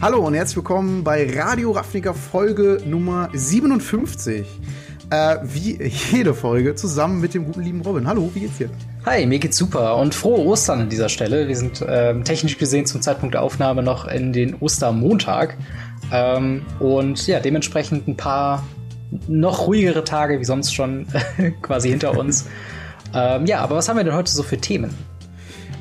[0.00, 4.46] Hallo und herzlich willkommen bei Radio Ravnica Folge Nummer 57.
[5.10, 5.82] Äh, wie
[6.12, 8.06] jede Folge zusammen mit dem guten lieben Robin.
[8.06, 8.70] Hallo, wie geht's dir?
[9.06, 11.48] Hi, mir geht's super und frohe Ostern an dieser Stelle.
[11.48, 15.56] Wir sind ähm, technisch gesehen zum Zeitpunkt der Aufnahme noch in den Ostermontag.
[16.12, 18.64] Ähm, und ja, dementsprechend ein paar
[19.26, 21.08] noch ruhigere Tage wie sonst schon
[21.62, 22.46] quasi hinter uns.
[23.12, 24.94] ähm, ja, aber was haben wir denn heute so für Themen?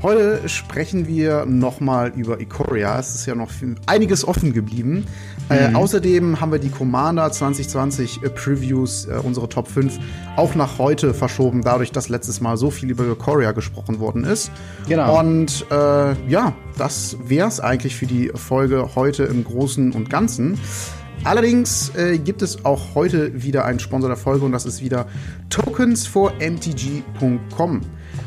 [0.03, 2.99] Heute sprechen wir nochmal über Ikoria.
[2.99, 3.49] Es ist ja noch
[3.87, 5.07] einiges offen geblieben.
[5.49, 5.75] Äh, mhm.
[5.75, 9.97] Äh, außerdem haben wir die Commander 2020 äh, Previews, äh, unsere Top 5,
[10.35, 14.51] auch nach heute verschoben, dadurch, dass letztes Mal so viel über Ikoria gesprochen worden ist.
[14.87, 15.19] Genau.
[15.19, 20.59] Und äh, ja, das wäre es eigentlich für die Folge heute im Großen und Ganzen.
[21.23, 25.07] Allerdings äh, gibt es auch heute wieder einen Sponsor der Folge und das ist wieder
[25.49, 27.81] tokens4mtg.com.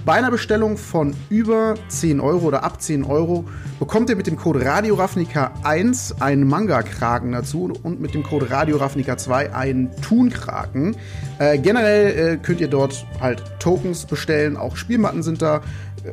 [0.07, 3.45] Bei einer Bestellung von über 10 Euro oder ab 10 Euro
[3.79, 9.91] bekommt ihr mit dem Code RadioRavnica1 einen Manga-Kraken dazu und mit dem Code RadioRavnica2 einen
[10.01, 10.97] Thun-Kraken.
[11.39, 15.61] Äh, generell äh, könnt ihr dort halt Tokens bestellen, auch Spielmatten sind da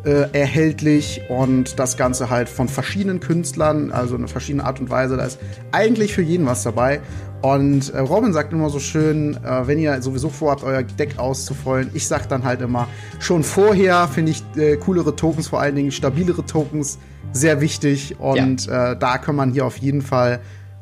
[0.04, 5.16] äh, erhältlich und das Ganze halt von verschiedenen Künstlern, also eine verschiedene Art und Weise.
[5.16, 5.40] Da ist
[5.72, 7.00] eigentlich für jeden was dabei.
[7.42, 11.92] Und äh, Robin sagt immer so schön, äh, wenn ihr sowieso vorhabt, euer Deck auszufüllen,
[11.94, 12.88] ich sag dann halt immer,
[13.20, 16.98] schon vorher finde ich äh, coolere Tokens, vor allen Dingen stabilere Tokens,
[17.34, 18.20] sehr wichtig.
[18.20, 18.94] Und ja.
[18.94, 20.40] Äh, da kann man hier auf jeden Fall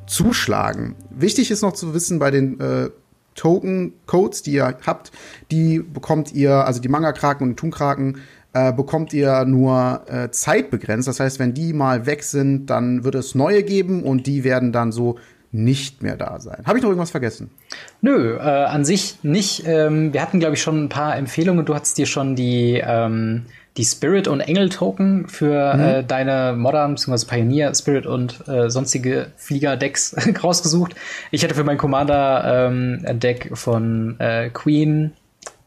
[0.07, 0.95] zuschlagen.
[1.09, 2.89] Wichtig ist noch zu wissen, bei den äh,
[3.35, 5.11] Token-Codes, die ihr habt,
[5.51, 8.19] die bekommt ihr, also die Manga-Kraken und die Thun-Kraken,
[8.53, 11.07] äh, bekommt ihr nur äh, zeitbegrenzt.
[11.07, 14.71] Das heißt, wenn die mal weg sind, dann wird es neue geben und die werden
[14.71, 15.17] dann so
[15.55, 16.63] nicht mehr da sein.
[16.65, 17.49] Habe ich noch irgendwas vergessen?
[18.01, 19.63] Nö, äh, an sich nicht.
[19.65, 21.65] Ähm, wir hatten, glaube ich, schon ein paar Empfehlungen.
[21.65, 23.45] Du hattest dir schon die, ähm,
[23.77, 25.81] die Spirit- und Engel-Token für mhm.
[25.81, 27.25] äh, deine Modern bzw.
[27.25, 30.95] Pioneer, Spirit und äh, sonstige Flieger-Decks rausgesucht.
[31.31, 35.13] Ich hatte für mein Commander-Deck ähm, von äh, Queen,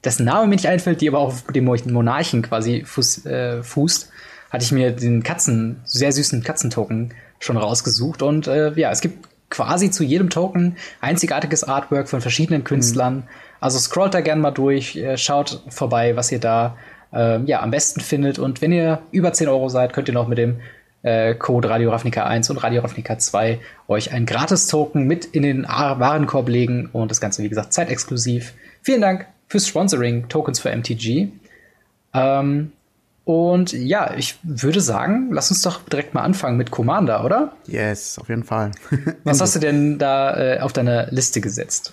[0.05, 4.11] dessen Name mir nicht einfällt, die aber auch auf dem Monarchen quasi fuß, äh, fußt,
[4.51, 8.23] hatte ich mir den Katzen, sehr süßen Katzentoken schon rausgesucht.
[8.23, 13.17] Und äh, ja, es gibt quasi zu jedem Token einzigartiges Artwork von verschiedenen Künstlern.
[13.17, 13.23] Mhm.
[13.61, 16.77] Also scrollt da gerne mal durch, äh, schaut vorbei, was ihr da
[17.13, 18.39] äh, ja, am besten findet.
[18.39, 20.61] Und wenn ihr über 10 Euro seid, könnt ihr noch mit dem
[21.03, 25.65] äh, Code Radio Ravnica 1 und Radio Ravnica 2 euch ein Gratis-Token mit in den
[25.65, 28.55] Warenkorb legen und das Ganze, wie gesagt, zeitexklusiv.
[28.83, 31.29] Vielen Dank fürs Sponsoring Tokens für MTG.
[32.15, 32.73] Ähm,
[33.29, 37.53] und ja, ich würde sagen, lass uns doch direkt mal anfangen mit Commander, oder?
[37.67, 38.71] Yes, auf jeden Fall.
[39.25, 41.93] Was hast du denn da äh, auf deiner Liste gesetzt?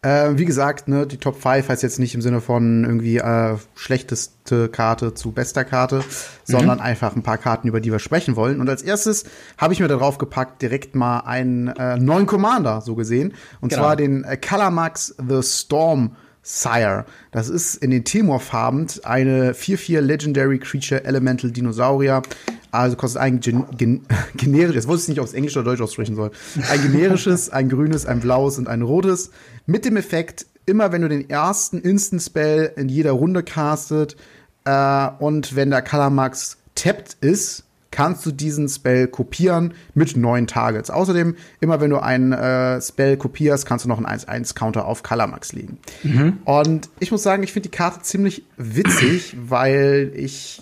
[0.00, 3.56] Äh, wie gesagt, ne, die Top 5 heißt jetzt nicht im Sinne von irgendwie äh,
[3.74, 6.02] schlechteste Karte zu bester Karte,
[6.44, 6.84] sondern mhm.
[6.84, 8.58] einfach ein paar Karten, über die wir sprechen wollen.
[8.58, 9.24] Und als erstes
[9.58, 13.34] habe ich mir darauf gepackt, direkt mal einen äh, neuen Commander, so gesehen.
[13.60, 13.82] Und genau.
[13.82, 17.06] zwar den äh, Calamax The Storm Sire.
[17.32, 22.22] Das ist in den Timor-Farben eine 4-4 Legendary Creature Elemental Dinosaurier.
[22.70, 24.02] Also kostet ein gen gen
[24.36, 26.30] generisches, jetzt wusste ich nicht, ob es Englisch oder Deutsch aussprechen soll.
[26.70, 29.30] Ein generisches, ein grünes, ein blaues und ein rotes.
[29.66, 34.16] Mit dem Effekt, immer wenn du den ersten Instant Spell in jeder Runde castet
[34.64, 37.63] äh, und wenn der Kalamax tapped ist,
[37.94, 40.90] kannst du diesen Spell kopieren mit neuen Targets.
[40.90, 45.52] Außerdem, immer wenn du einen äh, Spell kopierst, kannst du noch einen 1-1-Counter auf Kalamax
[45.52, 45.78] legen.
[46.02, 46.38] Mhm.
[46.44, 50.60] Und ich muss sagen, ich finde die Karte ziemlich witzig, weil ich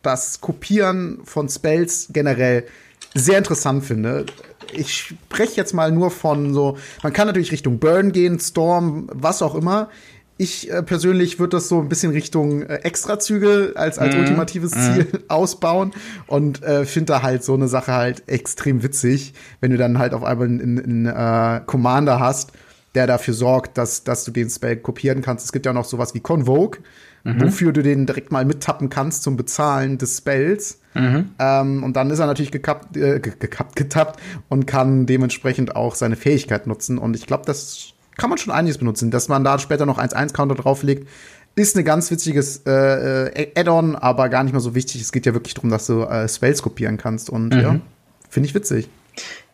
[0.00, 2.64] das Kopieren von Spells generell
[3.12, 4.24] sehr interessant finde.
[4.72, 9.42] Ich spreche jetzt mal nur von so, man kann natürlich Richtung Burn gehen, Storm, was
[9.42, 9.90] auch immer.
[10.36, 14.74] Ich äh, persönlich würde das so ein bisschen Richtung äh, Extrazüge als, als mm, ultimatives
[14.74, 14.78] mm.
[14.78, 15.92] Ziel ausbauen
[16.26, 20.12] und äh, finde da halt so eine Sache halt extrem witzig, wenn du dann halt
[20.12, 22.52] auf einmal einen, einen äh, Commander hast,
[22.96, 25.44] der dafür sorgt, dass, dass du den Spell kopieren kannst.
[25.44, 26.80] Es gibt ja noch sowas wie Convoke,
[27.22, 27.40] mhm.
[27.40, 30.80] wofür du den direkt mal mittappen kannst zum Bezahlen des Spells.
[30.94, 31.30] Mhm.
[31.38, 36.16] Ähm, und dann ist er natürlich gekappt, äh, gekappt, getappt und kann dementsprechend auch seine
[36.16, 36.98] Fähigkeit nutzen.
[36.98, 39.10] Und ich glaube, das kann man schon einiges benutzen.
[39.10, 41.08] Dass man da später noch 1-1-Counter drauflegt,
[41.56, 45.00] ist ein ganz witziges äh, äh, Add-on, aber gar nicht mal so wichtig.
[45.00, 47.60] Es geht ja wirklich darum, dass du äh, Spells kopieren kannst und mhm.
[47.60, 47.80] ja,
[48.28, 48.88] finde ich witzig.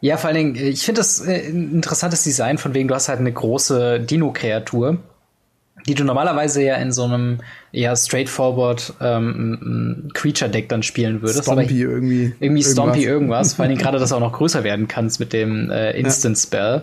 [0.00, 3.08] Ja, vor allen Dingen, ich finde das äh, ein interessantes Design, von wegen du hast
[3.10, 4.98] halt eine große Dino-Kreatur,
[5.86, 7.40] die du normalerweise ja in so einem
[7.72, 11.44] eher straightforward ähm, Creature-Deck dann spielen würdest.
[11.44, 12.32] Stompy irgendwie.
[12.40, 13.08] Irgendwie Stompy irgendwas.
[13.08, 13.54] irgendwas.
[13.54, 16.82] vor allen Dingen gerade, dass du auch noch größer werden kannst mit dem äh, Instant-Spell.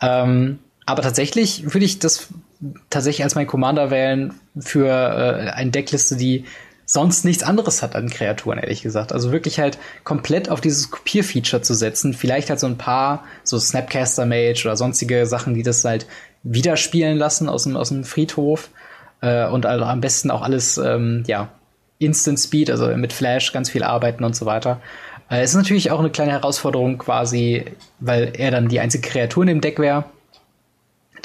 [0.00, 0.24] Ja.
[0.24, 2.28] Ähm, aber tatsächlich würde ich das
[2.90, 6.44] tatsächlich als mein Commander wählen für äh, eine Deckliste, die
[6.86, 9.12] sonst nichts anderes hat an Kreaturen, ehrlich gesagt.
[9.12, 12.14] Also wirklich halt komplett auf dieses Kopierfeature zu setzen.
[12.14, 16.06] Vielleicht halt so ein paar, so Snapcaster Mage oder sonstige Sachen, die das halt
[16.44, 18.70] wieder spielen lassen aus dem, aus dem Friedhof.
[19.20, 21.48] Äh, und also am besten auch alles, ähm, ja,
[21.98, 24.80] Instant Speed, also mit Flash ganz viel arbeiten und so weiter.
[25.28, 27.64] Äh, es ist natürlich auch eine kleine Herausforderung quasi,
[27.98, 30.04] weil er dann die einzige Kreatur in dem Deck wäre,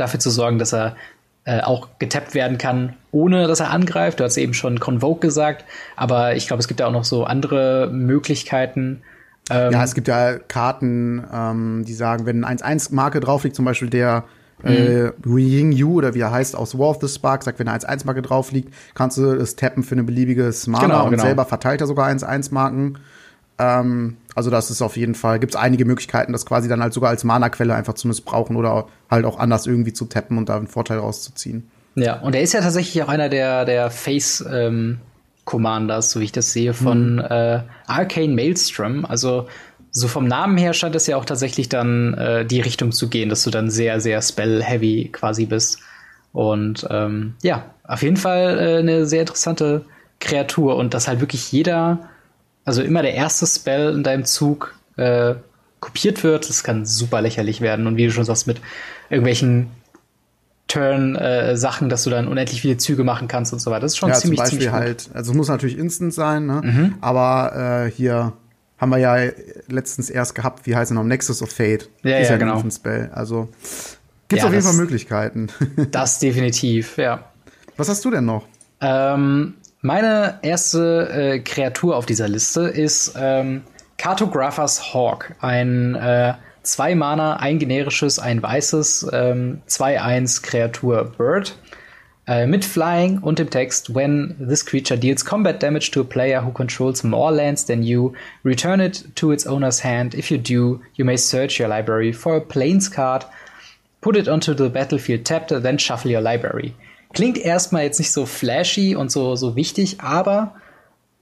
[0.02, 0.96] dafür zu sorgen, dass er
[1.44, 4.20] äh, auch getappt werden kann, ohne dass er angreift.
[4.20, 5.66] Du hast eben schon Convoke gesagt,
[5.96, 9.02] aber ich glaube, es gibt ja auch noch so andere Möglichkeiten.
[9.50, 13.66] Ähm, ja, es gibt ja Karten, ähm, die sagen, wenn ein 1-1-Marke drauf liegt, zum
[13.66, 14.26] Beispiel der
[14.64, 17.80] äh, Ying Yu oder wie er heißt aus War of the Spark, sagt, wenn eine
[17.80, 21.24] 1-1-Marke drauf liegt, kannst du es tappen für eine beliebige Mana genau, und genau.
[21.24, 23.00] selber verteilt er sogar 1-1-Marken.
[23.58, 26.94] Ähm, also das ist auf jeden Fall, gibt es einige Möglichkeiten, das quasi dann halt
[26.94, 30.58] sogar als Mana-Quelle einfach zu missbrauchen oder halt auch anders irgendwie zu tappen und da
[30.58, 31.70] einen Vorteil rauszuziehen.
[31.96, 35.00] Ja, und er ist ja tatsächlich auch einer der, der Face ähm,
[35.44, 37.26] Commanders, so wie ich das sehe, von mhm.
[37.30, 39.06] äh, Arcane Maelstrom.
[39.06, 39.48] Also
[39.92, 43.28] so vom Namen her scheint es ja auch tatsächlich dann äh, die Richtung zu gehen,
[43.28, 45.80] dass du dann sehr, sehr spell-heavy quasi bist.
[46.32, 49.84] Und ähm, ja, auf jeden Fall äh, eine sehr interessante
[50.22, 52.11] Kreatur und dass halt wirklich jeder
[52.66, 55.36] also immer der erste Spell in deinem Zug äh,
[55.80, 57.88] kopiert wird, das kann super lächerlich werden.
[57.88, 58.62] Und wie du schon sagst, mit
[59.10, 59.72] irgendwelchen
[60.68, 63.82] Turn-Sachen, äh, dass du dann unendlich viele Züge machen kannst und so weiter.
[63.82, 66.46] Das ist schon ja, ziemlich, zum Beispiel ziemlich halt, also es muss natürlich instant sein,
[66.46, 66.62] ne?
[66.64, 66.96] Mhm.
[67.02, 68.34] Aber äh, hier
[68.78, 69.32] haben wir ja
[69.68, 71.90] letztens erst gehabt, wie heißt er noch, Nexus of Fate.
[72.04, 72.60] Ja, ist ja, ja genau.
[72.60, 73.10] Ein Spell.
[73.14, 73.50] Also
[74.28, 75.50] gibt ja, auf jeden Fall Möglichkeiten.
[75.92, 77.26] das definitiv, ja.
[77.76, 78.48] Was hast du denn noch?
[78.80, 83.64] Ähm, meine erste äh, Kreatur auf dieser Liste ist ähm,
[83.98, 85.34] Cartographer's Hawk.
[85.40, 86.34] Ein äh,
[86.64, 91.56] zwei Mana, ein generisches, ein weißes, ähm, 2-1 Kreatur Bird.
[92.28, 96.46] Äh, mit Flying und dem Text, when this creature deals combat damage to a player
[96.46, 98.14] who controls more lands than you,
[98.46, 100.14] return it to its owner's hand.
[100.14, 103.26] If you do, you may search your library for a plains card,
[104.02, 106.76] put it onto the battlefield tapped, then shuffle your library.
[107.14, 110.56] Klingt erstmal jetzt nicht so flashy und so, so wichtig, aber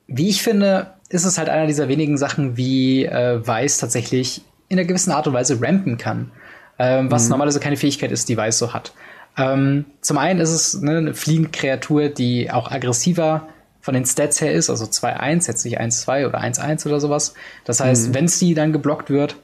[0.08, 4.78] wie ich finde, ist es halt einer dieser wenigen Sachen, wie äh, Weiß tatsächlich in
[4.78, 6.32] einer gewissen Art und Weise rampen kann.
[6.78, 7.32] Ähm, was mhm.
[7.32, 8.94] normalerweise keine Fähigkeit ist, die Weiß so hat.
[9.38, 13.48] Ähm, zum einen ist es ne, eine fliehende Kreatur, die auch aggressiver
[13.82, 17.34] von den Stats her ist, also 2-1, jetzt nicht 1-2 oder 1-1 oder sowas.
[17.66, 18.14] Das heißt, mhm.
[18.14, 19.36] wenn sie dann geblockt wird,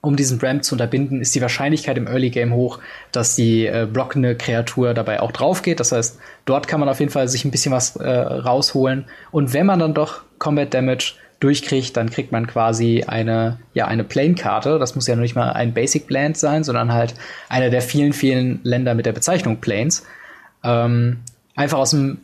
[0.00, 2.78] um diesen Ramp zu unterbinden, ist die Wahrscheinlichkeit im Early Game hoch,
[3.10, 5.80] dass die äh, blockende Kreatur dabei auch drauf geht.
[5.80, 9.06] Das heißt, dort kann man auf jeden Fall sich ein bisschen was äh, rausholen.
[9.32, 14.04] Und wenn man dann doch Combat Damage durchkriegt, dann kriegt man quasi eine, ja, eine
[14.04, 14.78] Plane-Karte.
[14.78, 17.14] Das muss ja noch nicht mal ein Basic Land sein, sondern halt
[17.48, 20.04] einer der vielen, vielen Länder mit der Bezeichnung Planes.
[20.64, 21.20] Ähm,
[21.54, 22.18] einfach aus dem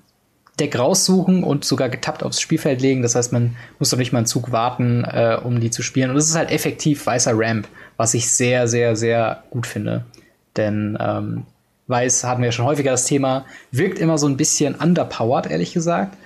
[0.61, 3.03] Deck raussuchen und sogar getappt aufs Spielfeld legen.
[3.03, 6.11] Das heißt, man muss doch nicht mal einen Zug warten, äh, um die zu spielen.
[6.11, 7.67] Und es ist halt effektiv weißer Ramp,
[7.97, 10.05] was ich sehr, sehr, sehr gut finde.
[10.57, 11.47] Denn ähm,
[11.87, 16.17] Weiß hatten wir schon häufiger das Thema, wirkt immer so ein bisschen underpowered, ehrlich gesagt.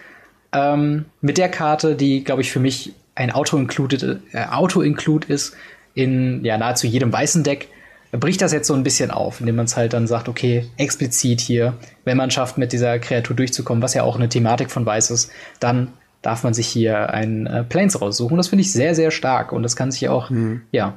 [0.53, 5.57] Ähm, mit der Karte, die, glaube ich, für mich ein Auto-Include äh, Auto ist
[5.95, 7.69] in ja, nahezu jedem weißen Deck,
[8.13, 11.41] bricht das jetzt so ein bisschen auf, indem man es halt dann sagt, okay, explizit
[11.41, 15.11] hier, wenn man schafft, mit dieser Kreatur durchzukommen, was ja auch eine Thematik von Weiß
[15.11, 15.31] ist,
[15.61, 15.89] dann
[16.23, 18.37] darf man sich hier einen äh, Planes raussuchen.
[18.37, 20.63] Das finde ich sehr, sehr stark und das kann sich auch, mhm.
[20.73, 20.95] ja,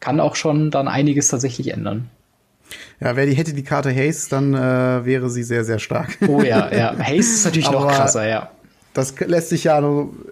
[0.00, 2.08] kann auch schon dann einiges tatsächlich ändern.
[3.00, 6.16] Ja, wer die hätte die Karte Haze, dann äh, wäre sie sehr, sehr stark.
[6.26, 6.96] Oh ja, ja.
[6.98, 8.50] Haze ist natürlich noch krasser, ja
[8.94, 9.82] das lässt sich ja,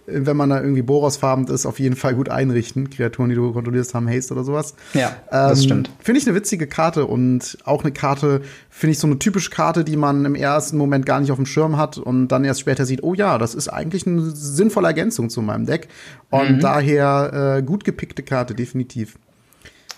[0.07, 2.91] wenn man da irgendwie Boros-farben ist, auf jeden Fall gut einrichten.
[2.91, 4.75] Kreaturen, die du kontrollierst, haben Haste oder sowas.
[4.93, 5.91] Ja, das ähm, stimmt.
[5.99, 9.83] Finde ich eine witzige Karte und auch eine Karte, finde ich so eine typische Karte,
[9.83, 12.85] die man im ersten Moment gar nicht auf dem Schirm hat und dann erst später
[12.85, 15.89] sieht, oh ja, das ist eigentlich eine sinnvolle Ergänzung zu meinem Deck.
[16.29, 16.61] Und mhm.
[16.61, 19.17] daher äh, gut gepickte Karte, definitiv.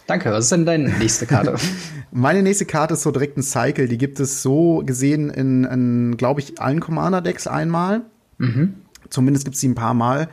[0.07, 0.31] Danke.
[0.31, 1.57] Was ist denn deine nächste Karte?
[2.13, 3.89] Meine nächste Karte ist so direkt ein Cycle.
[3.89, 8.03] Die gibt es so gesehen in, in glaube ich, allen Commander-Decks einmal.
[8.43, 8.75] Mhm.
[9.11, 10.29] Zumindest gibt es sie ein paar Mal.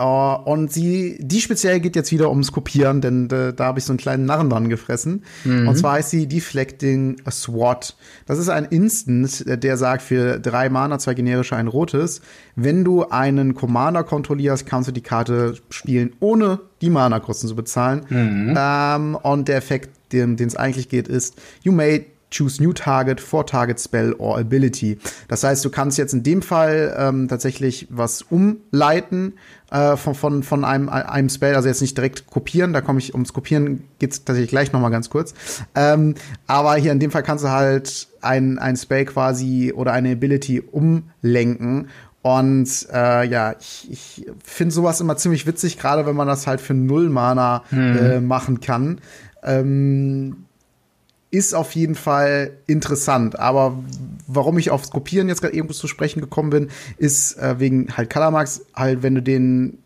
[0.00, 3.84] Uh, und sie, die speziell geht jetzt wieder ums Kopieren, denn äh, da habe ich
[3.84, 5.24] so einen kleinen Narren dran gefressen.
[5.44, 5.68] Mhm.
[5.68, 7.96] Und zwar heißt sie Deflecting a SWAT.
[8.24, 12.22] Das ist ein Instant, äh, der sagt für drei Mana, zwei generische, ein rotes.
[12.56, 18.06] Wenn du einen Commander kontrollierst, kannst du die Karte spielen, ohne die Mana-Kosten zu bezahlen.
[18.08, 18.54] Mhm.
[18.56, 23.44] Ähm, und der Effekt, den es eigentlich geht, ist, you may Choose New Target for
[23.46, 24.98] Target Spell or Ability.
[25.28, 29.34] Das heißt, du kannst jetzt in dem Fall ähm, tatsächlich was umleiten
[29.70, 33.14] äh, von, von, von einem, einem Spell, also jetzt nicht direkt kopieren, da komme ich
[33.14, 35.34] ums Kopieren geht's tatsächlich gleich noch mal ganz kurz.
[35.74, 36.14] Ähm,
[36.46, 40.60] aber hier in dem Fall kannst du halt ein, ein Spell quasi oder eine Ability
[40.60, 41.88] umlenken
[42.22, 46.60] Und äh, ja, ich, ich finde sowas immer ziemlich witzig, gerade wenn man das halt
[46.60, 47.96] für Null Mana hm.
[47.96, 49.00] äh, machen kann.
[49.42, 50.44] Ähm,
[51.30, 53.38] ist auf jeden Fall interessant.
[53.38, 53.78] Aber
[54.26, 58.10] warum ich aufs Kopieren jetzt gerade irgendwo zu sprechen gekommen bin, ist äh, wegen halt
[58.10, 59.78] Kalamax, halt, wenn du den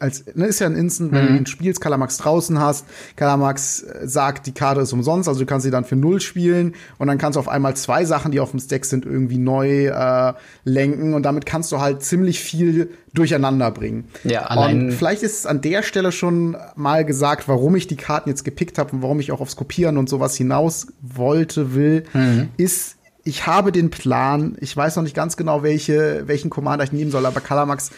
[0.00, 1.28] als, ne, ist ja ein Instant, wenn mhm.
[1.28, 2.86] du ihn spielst, Kalamax draußen hast,
[3.16, 6.74] Kalamax äh, sagt, die Karte ist umsonst, also du kannst sie dann für null spielen
[6.98, 9.86] und dann kannst du auf einmal zwei Sachen, die auf dem Stack sind, irgendwie neu
[9.86, 10.34] äh,
[10.64, 14.08] lenken und damit kannst du halt ziemlich viel durcheinander bringen.
[14.24, 17.96] Ja, allein und vielleicht ist es an der Stelle schon mal gesagt, warum ich die
[17.96, 22.04] Karten jetzt gepickt habe und warum ich auch aufs Kopieren und sowas hinaus wollte, will,
[22.12, 22.48] mhm.
[22.56, 22.96] ist
[23.26, 27.10] ich habe den Plan, ich weiß noch nicht ganz genau, welche, welchen Commander ich nehmen
[27.10, 27.90] soll, aber Kalamax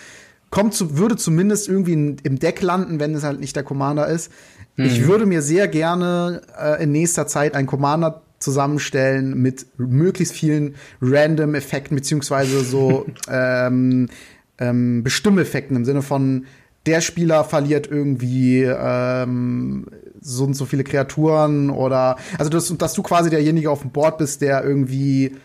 [0.56, 4.06] kommt zu, würde zumindest irgendwie in, im Deck landen, wenn es halt nicht der Commander
[4.06, 4.32] ist.
[4.76, 4.86] Mhm.
[4.86, 10.76] Ich würde mir sehr gerne äh, in nächster Zeit einen Commander zusammenstellen mit möglichst vielen
[11.02, 14.08] random Effekten beziehungsweise so ähm,
[14.56, 16.46] ähm, Bestimmeffekten im Sinne von
[16.86, 19.88] der Spieler verliert irgendwie ähm,
[20.22, 24.16] so und so viele Kreaturen oder also dass, dass du quasi derjenige auf dem Board
[24.16, 25.36] bist, der irgendwie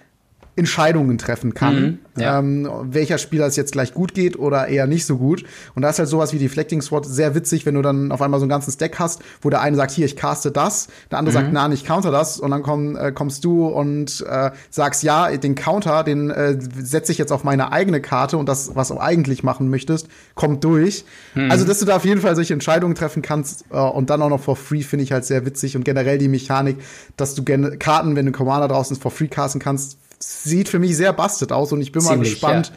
[0.57, 2.39] Entscheidungen treffen kann, mhm, ja.
[2.39, 5.45] ähm, welcher Spieler es jetzt gleich gut geht oder eher nicht so gut.
[5.75, 8.39] Und da ist halt sowas wie Deflecting Sword sehr witzig, wenn du dann auf einmal
[8.41, 11.33] so ein ganzes Deck hast, wo der eine sagt, hier, ich caste das, der andere
[11.33, 11.41] mhm.
[11.41, 15.35] sagt, nein, ich counter das und dann komm, äh, kommst du und äh, sagst, ja,
[15.37, 18.99] den Counter, den äh, setze ich jetzt auf meine eigene Karte und das, was du
[18.99, 21.05] eigentlich machen möchtest, kommt durch.
[21.33, 21.49] Mhm.
[21.49, 24.29] Also, dass du da auf jeden Fall solche Entscheidungen treffen kannst äh, und dann auch
[24.29, 26.77] noch for free, finde ich halt sehr witzig und generell die Mechanik,
[27.15, 30.95] dass du Karten, wenn du Commander draußen ist, for free casten kannst, sieht für mich
[30.95, 32.71] sehr busted aus und ich bin Ziemlich, mal gespannt,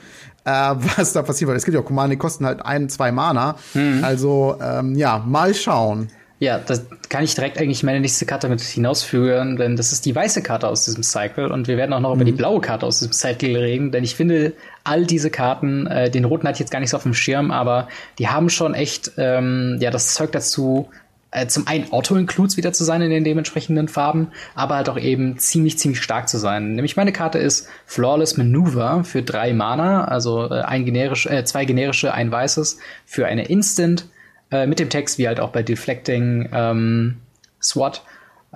[0.47, 0.73] ja.
[0.73, 1.51] äh, was da passiert.
[1.51, 3.57] Weil es gibt ja auch Commander, die kosten halt ein, zwei Mana.
[3.75, 4.03] Mhm.
[4.03, 6.09] Also, ähm, ja, mal schauen.
[6.41, 10.15] Ja, das kann ich direkt eigentlich meine nächste Karte mit hinausführen, denn das ist die
[10.15, 12.17] weiße Karte aus diesem Cycle und wir werden auch noch mhm.
[12.17, 12.37] über die mhm.
[12.37, 16.47] blaue Karte aus diesem Cycle reden, denn ich finde all diese Karten, äh, den roten
[16.47, 19.79] hatte ich jetzt gar nicht so auf dem Schirm, aber die haben schon echt ähm,
[19.81, 20.89] ja das Zeug dazu,
[21.35, 25.39] äh, zum einen Auto-Includes wieder zu sein in den dementsprechenden Farben, aber halt auch eben
[25.39, 26.75] ziemlich, ziemlich stark zu sein.
[26.75, 31.65] Nämlich meine Karte ist Flawless Maneuver für drei Mana, also äh, ein generisch, äh, zwei
[31.65, 34.07] generische, ein weißes für eine Instant,
[34.51, 37.17] äh, mit dem Text wie halt auch bei Deflecting ähm,
[37.61, 38.03] SWAT.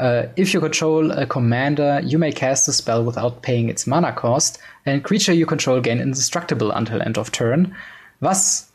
[0.00, 4.12] Uh, if you control a commander, you may cast a spell without paying its mana
[4.12, 7.74] cost, and creature you control gain indestructible until end of turn.
[8.20, 8.67] Was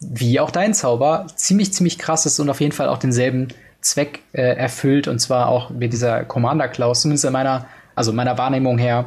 [0.00, 3.48] wie auch dein Zauber, ziemlich, ziemlich krass ist und auf jeden Fall auch denselben
[3.80, 5.08] Zweck äh, erfüllt.
[5.08, 9.06] Und zwar auch mit dieser Commander-Klaus, zumindest in meiner, also meiner Wahrnehmung her,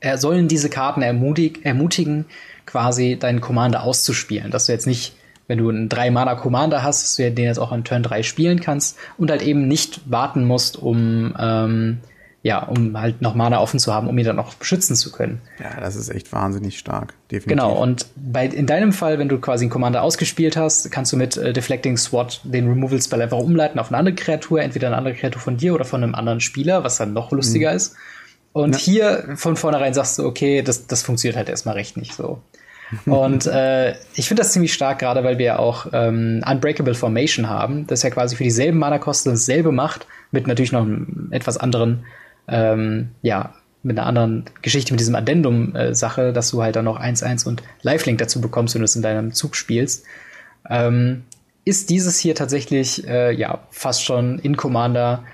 [0.00, 2.26] äh, sollen diese Karten ermutig, ermutigen,
[2.66, 4.50] quasi deinen Commander auszuspielen.
[4.50, 5.14] Dass du jetzt nicht,
[5.46, 8.98] wenn du einen 3-Mana-Commander hast, dass du den jetzt auch an Turn 3 spielen kannst
[9.16, 12.00] und halt eben nicht warten musst, um ähm,
[12.42, 15.40] ja, um halt noch Mana offen zu haben, um ihn dann auch beschützen zu können.
[15.58, 17.48] Ja, das ist echt wahnsinnig stark, definitiv.
[17.48, 21.16] Genau, und bei, in deinem Fall, wenn du quasi einen Commander ausgespielt hast, kannst du
[21.16, 24.96] mit äh, Deflecting SWAT den Removal Spell einfach umleiten auf eine andere Kreatur, entweder eine
[24.96, 27.76] andere Kreatur von dir oder von einem anderen Spieler, was dann noch lustiger mhm.
[27.76, 27.96] ist.
[28.52, 28.78] Und ja.
[28.78, 32.40] hier von vornherein sagst du, okay, das, das funktioniert halt erstmal recht nicht so.
[33.06, 37.86] Und äh, ich finde das ziemlich stark, gerade weil wir auch ähm, Unbreakable Formation haben,
[37.86, 42.04] das ja quasi für dieselben Mana-Kosten dasselbe macht, mit natürlich noch einem etwas anderen
[42.48, 47.46] ähm, ja, mit einer anderen Geschichte, mit diesem Addendum-Sache, dass du halt dann noch 1-1
[47.46, 50.04] und Lifelink dazu bekommst, wenn du es in deinem Zug spielst,
[50.68, 51.22] ähm,
[51.64, 55.24] ist dieses hier tatsächlich äh, ja fast schon in Commander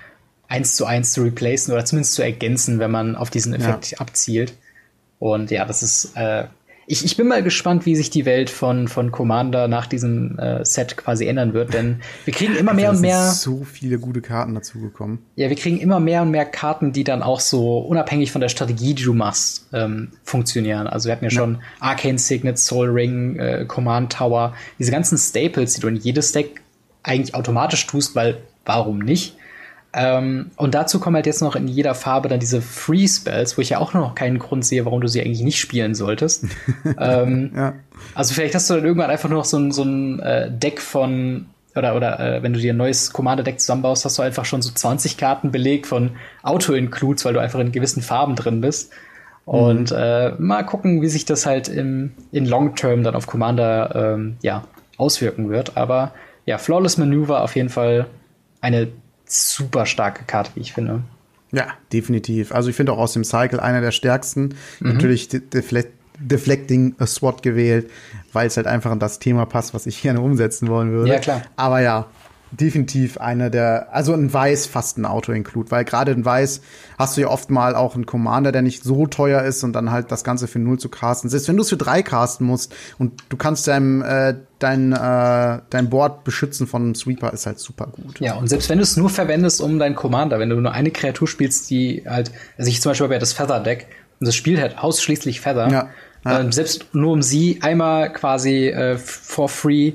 [0.47, 3.97] 1 zu 1 zu replacen oder zumindest zu ergänzen, wenn man auf diesen Effekt ja.
[3.99, 4.53] abzielt.
[5.19, 6.45] Und ja, das ist äh,
[6.85, 10.65] ich, ich bin mal gespannt, wie sich die Welt von, von Commander nach diesem äh,
[10.65, 13.31] Set quasi ändern wird, denn wir kriegen immer mehr und mehr.
[13.31, 15.19] so viele gute Karten dazugekommen.
[15.35, 18.49] Ja, wir kriegen immer mehr und mehr Karten, die dann auch so unabhängig von der
[18.49, 20.87] Strategie, die du machst, ähm, funktionieren.
[20.87, 21.37] Also wir hatten ja, ja.
[21.37, 26.31] schon Arcane Signet, Soul Ring, äh, Command Tower, diese ganzen Staples, die du in jedes
[26.33, 26.61] Deck
[27.03, 29.37] eigentlich automatisch tust, weil warum nicht?
[29.95, 33.61] Ähm, und dazu kommen halt jetzt noch in jeder Farbe dann diese Free Spells, wo
[33.61, 36.45] ich ja auch noch keinen Grund sehe, warum du sie eigentlich nicht spielen solltest.
[36.99, 37.73] ähm, ja.
[38.15, 40.81] Also vielleicht hast du dann irgendwann einfach nur noch so ein, so ein äh, Deck
[40.81, 41.45] von
[41.75, 44.71] oder, oder äh, wenn du dir ein neues Commander-Deck zusammenbaust, hast du einfach schon so
[44.71, 46.11] 20 Karten belegt von
[46.43, 48.91] Auto-Includes, weil du einfach in gewissen Farben drin bist.
[49.45, 49.97] Und mhm.
[49.97, 54.37] äh, mal gucken, wie sich das halt im, in Long Term dann auf Commander ähm,
[54.41, 54.63] ja,
[54.97, 55.75] auswirken wird.
[55.75, 56.13] Aber
[56.45, 58.05] ja, Flawless Maneuver auf jeden Fall
[58.61, 58.87] eine
[59.33, 61.01] super starke Karte, wie ich finde.
[61.51, 62.51] Ja, definitiv.
[62.51, 64.55] Also ich finde auch aus dem Cycle einer der stärksten.
[64.79, 64.93] Mhm.
[64.93, 65.85] Natürlich Defle
[66.19, 67.89] Deflecting a SWAT gewählt,
[68.33, 71.11] weil es halt einfach an das Thema passt, was ich gerne umsetzen wollen würde.
[71.11, 71.41] Ja, klar.
[71.55, 72.07] Aber ja,
[72.51, 76.61] definitiv eine der, also ein Weiß fast ein Auto-Include, weil gerade in Weiß
[76.97, 79.91] hast du ja oft mal auch einen Commander, der nicht so teuer ist und dann
[79.91, 81.29] halt das Ganze für null zu casten.
[81.29, 85.59] Selbst wenn du es für drei casten musst und du kannst deinem, äh, dein, äh,
[85.69, 88.19] dein Board beschützen von einem Sweeper, ist halt super gut.
[88.19, 90.91] Ja, und selbst wenn du es nur verwendest, um deinen Commander, wenn du nur eine
[90.91, 93.87] Kreatur spielst, die halt, also ich zum Beispiel habe ja das Feather-Deck
[94.19, 95.69] und das spielt halt ausschließlich Feather.
[95.69, 95.89] Ja.
[96.25, 96.39] Ja.
[96.39, 99.93] Äh, selbst nur um sie einmal quasi äh, for free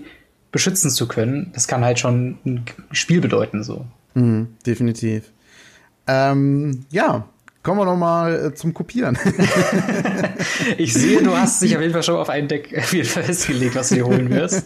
[0.53, 3.87] beschützen zu können, das kann halt schon ein Spiel bedeuten, so.
[4.15, 5.31] Mhm, definitiv.
[6.07, 7.27] Ähm, ja,
[7.63, 9.19] kommen wir noch mal äh, zum Kopieren.
[10.79, 13.25] ich sehe, du hast dich auf jeden Fall schon auf ein Deck auf jeden Fall
[13.25, 14.65] festgelegt, was du dir holen wirst.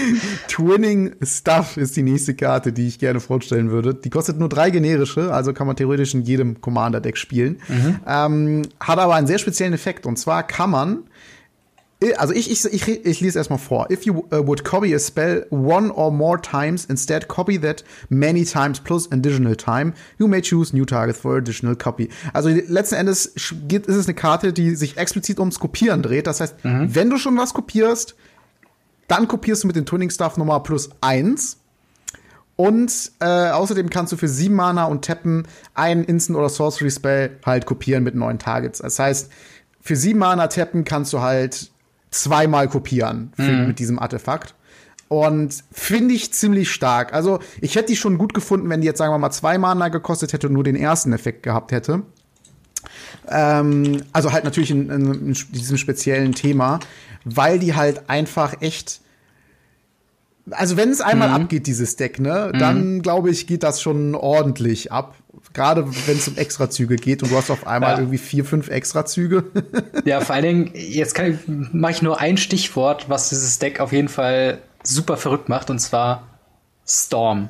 [0.48, 3.94] Twinning Stuff ist die nächste Karte, die ich gerne vorstellen würde.
[3.94, 7.60] Die kostet nur drei generische, also kann man theoretisch in jedem Commander-Deck spielen.
[7.68, 8.00] Mhm.
[8.06, 10.06] Ähm, hat aber einen sehr speziellen Effekt.
[10.06, 10.98] Und zwar kann man
[12.18, 13.90] also ich, ich, ich, ich lese erstmal vor.
[13.90, 18.44] If you uh, would copy a spell one or more times, instead copy that many
[18.44, 22.10] times plus additional time, you may choose new target for additional copy.
[22.34, 23.32] Also letzten Endes
[23.66, 26.26] geht, ist es eine Karte, die sich explizit ums Kopieren dreht.
[26.26, 26.94] Das heißt, mhm.
[26.94, 28.14] wenn du schon was kopierst,
[29.08, 31.58] dann kopierst du mit dem Twinning Stuff nochmal plus eins.
[32.56, 37.38] Und äh, außerdem kannst du für sieben Mana und Tappen einen Instant oder Sorcery Spell
[37.44, 38.78] halt kopieren mit neun Targets.
[38.78, 39.30] Das heißt,
[39.80, 41.70] für sieben Mana tappen kannst du halt
[42.10, 43.66] zweimal kopieren mhm.
[43.68, 44.54] mit diesem Artefakt.
[45.08, 47.12] Und finde ich ziemlich stark.
[47.12, 49.88] Also, ich hätte die schon gut gefunden, wenn die jetzt, sagen wir mal, zwei Mana
[49.88, 52.02] gekostet hätte und nur den ersten Effekt gehabt hätte.
[53.28, 56.80] Ähm, also halt natürlich in, in, in, diesem speziellen Thema,
[57.24, 59.00] weil die halt einfach echt.
[60.50, 61.34] Also, wenn es einmal mhm.
[61.34, 62.58] abgeht, dieses Deck, ne, mhm.
[62.58, 65.14] dann glaube ich, geht das schon ordentlich ab.
[65.56, 67.98] Gerade wenn es um Extrazüge geht und du hast auf einmal ja.
[68.00, 69.44] irgendwie vier, fünf Extrazüge.
[70.04, 71.18] ja, vor allen Dingen, jetzt
[71.72, 75.78] mache ich nur ein Stichwort, was dieses Deck auf jeden Fall super verrückt macht, und
[75.78, 76.24] zwar
[76.86, 77.48] Storm.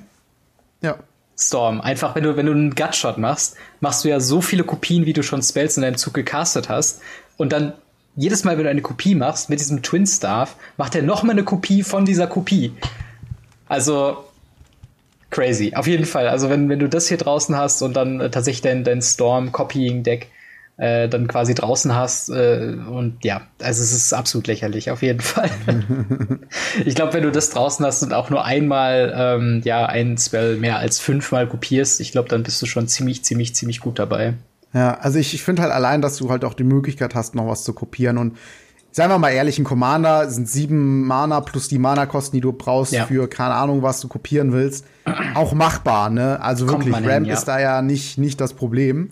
[0.82, 0.98] Ja.
[1.36, 1.80] Storm.
[1.80, 5.12] Einfach, wenn du, wenn du einen Gutshot machst, machst du ja so viele Kopien, wie
[5.12, 7.00] du schon Spells in deinem Zug gecastet hast.
[7.36, 7.72] Und dann
[8.14, 11.32] jedes Mal, wenn du eine Kopie machst mit diesem Twin Staff, macht er noch mal
[11.32, 12.72] eine Kopie von dieser Kopie.
[13.66, 14.25] Also,
[15.30, 15.72] crazy.
[15.74, 16.28] Auf jeden Fall.
[16.28, 20.28] Also wenn, wenn du das hier draußen hast und dann äh, tatsächlich dein, dein Storm-Copying-Deck
[20.78, 25.20] äh, dann quasi draußen hast äh, und ja, also es ist absolut lächerlich, auf jeden
[25.20, 25.50] Fall.
[26.84, 30.56] ich glaube, wenn du das draußen hast und auch nur einmal ähm, ja ein Spell
[30.56, 34.34] mehr als fünfmal kopierst, ich glaube, dann bist du schon ziemlich, ziemlich, ziemlich gut dabei.
[34.74, 37.46] Ja, also ich, ich finde halt allein, dass du halt auch die Möglichkeit hast, noch
[37.46, 38.36] was zu kopieren und
[38.96, 42.94] Seien wir mal ehrlich, ein Commander sind sieben Mana plus die Mana-Kosten, die du brauchst
[42.94, 43.04] ja.
[43.04, 44.86] für keine Ahnung, was du kopieren willst,
[45.34, 46.40] auch machbar, ne?
[46.40, 47.34] Also Kommt wirklich, Ramp ja.
[47.34, 49.10] ist da ja nicht, nicht das Problem.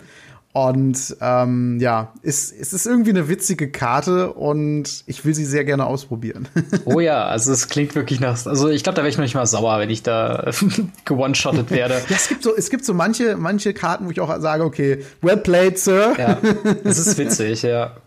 [0.53, 5.65] Und ähm, ja, es, es ist irgendwie eine witzige Karte und ich will sie sehr
[5.65, 6.47] gerne ausprobieren.
[6.85, 8.43] oh ja, also es klingt wirklich nach.
[8.43, 10.49] Also ich glaube, da wäre ich noch nicht mal sauer, wenn ich da
[11.05, 12.01] gewone-shottet werde.
[12.09, 15.03] ja, es gibt so, es gibt so manche, manche Karten, wo ich auch sage, okay,
[15.21, 16.15] well played, Sir.
[16.17, 16.39] ja,
[16.83, 17.97] das ist witzig, ja.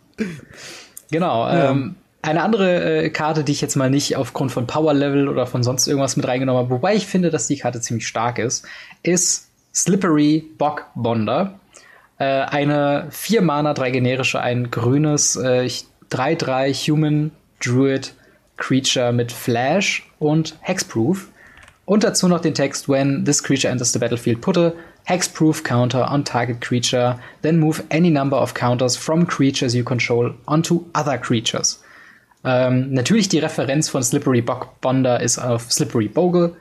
[1.11, 1.47] Genau.
[1.47, 1.71] Ja.
[1.71, 5.47] Ähm, eine andere äh, Karte, die ich jetzt mal nicht aufgrund von Power Level oder
[5.47, 8.67] von sonst irgendwas mit reingenommen habe, wobei ich finde, dass die Karte ziemlich stark ist,
[9.03, 11.59] ist Slippery Bock Bonder.
[12.19, 17.31] Äh, eine 4 Mana, drei generische, ein grünes 3-3 äh, Human
[17.65, 18.13] Druid
[18.57, 21.29] Creature mit Flash und Hexproof.
[21.85, 24.73] Und dazu noch den Text, when this creature enters the battlefield, put a
[25.09, 30.35] hexproof counter on target creature, then move any number of counters from creatures you control
[30.47, 31.83] onto other creatures.
[32.45, 34.45] Ähm, natürlich die Referenz von Slippery
[34.81, 36.55] Bonder ist auf Slippery Bogle.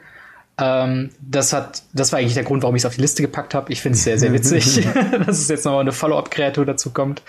[0.58, 3.54] Ähm, das hat, das war eigentlich der Grund, warum ich es auf die Liste gepackt
[3.54, 3.72] habe.
[3.72, 4.88] Ich finde es sehr, sehr witzig,
[5.26, 7.22] dass es jetzt nochmal eine Follow-up-Kreatur dazu kommt.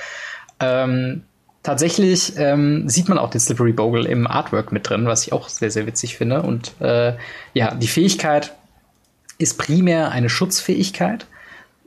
[0.61, 1.23] Ähm,
[1.65, 5.49] tatsächlich ähm, sieht man auch den Slippery Bogle im Artwork mit drin, was ich auch
[5.49, 6.43] sehr, sehr witzig finde.
[6.43, 7.15] Und äh,
[7.55, 8.55] ja, die Fähigkeit
[9.39, 11.27] ist primär eine Schutzfähigkeit,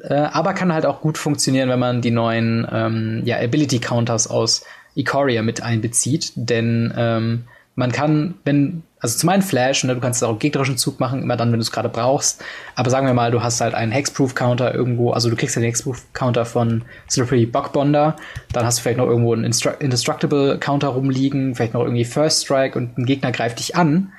[0.01, 4.27] äh, aber kann halt auch gut funktionieren, wenn man die neuen ähm, ja, Ability Counters
[4.27, 4.63] aus
[4.95, 6.31] Ikoria mit einbezieht.
[6.35, 7.43] Denn ähm,
[7.75, 11.21] man kann, wenn, also zum einen Flash, ne, du kannst auch im gegnerischen Zug machen,
[11.21, 12.43] immer dann, wenn du es gerade brauchst.
[12.75, 16.45] Aber sagen wir mal, du hast halt einen Hexproof-Counter irgendwo, also du kriegst den Hexproof-Counter
[16.45, 18.15] von Slippery Buckbonder,
[18.53, 22.97] dann hast du vielleicht noch irgendwo einen Indestructible-Counter rumliegen, vielleicht noch irgendwie First Strike und
[22.97, 24.11] ein Gegner greift dich an.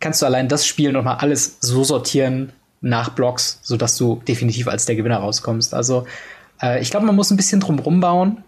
[0.00, 4.86] Kannst du allein das Spiel nochmal alles so sortieren, nach Blocks, sodass du definitiv als
[4.86, 5.74] der Gewinner rauskommst.
[5.74, 6.06] Also
[6.62, 8.44] äh, ich glaube, man muss ein bisschen drum rumbauen,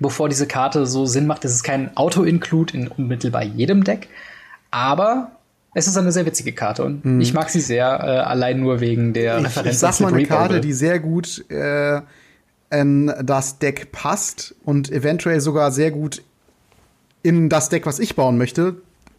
[0.00, 1.44] bevor diese Karte so Sinn macht.
[1.44, 4.08] Es ist kein Auto-Include in unmittelbar jedem Deck,
[4.70, 5.32] aber
[5.74, 7.20] es ist eine sehr witzige Karte und mhm.
[7.20, 9.74] ich mag sie sehr, äh, allein nur wegen der ich, Referenz.
[9.74, 12.00] Ich sag mal eine Karte, die sehr gut äh,
[12.70, 16.22] in das Deck passt und eventuell sogar sehr gut
[17.22, 18.76] in das Deck, was ich bauen möchte,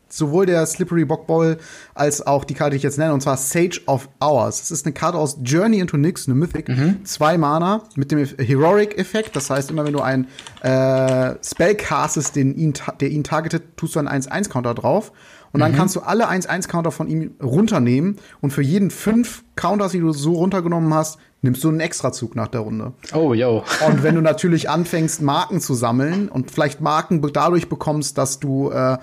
[0.10, 1.58] sowohl der Slippery Bockball
[1.93, 4.60] als auch die Karte, die ich jetzt nenne, und zwar Sage of Hours.
[4.60, 6.70] Das ist eine Karte aus Journey into Nyx, eine Mythic.
[6.70, 7.06] Mhm.
[7.06, 9.36] Zwei Mana mit dem Heroic-Effekt.
[9.36, 10.28] Das heißt, immer wenn du einen
[10.62, 15.12] äh, Spell castest, den ihn, der ihn targetet, tust du einen 1-1-Counter drauf.
[15.54, 15.76] Und dann mhm.
[15.76, 20.34] kannst du alle 1-1-Counter von ihm runternehmen und für jeden fünf Counters, die du so
[20.34, 22.93] runtergenommen hast, nimmst du einen Extrazug nach der Runde.
[23.13, 23.63] Oh, yo.
[23.86, 28.71] und wenn du natürlich anfängst, Marken zu sammeln und vielleicht Marken dadurch bekommst, dass du
[28.71, 28.97] äh,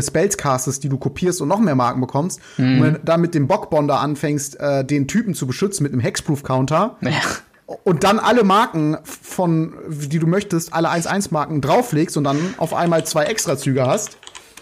[0.00, 2.78] Spells castest, die du kopierst und noch mehr Marken bekommst, mhm.
[2.78, 6.00] und wenn du dann mit dem Bockbonder anfängst, äh, den Typen zu beschützen mit einem
[6.00, 7.10] Hexproof-Counter, ja.
[7.82, 13.04] und dann alle Marken von, die du möchtest, alle 1-1-Marken drauflegst und dann auf einmal
[13.04, 14.18] zwei Extrazüge hast,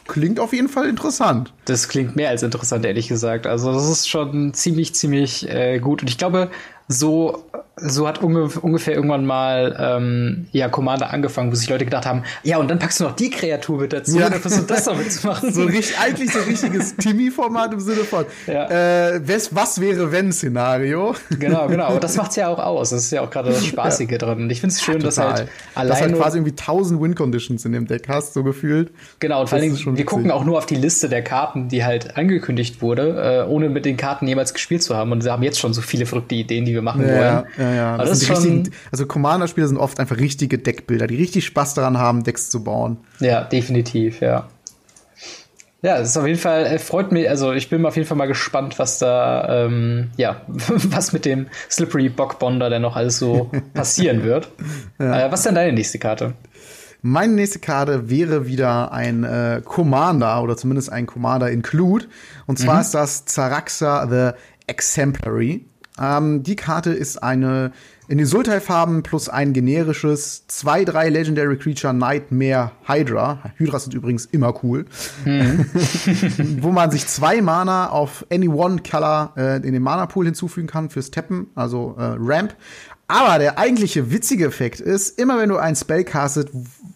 [0.06, 1.52] klingt auf jeden Fall interessant.
[1.64, 3.46] Das klingt mehr als interessant, ehrlich gesagt.
[3.46, 6.02] Also das ist schon ziemlich, ziemlich äh, gut.
[6.02, 6.50] Und ich glaube,
[6.92, 7.44] so
[7.76, 12.58] so hat ungefähr irgendwann mal ähm, ja Commander angefangen, wo sich Leute gedacht haben, ja,
[12.58, 14.28] und dann packst du noch die Kreatur mit dazu, ja.
[14.28, 15.52] dann versuchst du das noch mitzumachen.
[15.52, 19.14] so richtig, eigentlich so ein richtiges Timmy-Format im Sinne von ja.
[19.14, 21.14] äh, was, was wäre wenn Szenario.
[21.38, 21.84] Genau, genau.
[21.84, 22.90] Aber das macht's ja auch aus.
[22.90, 24.18] Das ist ja auch gerade das Spaßige ja.
[24.18, 24.42] drin.
[24.42, 27.72] Und ich finde es schön, dass halt allein dass halt quasi irgendwie 1000 Win-Conditions in
[27.72, 28.90] dem Deck hast, so gefühlt.
[29.18, 29.40] Genau.
[29.40, 30.06] Und vor allem, wir witzig.
[30.06, 33.86] gucken auch nur auf die Liste der Karten, die halt angekündigt wurde, äh, ohne mit
[33.86, 35.10] den Karten jemals gespielt zu haben.
[35.12, 37.44] Und wir haben jetzt schon so viele verrückte Ideen, die wir machen wollen.
[37.58, 37.96] Ja, ja.
[37.96, 41.98] Das, das ist schon also Commander-Spiele sind oft einfach richtige Deckbilder, die richtig Spaß daran
[41.98, 42.98] haben, Decks zu bauen.
[43.20, 44.48] Ja, definitiv, ja.
[45.82, 48.16] Ja, es ist auf jeden Fall, äh, freut mich, also ich bin auf jeden Fall
[48.16, 53.50] mal gespannt, was da, ähm, ja, was mit dem Slippery Bockbonder denn noch alles so
[53.74, 54.48] passieren wird.
[55.00, 55.26] Ja.
[55.26, 56.34] Äh, was ist denn deine nächste Karte?
[57.04, 62.06] Meine nächste Karte wäre wieder ein äh, Commander oder zumindest ein Commander Include.
[62.46, 62.80] Und zwar mhm.
[62.82, 65.66] ist das Zaraxa the Exemplary.
[66.00, 67.72] Ähm, die Karte ist eine
[68.08, 73.38] in den Sultai-Farben plus ein generisches 2-3 Legendary Creature Nightmare Hydra.
[73.56, 74.84] Hydras sind übrigens immer cool.
[75.24, 75.64] Mhm.
[76.60, 80.90] Wo man sich zwei Mana auf any one Color äh, in den Mana-Pool hinzufügen kann
[80.90, 82.54] fürs Tappen, also äh, Ramp.
[83.12, 86.50] Aber der eigentliche witzige Effekt ist, immer wenn du ein Spell castet,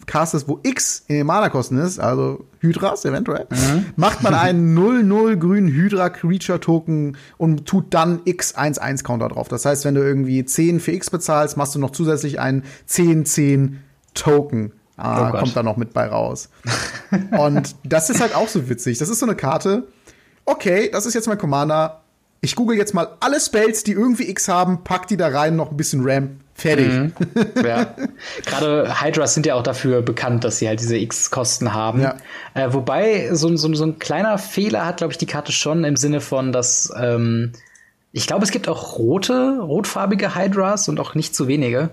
[0.07, 3.85] castest, wo X in den Mana-Kosten ist, also Hydras eventuell, mhm.
[3.97, 9.47] macht man einen 0-0 grünen Hydra-Creature-Token und tut dann X-1-1-Counter drauf.
[9.47, 14.71] Das heißt, wenn du irgendwie 10 für X bezahlst, machst du noch zusätzlich einen 10-10-Token.
[14.95, 16.49] Ah, oh kommt da noch mit bei raus.
[17.37, 18.97] und das ist halt auch so witzig.
[18.97, 19.87] Das ist so eine Karte.
[20.45, 22.01] Okay, das ist jetzt mein Commander
[22.41, 25.71] ich google jetzt mal alle Spells, die irgendwie X haben, pack die da rein, noch
[25.71, 26.39] ein bisschen RAM.
[26.53, 26.91] Fertig.
[26.91, 27.13] Mhm.
[27.63, 27.93] Ja.
[28.45, 32.01] Gerade Hydras sind ja auch dafür bekannt, dass sie halt diese X-Kosten haben.
[32.01, 32.15] Ja.
[32.55, 35.95] Äh, wobei so, so, so, ein kleiner Fehler hat, glaube ich, die Karte schon im
[35.95, 37.51] Sinne von, dass ähm,
[38.11, 41.91] ich glaube, es gibt auch rote, rotfarbige Hydras und auch nicht zu wenige.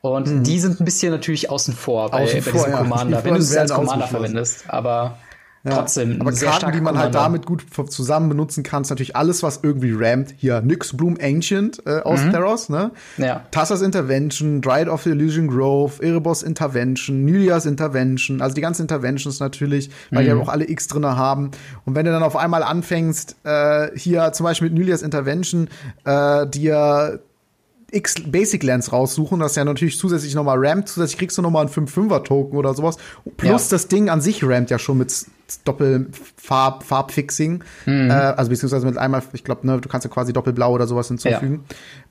[0.00, 0.44] Und mhm.
[0.44, 2.78] die sind ein bisschen natürlich außen vor bei, außen bei vor, diesem ja.
[2.78, 4.64] Commander, wenn du es als Commander verwendest.
[4.68, 5.18] Aber
[5.64, 6.20] ja, trotzdem.
[6.20, 9.94] Aber Karten, die man halt damit gut zusammen benutzen kann, ist natürlich alles, was irgendwie
[9.96, 10.34] rammt.
[10.36, 12.32] Hier Nyx Bloom Ancient äh, aus mhm.
[12.32, 12.90] Theros, ne?
[13.16, 13.44] Ja.
[13.50, 19.40] Tassas Intervention, Dryad of the Illusion Grove, Erebos Intervention, Nylias Intervention, also die ganzen Interventions
[19.40, 20.24] natürlich, weil mhm.
[20.24, 21.50] die ja auch alle X drinne haben.
[21.86, 25.68] Und wenn du dann auf einmal anfängst, äh, hier zum Beispiel mit Nylias Intervention,
[26.04, 27.20] äh, dir
[27.90, 31.66] X Basic Lands raussuchen, das ist ja natürlich zusätzlich nochmal rampt, zusätzlich kriegst du nochmal
[31.66, 32.98] einen 5-5er-Token oder sowas.
[33.36, 33.76] Plus ja.
[33.76, 35.10] das Ding an sich rampt ja schon mit
[35.64, 37.62] Doppelfarb, Farbfixing.
[37.86, 38.10] Mhm.
[38.10, 41.08] Äh, also beziehungsweise mit einmal, ich glaube, ne, du kannst ja quasi Doppelblau oder sowas
[41.08, 41.64] hinzufügen.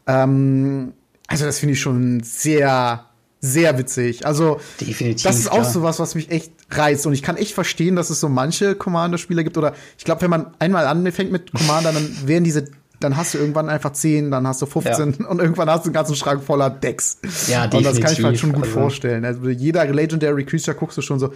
[0.08, 0.24] Ja.
[0.24, 0.94] Ähm,
[1.28, 3.06] also das finde ich schon sehr,
[3.40, 4.26] sehr witzig.
[4.26, 7.06] Also Definitiv, das ist auch so was, was mich echt reizt.
[7.06, 9.58] Und ich kann echt verstehen, dass es so manche Commander-Spieler gibt.
[9.58, 12.66] Oder ich glaube, wenn man einmal anfängt mit Commander, dann werden diese
[13.00, 15.28] dann hast du irgendwann einfach 10, dann hast du 15 ja.
[15.28, 17.18] und irgendwann hast du einen ganzen Schrank voller Decks.
[17.48, 17.78] Ja, definitiv.
[17.78, 18.80] Und das kann ich mir halt schon gut also.
[18.80, 19.26] vorstellen.
[19.26, 21.34] Also jeder Legendary Creature guckst du schon so,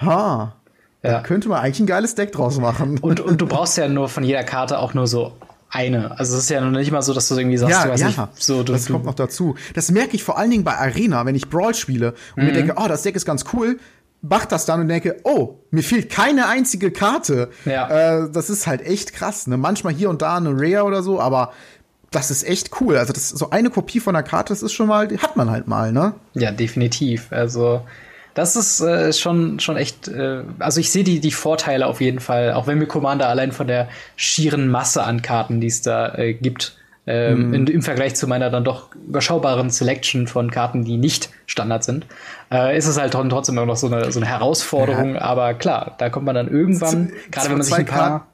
[0.00, 0.54] ha,
[1.06, 1.12] ja.
[1.12, 2.98] Da könnte man eigentlich ein geiles Deck draus machen.
[3.02, 5.32] Und, und du brauchst ja nur von jeder Karte auch nur so
[5.68, 6.18] eine.
[6.18, 8.00] Also es ist ja noch nicht mal so, dass du irgendwie sagst, ja, du hast
[8.00, 8.62] ja, nicht so.
[8.62, 9.56] Du, das kommt noch dazu.
[9.74, 12.48] Das merke ich vor allen Dingen bei Arena, wenn ich Brawl spiele und mhm.
[12.48, 13.78] mir denke, oh, das Deck ist ganz cool,
[14.22, 17.50] mach das dann und denke, oh, mir fehlt keine einzige Karte.
[17.64, 17.88] Ja.
[18.24, 19.46] Äh, das ist halt echt krass.
[19.46, 19.56] Ne?
[19.56, 21.52] Manchmal hier und da eine Rare oder so, aber
[22.10, 22.96] das ist echt cool.
[22.96, 25.50] Also das so eine Kopie von der Karte, das ist schon mal, die hat man
[25.50, 26.14] halt mal, ne?
[26.34, 27.26] Ja, definitiv.
[27.30, 27.82] Also
[28.36, 32.20] das ist äh, schon, schon echt, äh, also ich sehe die, die Vorteile auf jeden
[32.20, 36.14] Fall, auch wenn mir Commander allein von der schieren Masse an Karten, die es da
[36.14, 37.54] äh, gibt, ähm, mm.
[37.54, 42.04] in, im Vergleich zu meiner dann doch überschaubaren Selection von Karten, die nicht Standard sind,
[42.52, 45.14] äh, ist es halt trotzdem immer noch so eine, so eine Herausforderung.
[45.14, 45.22] Ja.
[45.22, 48.26] Aber klar, da kommt man dann irgendwann, gerade wenn man sich ein paar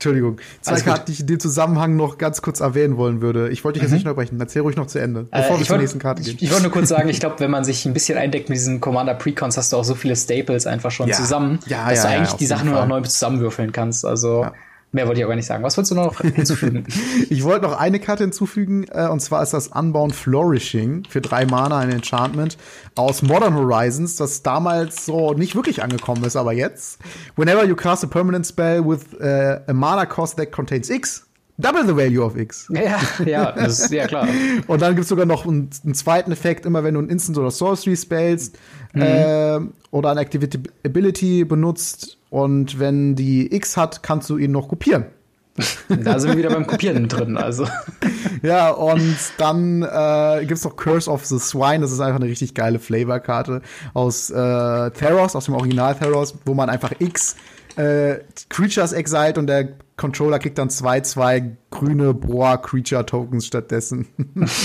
[0.00, 0.38] Entschuldigung.
[0.62, 0.92] Zwei Alles gut.
[0.94, 3.50] Karten, die ich in dem Zusammenhang noch ganz kurz erwähnen wollen würde.
[3.50, 4.40] Ich wollte dich jetzt nicht unterbrechen.
[4.40, 5.44] Erzähl ruhig noch zu Ende, bevor Mhm.
[5.44, 6.36] Äh, wir ich zur wollt- nächsten Karte gehen.
[6.38, 8.56] Ich, ich wollte nur kurz sagen, ich glaube, wenn man sich ein bisschen eindeckt mit
[8.56, 11.16] diesen Commander Precons, hast du auch so viele Staples einfach schon Ja.
[11.16, 12.88] zusammen, Ja, dass ja, du eigentlich die Sachen nur noch Fall.
[12.88, 14.06] neu zusammenwürfeln kannst.
[14.06, 14.46] Also
[14.92, 15.62] mehr wollte ich auch gar nicht sagen.
[15.62, 16.84] Was wolltest du noch hinzufügen?
[17.30, 21.46] Ich wollte noch eine Karte hinzufügen, äh, und zwar ist das Unbound Flourishing für drei
[21.46, 22.56] Mana, ein Enchantment
[22.96, 26.98] aus Modern Horizons, das damals so nicht wirklich angekommen ist, aber jetzt.
[27.36, 31.26] Whenever you cast a permanent spell with äh, a mana cost that contains X,
[31.58, 32.68] double the value of X.
[32.70, 34.26] ja, ja, das ist, ja klar.
[34.66, 37.50] Und dann gibt's sogar noch einen, einen zweiten Effekt, immer wenn du ein Instant oder
[37.50, 38.58] Sorcery spellst
[38.94, 44.68] äh, oder eine Activity Ability benutzt und wenn die X hat, kannst du ihn noch
[44.68, 45.06] kopieren.
[45.88, 47.36] Da sind wir wieder beim Kopieren drin.
[47.36, 47.66] Also
[48.42, 51.80] Ja, und dann äh, gibt's noch Curse of the Swine.
[51.80, 53.60] Das ist einfach eine richtig geile Flavorkarte
[53.92, 57.36] aus äh, Theros, aus dem Original Theros, wo man einfach X
[57.76, 64.08] äh, Creatures exiled und der Controller kriegt dann zwei, zwei grüne Boa Creature Tokens stattdessen.
[64.34, 64.62] das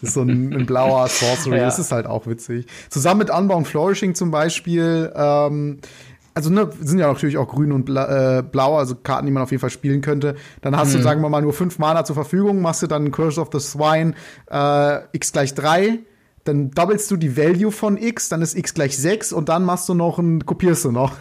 [0.00, 1.56] ist so ein, ein blauer Sorcery.
[1.56, 1.64] Ja.
[1.64, 2.66] Das ist halt auch witzig.
[2.88, 5.78] Zusammen mit Unbound Flourishing zum Beispiel, ähm,
[6.34, 9.42] also ne, sind ja natürlich auch grün und bla, äh, blau, also Karten, die man
[9.42, 10.36] auf jeden Fall spielen könnte.
[10.60, 13.40] Dann hast du, sagen wir mal, nur fünf Mana zur Verfügung, machst du dann Curse
[13.40, 14.14] of the Swine
[14.50, 16.00] äh, x gleich drei,
[16.44, 19.88] dann doppelst du die Value von x, dann ist x gleich sechs und dann machst
[19.88, 21.12] du noch ein, kopierst du noch.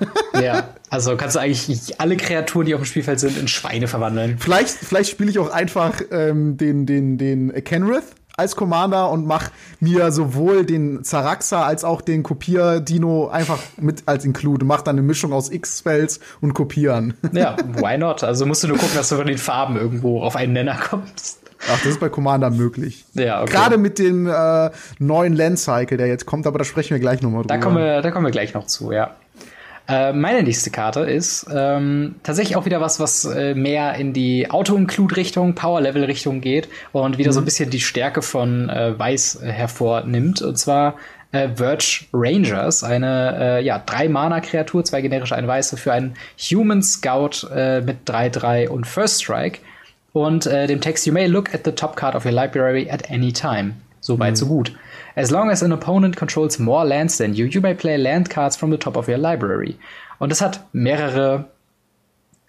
[0.42, 4.38] ja, also kannst du eigentlich alle Kreaturen, die auf dem Spielfeld sind, in Schweine verwandeln.
[4.40, 9.50] vielleicht vielleicht spiele ich auch einfach ähm, den, den, den Kenrith als Commander und mach
[9.80, 14.66] mir sowohl den Zaraxa als auch den Kopier-Dino einfach mit als Include.
[14.66, 17.14] Mach dann eine Mischung aus X-Spells und Kopieren.
[17.34, 18.24] Ja, why not?
[18.24, 21.40] Also musst du nur gucken, dass du von den Farben irgendwo auf einen Nenner kommst.
[21.70, 23.06] Ach, das ist bei Commander möglich.
[23.14, 23.52] Ja, okay.
[23.52, 27.44] Gerade mit dem äh, neuen Land-Cycle, der jetzt kommt, aber da sprechen wir gleich nochmal
[27.44, 27.54] drüber.
[27.54, 29.16] Da kommen, wir, da kommen wir gleich noch zu, ja.
[29.88, 34.50] Äh, meine nächste Karte ist ähm, tatsächlich auch wieder was, was äh, mehr in die
[34.50, 40.42] Auto-Include-Richtung, Power-Level-Richtung geht und wieder so ein bisschen die Stärke von äh, Weiß hervornimmt.
[40.42, 40.96] Und zwar
[41.32, 46.84] äh, Verge Rangers, eine äh, ja, drei Mana-Kreatur, zwei generische, eine weiße für einen Human
[46.84, 47.48] Scout
[47.84, 49.60] mit 3-3 und First Strike.
[50.14, 53.32] Und dem Text, you may look at the top card of your library at any
[53.32, 53.76] time.
[54.02, 54.74] So weit, so gut.
[55.16, 58.56] As long as an opponent controls more lands than you, you may play land cards
[58.56, 59.78] from the top of your library.
[60.20, 61.46] Und das hat mehrere,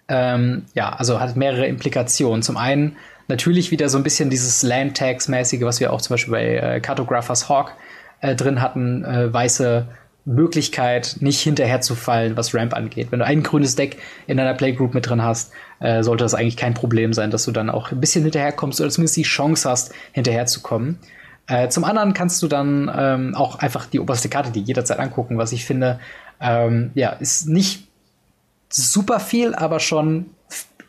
[0.07, 2.41] ähm, ja, also hat mehrere Implikationen.
[2.41, 2.97] Zum einen
[3.27, 7.49] natürlich wieder so ein bisschen dieses Land-Tags-mäßige, was wir auch zum Beispiel bei äh, Cartographers
[7.49, 7.73] Hawk
[8.21, 9.87] äh, drin hatten, äh, weiße
[10.25, 13.11] Möglichkeit, nicht hinterher zu fallen, was Ramp angeht.
[13.11, 16.55] Wenn du ein grünes Deck in deiner Playgroup mit drin hast, äh, sollte das eigentlich
[16.55, 19.93] kein Problem sein, dass du dann auch ein bisschen hinterherkommst oder zumindest die Chance hast,
[20.13, 20.99] hinterherzukommen.
[21.47, 25.37] Äh, zum anderen kannst du dann ähm, auch einfach die oberste Karte, die jederzeit angucken,
[25.37, 25.99] was ich finde,
[26.39, 27.87] ähm, ja, ist nicht
[28.69, 30.27] super viel, aber schon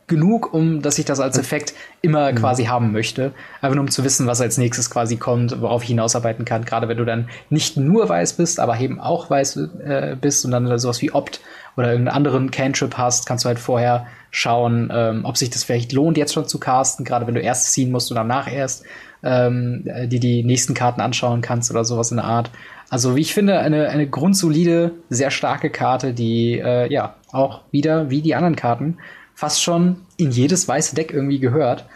[0.07, 3.33] genug, um dass ich das als Effekt immer quasi haben möchte.
[3.61, 6.65] Einfach nur um zu wissen, was als nächstes quasi kommt, worauf ich hinausarbeiten kann.
[6.65, 10.51] Gerade wenn du dann nicht nur weiß bist, aber eben auch weiß äh, bist und
[10.51, 11.41] dann sowas wie Opt
[11.77, 15.93] oder irgendeinen anderen Cantrip hast, kannst du halt vorher schauen, ähm, ob sich das vielleicht
[15.93, 17.05] lohnt, jetzt schon zu casten.
[17.05, 18.85] Gerade wenn du erst ziehen musst und danach erst
[19.25, 22.51] ähm, äh, die die nächsten Karten anschauen kannst oder sowas in der Art.
[22.91, 28.11] Also wie ich finde, eine, eine grundsolide, sehr starke Karte, die äh, ja auch wieder
[28.11, 28.99] wie die anderen Karten
[29.35, 31.87] fast schon in jedes weiße Deck irgendwie gehört.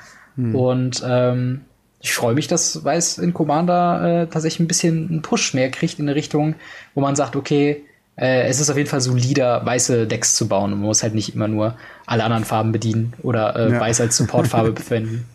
[0.55, 1.63] Und ähm,
[2.01, 5.99] ich freue mich, dass Weiß in Commander äh, tatsächlich ein bisschen einen Push mehr kriegt
[5.99, 6.55] in eine Richtung,
[6.95, 7.85] wo man sagt, okay,
[8.17, 11.15] äh, es ist auf jeden Fall solider, weiße Decks zu bauen und man muss halt
[11.15, 13.81] nicht immer nur alle anderen Farben bedienen oder äh, Ja.
[13.81, 15.27] Weiß als Supportfarbe verwenden.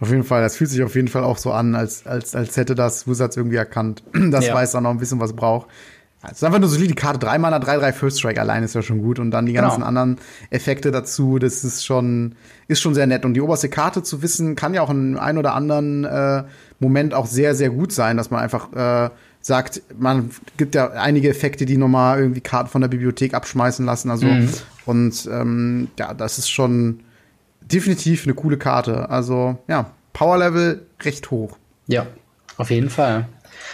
[0.00, 2.56] Auf jeden Fall, das fühlt sich auf jeden Fall auch so an, als, als, als
[2.56, 4.54] hätte das Wizards irgendwie erkannt, dass Ja.
[4.54, 5.68] Weiß da noch ein bisschen was braucht.
[6.26, 7.18] Es ist einfach nur solide Karte.
[7.18, 9.18] Drei Mana, drei, drei First Strike allein ist ja schon gut.
[9.18, 9.88] Und dann die ganzen Genau.
[9.88, 10.16] anderen
[10.48, 12.34] Effekte dazu, das ist schon,
[12.66, 13.26] ist schon sehr nett.
[13.26, 16.44] Und die oberste Karte zu wissen, kann ja auch in einem oder anderen äh,
[16.78, 19.10] Moment auch sehr, sehr gut sein, dass man einfach äh,
[19.42, 24.10] sagt, man gibt ja einige Effekte, die nochmal irgendwie Karten von der Bibliothek abschmeißen lassen.
[24.10, 24.26] Also,
[24.86, 27.00] und ähm, ja, das ist schon
[27.74, 29.10] definitiv eine coole Karte.
[29.10, 31.58] Also, ja, Power Level recht hoch.
[31.86, 32.06] Ja,
[32.56, 33.28] auf jeden Fall.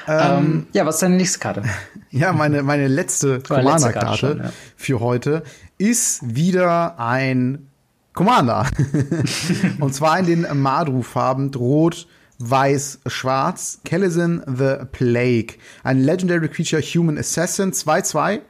[0.08, 1.62] Ähm, ja, was ist deine nächste Karte?
[2.12, 4.52] Ja, meine, meine letzte Commander-Karte ja.
[4.74, 5.44] für heute
[5.78, 7.68] ist wieder ein
[8.14, 8.66] Commander.
[9.78, 12.08] Und zwar in den Madru-Farben Rot,
[12.40, 13.80] Weiß, Schwarz.
[13.84, 15.54] Kellyson the Plague.
[15.84, 18.40] Ein Legendary Creature Human Assassin 2-2.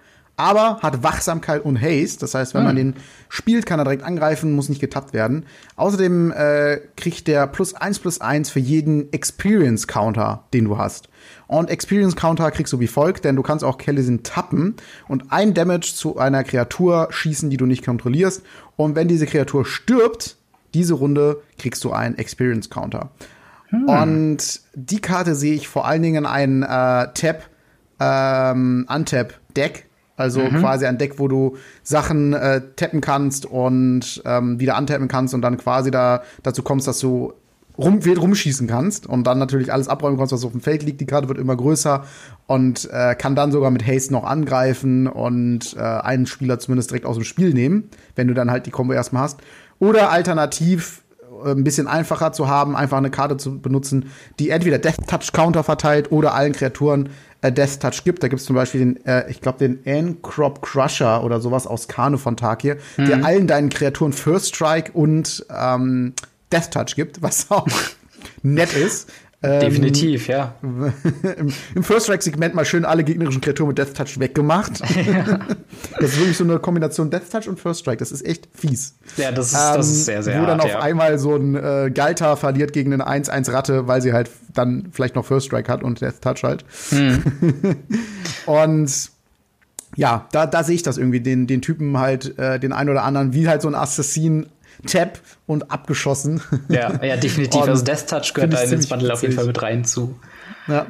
[0.40, 2.20] Aber hat Wachsamkeit und Haste.
[2.20, 2.94] Das heißt, wenn man den
[3.28, 5.44] spielt, kann er direkt angreifen, muss nicht getappt werden.
[5.76, 11.10] Außerdem äh, kriegt der plus eins plus eins für jeden Experience Counter, den du hast.
[11.46, 14.76] Und Experience Counter kriegst du wie folgt, denn du kannst auch Kellysin tappen
[15.08, 18.42] und ein Damage zu einer Kreatur schießen, die du nicht kontrollierst.
[18.76, 20.36] Und wenn diese Kreatur stirbt,
[20.72, 23.10] diese Runde kriegst du einen Experience Counter.
[23.68, 23.84] Hm.
[23.84, 27.42] Und die Karte sehe ich vor allen Dingen ein äh, Tap,
[28.00, 29.89] ähm, Untap Deck.
[30.20, 30.58] Also mhm.
[30.58, 35.42] quasi ein Deck, wo du Sachen äh, tappen kannst und ähm, wieder antappen kannst und
[35.42, 37.32] dann quasi da dazu kommst, dass du
[37.78, 41.00] rum, wild rumschießen kannst und dann natürlich alles abräumen kannst, was auf dem Feld liegt.
[41.00, 42.04] Die Karte wird immer größer
[42.46, 47.06] und äh, kann dann sogar mit Haste noch angreifen und äh, einen Spieler zumindest direkt
[47.06, 49.40] aus dem Spiel nehmen, wenn du dann halt die Combo erstmal hast.
[49.78, 51.02] Oder alternativ
[51.44, 55.32] äh, ein bisschen einfacher zu haben, einfach eine Karte zu benutzen, die entweder Death Touch
[55.32, 57.08] Counter verteilt oder allen Kreaturen
[57.42, 58.22] äh, Death Touch gibt.
[58.22, 61.88] Da gibt es zum Beispiel den, äh, ich glaube, den Ancrop Crusher oder sowas aus
[61.88, 63.06] Kano von Takir, mhm.
[63.06, 66.14] der allen deinen Kreaturen First Strike und ähm,
[66.52, 67.68] Death Touch gibt, was auch
[68.42, 69.10] nett ist.
[69.42, 70.54] Ähm, Definitiv, ja.
[70.62, 70.92] Im,
[71.74, 74.82] Im First Strike-Segment mal schön alle gegnerischen Kreaturen mit Death Touch weggemacht.
[75.00, 75.40] Ja.
[75.98, 77.98] Das ist wirklich so eine Kombination Death Touch und First Strike.
[77.98, 78.96] Das ist echt fies.
[79.16, 80.80] Ja, das ist, ähm, das ist sehr, sehr Wo dann hart, auf ja.
[80.80, 85.24] einmal so ein äh, Galta verliert gegen eine 1-1-Ratte, weil sie halt dann vielleicht noch
[85.24, 86.64] First Strike hat und Death Touch halt.
[86.90, 87.22] Hm.
[88.46, 89.10] und
[89.96, 93.04] ja, da, da sehe ich das irgendwie, den, den Typen halt, äh, den einen oder
[93.04, 94.46] anderen, wie halt so ein Assassin
[94.86, 96.42] Tap und abgeschossen.
[96.68, 97.60] Ja, ja, definitiv.
[97.68, 100.18] also Death Touch gehört da in den Bundle auf jeden Fall mit rein zu.
[100.66, 100.86] Ja.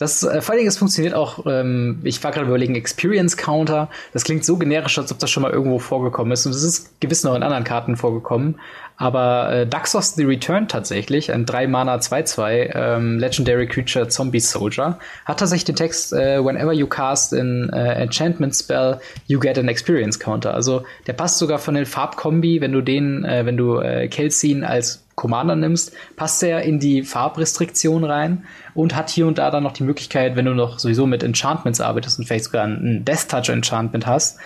[0.00, 3.90] Das, äh, vor allen Dingen, es funktioniert auch, ähm, ich war gerade überlegen, Experience Counter.
[4.14, 6.46] Das klingt so generisch, als ob das schon mal irgendwo vorgekommen ist.
[6.46, 8.58] Und es ist gewiss noch in anderen Karten vorgekommen.
[9.00, 15.38] Aber äh, Daxos the Return tatsächlich, ein 3-Mana 2-2 ähm, Legendary Creature Zombie Soldier, hat
[15.38, 20.20] tatsächlich den Text, äh, whenever you cast an äh, Enchantment Spell, you get an Experience
[20.20, 20.52] Counter.
[20.52, 24.64] Also der passt sogar von den Farbkombi, wenn du den, äh, wenn du äh, Kelsin
[24.64, 29.62] als Commander nimmst, passt er in die Farbrestriktion rein und hat hier und da dann
[29.62, 33.30] noch die Möglichkeit, wenn du noch sowieso mit Enchantments arbeitest und vielleicht sogar ein Death
[33.30, 34.38] Touch Enchantment hast,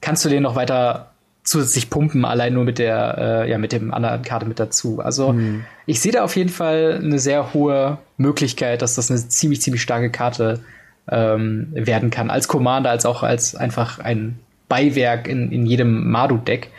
[0.00, 1.10] kannst du den noch weiter
[1.48, 5.00] zusätzlich pumpen, allein nur mit der, äh, ja, mit dem anderen Karte mit dazu.
[5.00, 5.64] Also mhm.
[5.86, 9.80] ich sehe da auf jeden Fall eine sehr hohe Möglichkeit, dass das eine ziemlich, ziemlich
[9.80, 10.60] starke Karte
[11.10, 12.28] ähm, werden kann.
[12.28, 16.70] Als Commander, als auch als einfach ein Beiwerk in, in jedem Madu-Deck.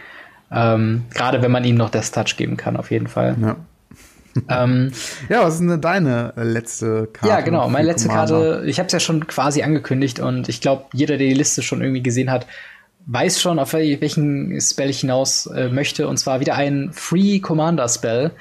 [0.52, 3.36] Ähm, Gerade wenn man ihm noch das Touch geben kann, auf jeden Fall.
[3.42, 3.56] Ja.
[4.64, 4.92] ähm,
[5.30, 7.28] ja, was ist denn deine letzte Karte?
[7.28, 8.52] Ja, genau, meine letzte Commander?
[8.58, 11.64] Karte, ich habe es ja schon quasi angekündigt und ich glaube, jeder, der die Liste
[11.64, 12.46] schon irgendwie gesehen hat,
[13.06, 16.08] weiß schon, auf welchen Spell ich hinaus äh, möchte.
[16.08, 18.32] Und zwar wieder ein Free Commander Spell.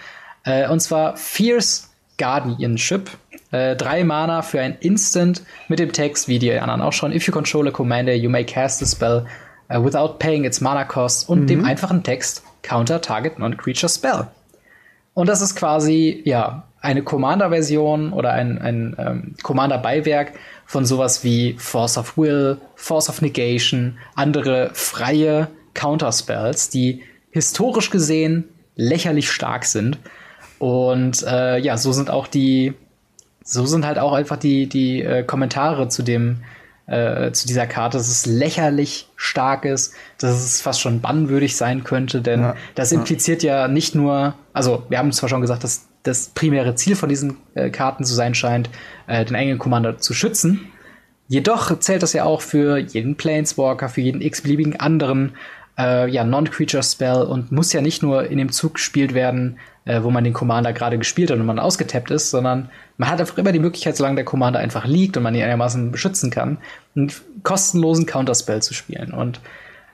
[0.44, 3.10] Äh, und zwar Fierce Guardianship.
[3.50, 7.12] Äh, drei Mana für ein Instant mit dem Text, wie die anderen auch schon.
[7.12, 9.24] If you control a commander, you may cast a spell
[9.70, 11.46] uh, without paying its Mana cost und mhm.
[11.46, 14.26] dem einfachen Text Counter Target Non-Creature Spell.
[15.14, 20.32] Und das ist quasi, ja, eine Commander-Version oder ein, ein ähm, Commander-Beiwerk
[20.66, 28.44] von sowas wie Force of Will, Force of Negation, andere freie Counterspells, die historisch gesehen
[28.76, 29.98] lächerlich stark sind.
[30.58, 32.74] Und äh, ja, so sind auch die,
[33.42, 36.38] so sind halt auch einfach die, die äh, Kommentare zu dem,
[36.88, 41.84] äh, zu dieser Karte, dass es lächerlich stark ist, dass es fast schon bannwürdig sein
[41.84, 43.62] könnte, denn ja, das impliziert ja.
[43.62, 47.36] ja nicht nur, also wir haben zwar schon gesagt, dass das primäre Ziel von diesen
[47.54, 48.70] äh, Karten zu sein scheint,
[49.06, 50.72] äh, den eigenen Commander zu schützen.
[51.28, 55.34] Jedoch zählt das ja auch für jeden Planeswalker, für jeden x-beliebigen anderen
[55.78, 60.10] äh, ja, Non-Creature-Spell und muss ja nicht nur in dem Zug gespielt werden, äh, wo
[60.10, 63.52] man den Commander gerade gespielt hat und man ausgetappt ist, sondern man hat einfach immer
[63.52, 66.58] die Möglichkeit, solange der Commander einfach liegt und man ihn einigermaßen beschützen kann,
[66.96, 67.12] einen
[67.44, 69.12] kostenlosen Counterspell zu spielen.
[69.12, 69.40] Und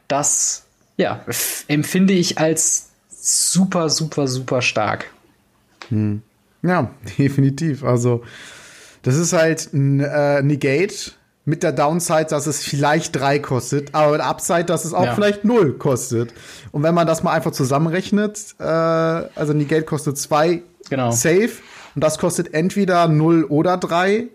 [0.08, 0.64] das,
[0.96, 1.24] ja,
[1.68, 5.10] empfinde ich als super, super, super stark.
[5.90, 6.22] Hm.
[6.62, 7.84] Ja, definitiv.
[7.84, 8.24] Also,
[9.02, 11.12] das ist halt ein äh, Negate
[11.44, 15.04] mit der Downside, dass es vielleicht drei kostet, aber mit der Upside, dass es auch
[15.04, 15.14] ja.
[15.14, 16.32] vielleicht null kostet.
[16.72, 21.10] Und wenn man das mal einfach zusammenrechnet, äh, also Negate kostet zwei genau.
[21.10, 21.50] safe
[21.94, 24.28] und das kostet entweder null oder drei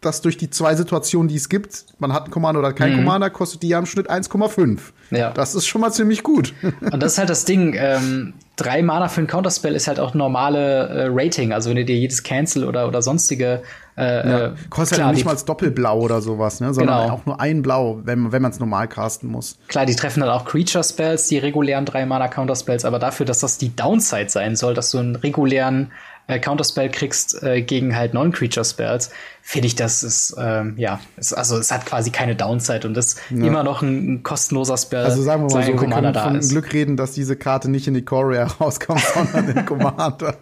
[0.00, 3.04] dass durch die zwei Situationen, die es gibt, man hat einen Commander oder keinen mhm.
[3.04, 4.78] Commander, kostet die ja im Schnitt 1,5.
[5.10, 5.30] Ja.
[5.32, 6.54] Das ist schon mal ziemlich gut.
[6.80, 7.74] Und das ist halt das Ding.
[7.76, 11.52] Ähm, drei Mana für ein Counterspell ist halt auch normale äh, Rating.
[11.52, 13.62] Also wenn du dir jedes Cancel oder, oder sonstige
[13.96, 14.46] äh, ja.
[14.46, 16.72] Äh, kostet klar, halt nicht mal als Doppelblau oder sowas, ne?
[16.72, 17.14] sondern genau.
[17.14, 19.58] auch nur ein Blau, wenn, wenn man es normal casten muss.
[19.68, 23.40] Klar, die treffen dann auch Creature Spells, die regulären drei Mana Counterspells, aber dafür, dass
[23.40, 25.92] das die Downside sein soll, dass du einen regulären
[26.30, 29.10] äh, Counterspell kriegst äh, gegen halt Non-Creature-Spells,
[29.42, 33.16] finde ich, das ist, ähm, ja, es, also es hat quasi keine Downside und das
[33.30, 33.46] ja.
[33.46, 35.04] immer noch ein, ein, kostenloser Spell.
[35.04, 36.50] Also sagen wir mal so, wir können von ist.
[36.50, 40.36] Glück reden, dass diese Karte nicht in die Ikoria rauskommt, sondern in Commander.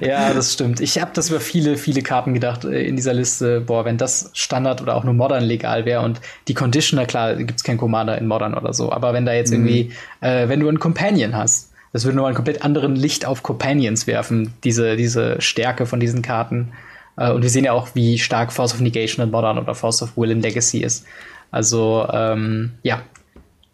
[0.00, 0.80] ja, das stimmt.
[0.80, 3.60] Ich habe das über viele, viele Karten gedacht äh, in dieser Liste.
[3.60, 7.64] Boah, wenn das Standard oder auch nur Modern legal wäre und die Conditioner, klar, gibt's
[7.64, 9.66] kein Commander in Modern oder so, aber wenn da jetzt mhm.
[9.66, 13.42] irgendwie, äh, wenn du einen Companion hast, das würde nur einen komplett anderen Licht auf
[13.42, 16.72] Companions werfen, diese, diese Stärke von diesen Karten.
[17.16, 20.02] Äh, und wir sehen ja auch, wie stark Force of Negation in Modern oder Force
[20.02, 21.04] of Will in Legacy ist.
[21.50, 23.02] Also, ähm, ja.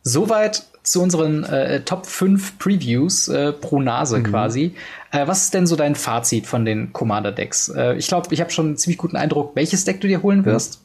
[0.03, 4.25] Soweit zu unseren äh, Top 5 Previews äh, pro Nase mhm.
[4.25, 4.75] quasi.
[5.11, 7.71] Äh, was ist denn so dein Fazit von den Commander-Decks?
[7.71, 10.45] Äh, ich glaube, ich habe schon einen ziemlich guten Eindruck, welches Deck du dir holen
[10.45, 10.83] wirst.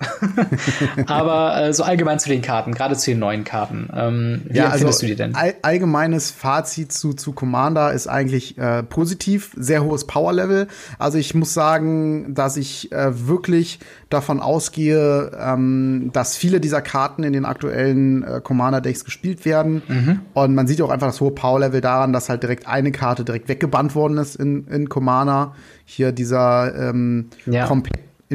[1.07, 3.89] Aber äh, so allgemein zu den Karten, gerade zu den neuen Karten.
[3.93, 5.35] Ähm, wie ja, findest also, du die denn?
[5.35, 10.67] All allgemeines Fazit zu, zu Commander ist eigentlich äh, positiv, sehr hohes Power-Level.
[10.99, 17.23] Also ich muss sagen, dass ich äh, wirklich davon ausgehe, ähm, dass viele dieser Karten
[17.23, 19.81] in den aktuellen Commander-Decks gespielt werden.
[19.87, 20.19] Mhm.
[20.33, 23.49] Und man sieht auch einfach das hohe Power-Level daran, dass halt direkt eine Karte direkt
[23.49, 25.55] weggebannt worden ist in, in Commander.
[25.85, 27.67] Hier dieser ähm, ja.
[27.67, 27.89] Comp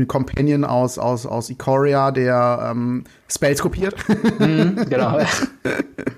[0.07, 3.97] Companion aus, aus, aus Ikoria, der ähm, Spells kopiert.
[4.39, 5.19] Mhm, genau.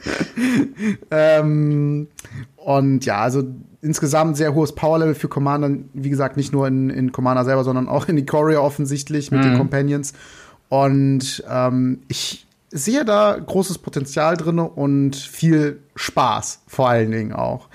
[1.11, 2.08] ähm,
[2.56, 3.42] und ja, also
[3.80, 5.70] insgesamt sehr hohes Power-Level für Commander.
[5.94, 9.44] Wie gesagt, nicht nur in, in Commander selber, sondern auch in Ikoria offensichtlich mit mhm.
[9.44, 10.12] den Companions.
[10.68, 17.68] Und ähm, ich sehe da großes Potenzial drin und viel Spaß vor allen Dingen auch.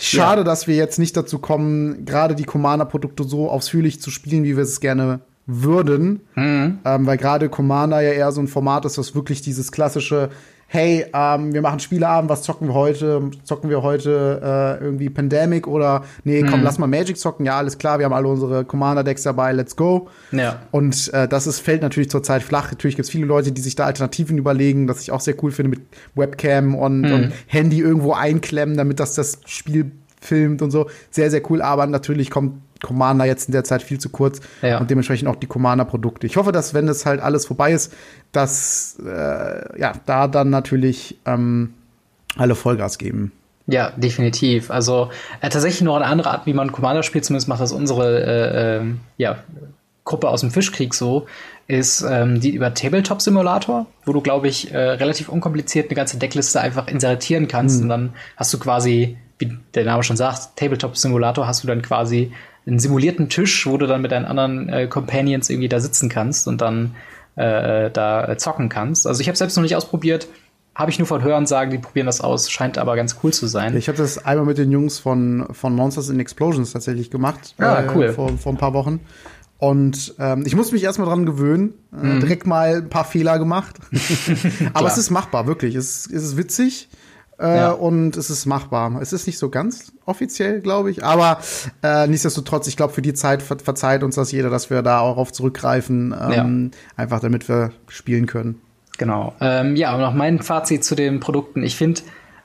[0.00, 0.44] Schade, ja.
[0.44, 4.64] dass wir jetzt nicht dazu kommen, gerade die Commander-Produkte so ausführlich zu spielen, wie wir
[4.64, 6.20] es gerne würden.
[6.34, 6.78] Mhm.
[6.84, 10.30] Ähm, weil gerade Commander ja eher so ein Format ist, was wirklich dieses klassische
[10.72, 13.28] hey, ähm, wir machen Spieleabend, was zocken wir heute?
[13.42, 16.64] Zocken wir heute äh, irgendwie Pandemic oder nee, komm, mhm.
[16.64, 17.44] lass mal Magic zocken.
[17.44, 20.08] Ja, alles klar, wir haben alle unsere Commander-Decks dabei, let's go.
[20.30, 20.62] Ja.
[20.70, 22.70] Und äh, das ist, fällt natürlich zurzeit flach.
[22.70, 25.50] Natürlich gibt es viele Leute, die sich da Alternativen überlegen, was ich auch sehr cool
[25.50, 25.80] finde mit
[26.14, 27.12] Webcam und, mhm.
[27.12, 29.90] und Handy irgendwo einklemmen, damit das das Spiel
[30.20, 30.88] filmt und so.
[31.10, 34.78] Sehr, sehr cool, aber natürlich kommt Commander jetzt in der Zeit viel zu kurz ja.
[34.78, 36.26] und dementsprechend auch die Commander-Produkte.
[36.26, 37.92] Ich hoffe, dass wenn das halt alles vorbei ist,
[38.32, 41.74] dass äh, ja da dann natürlich ähm,
[42.36, 43.32] alle Vollgas geben.
[43.66, 44.70] Ja, definitiv.
[44.70, 45.10] Also
[45.40, 48.76] äh, tatsächlich noch eine andere Art, wie man Commander spielt, zumindest macht das unsere äh,
[48.78, 48.84] äh,
[49.16, 49.36] ja,
[50.04, 51.26] Gruppe aus dem Fischkrieg so,
[51.68, 56.18] ist ähm, die über Tabletop Simulator, wo du, glaube ich, äh, relativ unkompliziert eine ganze
[56.18, 57.82] Deckliste einfach insertieren kannst mhm.
[57.82, 61.82] und dann hast du quasi, wie der Name schon sagt, Tabletop Simulator, hast du dann
[61.82, 62.32] quasi
[62.66, 66.46] einen simulierten Tisch, wo du dann mit deinen anderen äh, Companions irgendwie da sitzen kannst
[66.46, 66.94] und dann
[67.36, 69.06] äh, da zocken kannst.
[69.06, 70.28] Also ich habe selbst noch nicht ausprobiert,
[70.74, 73.46] habe ich nur von Hören sagen, die probieren das aus, scheint aber ganz cool zu
[73.46, 73.76] sein.
[73.76, 77.54] Ich habe das einmal mit den Jungs von, von Monsters in Explosions tatsächlich gemacht.
[77.58, 78.12] Ah, äh, cool.
[78.12, 79.00] Vor, vor ein paar Wochen.
[79.58, 82.20] Und ähm, ich musste mich erstmal dran gewöhnen, äh, mhm.
[82.20, 83.76] direkt mal ein paar Fehler gemacht.
[84.72, 85.74] aber es ist machbar, wirklich.
[85.74, 86.88] Es, es ist witzig.
[87.40, 87.70] Äh, ja.
[87.70, 89.00] Und es ist machbar.
[89.00, 91.04] Es ist nicht so ganz offiziell, glaube ich.
[91.04, 91.38] Aber
[91.82, 95.00] äh, nichtsdestotrotz, ich glaube, für die Zeit ver verzeiht uns das jeder, dass wir da
[95.00, 96.14] auch auf zurückgreifen.
[96.30, 96.78] Ähm, ja.
[96.96, 98.60] Einfach damit wir spielen können.
[98.98, 99.34] Genau.
[99.40, 101.62] Ähm, ja, und noch mein Fazit zu den Produkten.
[101.62, 102.02] Ich finde,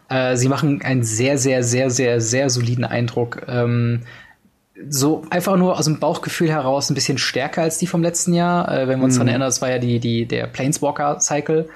[0.07, 3.41] äh, sie machen einen sehr, sehr, sehr, sehr, sehr soliden Eindruck.
[3.47, 4.03] Ähm,
[4.89, 8.71] so einfach nur aus dem Bauchgefühl heraus ein bisschen stärker als die vom letzten Jahr.
[8.71, 9.19] Äh, wenn wir uns mhm.
[9.19, 11.67] daran erinnern, das war ja die, die, der Planeswalker-Cycle.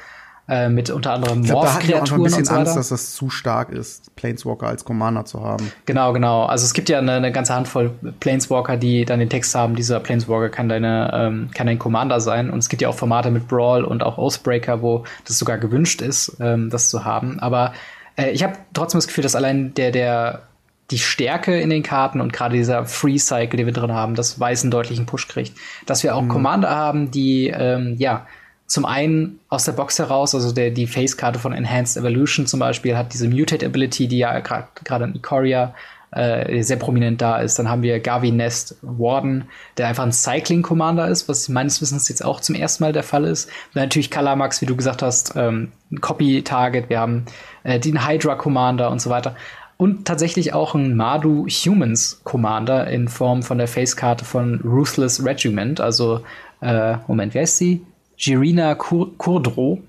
[0.49, 4.83] Äh, mit unter anderem Morph-Kreaturen und so Angst, dass das zu stark ist, Planeswalker als
[4.83, 5.71] Commander zu haben.
[5.85, 6.45] Genau, genau.
[6.45, 9.99] Also es gibt ja eine, eine ganze Handvoll Planeswalker, die dann den Text haben, dieser
[9.99, 12.49] Planeswalker kann deine ähm, kann dein Commander sein.
[12.49, 16.01] Und es gibt ja auch Formate mit Brawl und auch Oathbreaker, wo das sogar gewünscht
[16.01, 17.39] ist, ähm, das zu haben.
[17.39, 17.73] Aber
[18.17, 20.41] äh, ich habe trotzdem das Gefühl, dass allein der der
[20.89, 24.39] die Stärke in den Karten und gerade dieser Free Cycle, den wir drin haben, das
[24.39, 25.55] weiß einen deutlichen Push kriegt.
[25.85, 26.29] Dass wir auch mhm.
[26.29, 28.25] Commander haben, die ähm, ja
[28.69, 32.95] zum einen aus der Box heraus, also der, die Face-Karte von Enhanced Evolution zum Beispiel
[32.95, 35.73] hat diese Mutate Ability, die ja gerade in Ikoria
[36.11, 37.57] äh, sehr prominent da ist.
[37.57, 39.45] Dann haben wir Gavi Nest Warden,
[39.77, 43.01] der einfach ein Cycling Commander ist, was meines Wissens jetzt auch zum ersten Mal der
[43.01, 43.49] Fall ist.
[43.73, 46.89] Dann natürlich Kalamax, wie du gesagt hast, ähm, Copy Target.
[46.89, 47.25] Wir haben
[47.63, 49.35] äh, den Hydra Commander und so weiter.
[49.77, 55.81] Und tatsächlich auch ein Madu Humans Commander in Form von der Face-Karte von Ruthless Regiment.
[55.81, 56.21] Also,
[56.61, 57.81] äh, Moment, wer ist sie?
[58.19, 59.81] Girina Kur Kurdro,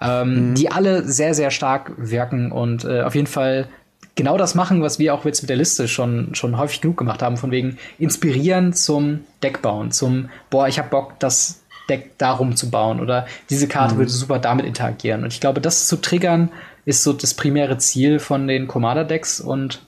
[0.00, 0.54] ähm, mhm.
[0.54, 3.68] die alle sehr, sehr stark wirken und äh, auf jeden Fall
[4.14, 7.22] genau das machen, was wir auch jetzt mit der Liste schon, schon häufig genug gemacht
[7.22, 12.70] haben, von wegen inspirieren zum Deckbauen, zum, boah, ich hab Bock, das Deck darum zu
[12.70, 13.98] bauen oder diese Karte mhm.
[13.98, 15.24] würde super damit interagieren.
[15.24, 16.50] Und ich glaube, das zu triggern
[16.84, 19.82] ist so das primäre Ziel von den Commander-Decks und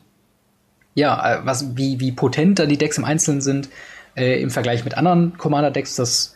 [0.95, 3.69] ja, äh, was, wie, wie potenter die Decks im Einzelnen sind
[4.17, 6.34] äh, im Vergleich mit anderen Commander-Decks, das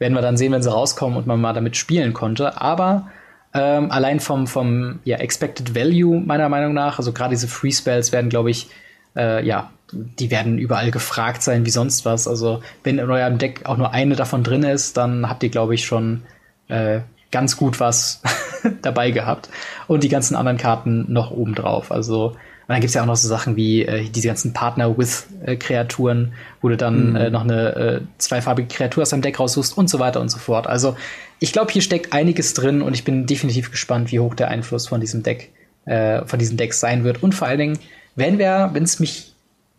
[0.00, 2.60] werden wir dann sehen, wenn sie rauskommen und man mal damit spielen konnte.
[2.60, 3.08] Aber
[3.54, 8.10] ähm, allein vom, vom ja, Expected Value meiner Meinung nach, also gerade diese Free Spells
[8.10, 8.68] werden, glaube ich,
[9.14, 12.26] äh, ja, die werden überall gefragt sein wie sonst was.
[12.26, 15.74] Also wenn in eurem Deck auch nur eine davon drin ist, dann habt ihr, glaube
[15.74, 16.22] ich, schon
[16.68, 18.22] äh, ganz gut was
[18.82, 19.50] dabei gehabt.
[19.86, 21.92] Und die ganzen anderen Karten noch oben drauf.
[21.92, 22.36] Also
[22.70, 26.30] und dann gibt's ja auch noch so Sachen wie äh, diese ganzen Partner-with-Kreaturen, äh,
[26.62, 27.16] wo du dann mhm.
[27.16, 30.38] äh, noch eine äh, zweifarbige Kreatur aus deinem Deck raussuchst und so weiter und so
[30.38, 30.68] fort.
[30.68, 30.96] Also
[31.40, 34.86] ich glaube, hier steckt einiges drin und ich bin definitiv gespannt, wie hoch der Einfluss
[34.86, 35.50] von diesem Deck,
[35.84, 37.24] äh, von diesen Decks sein wird.
[37.24, 37.78] Und vor allen Dingen,
[38.14, 39.34] wenn wir, wenn es mich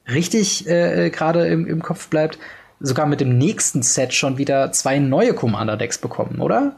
[0.09, 2.39] richtig äh, gerade im, im Kopf bleibt,
[2.81, 6.75] sogar mit dem nächsten Set schon wieder zwei neue Commander-Decks bekommen, oder?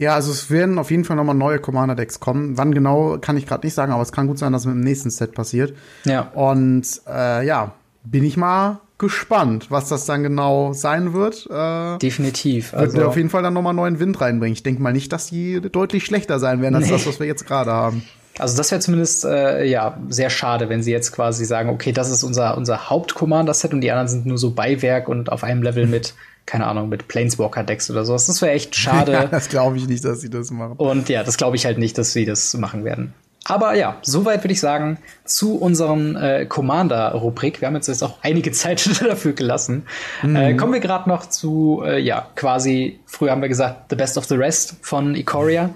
[0.00, 2.56] Ja, also es werden auf jeden Fall nochmal neue Commander-Decks kommen.
[2.56, 4.76] Wann genau, kann ich gerade nicht sagen, aber es kann gut sein, dass es mit
[4.76, 5.74] dem nächsten Set passiert.
[6.06, 6.30] Ja.
[6.32, 11.46] Und äh, ja, bin ich mal gespannt, was das dann genau sein wird.
[11.50, 12.72] Äh, Definitiv.
[12.72, 14.54] Also wird auf jeden Fall dann nochmal neuen Wind reinbringen.
[14.54, 16.92] Ich denke mal nicht, dass die deutlich schlechter sein werden als nee.
[16.92, 18.02] das, was wir jetzt gerade haben.
[18.38, 22.08] Also das wäre zumindest äh, ja sehr schade, wenn sie jetzt quasi sagen, okay, das
[22.08, 25.86] ist unser unser Haupt-Commander-Set und die anderen sind nur so Beiwerk und auf einem Level
[25.86, 26.14] mit
[26.50, 28.26] keine Ahnung, mit Planeswalker-Decks oder sowas.
[28.26, 29.12] Das wäre echt schade.
[29.20, 30.74] Ja, das glaube ich nicht, dass sie das machen.
[30.76, 33.14] Und ja, das glaube ich halt nicht, dass sie das machen werden.
[33.44, 37.60] Aber ja, soweit würde ich sagen zu unserem äh, Commander-Rubrik.
[37.60, 39.84] Wir haben jetzt, jetzt auch einige Zeit dafür gelassen.
[40.22, 40.36] Mhm.
[40.36, 44.18] Äh, kommen wir gerade noch zu, äh, ja, quasi, früher haben wir gesagt, The Best
[44.18, 45.70] of the Rest von Ikoria.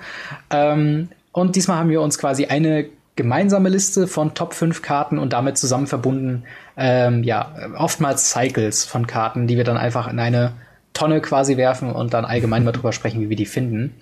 [0.50, 5.32] Ähm, und diesmal haben wir uns quasi eine gemeinsame Liste von Top 5 Karten und
[5.32, 6.44] damit zusammen verbunden,
[6.76, 10.52] ähm, ja, oftmals Cycles von Karten, die wir dann einfach in eine
[10.94, 13.94] Tonne quasi werfen und dann allgemein mal drüber sprechen, wie wir die finden.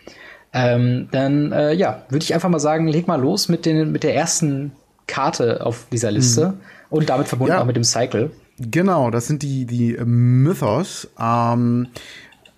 [0.52, 4.04] Ähm, dann äh, ja, würde ich einfach mal sagen, leg mal los mit, den, mit
[4.04, 4.72] der ersten
[5.06, 6.54] Karte auf dieser Liste mhm.
[6.90, 7.60] und damit verbunden ja.
[7.60, 8.30] auch mit dem Cycle.
[8.58, 11.08] Genau, das sind die, die Mythos.
[11.18, 11.88] Ähm,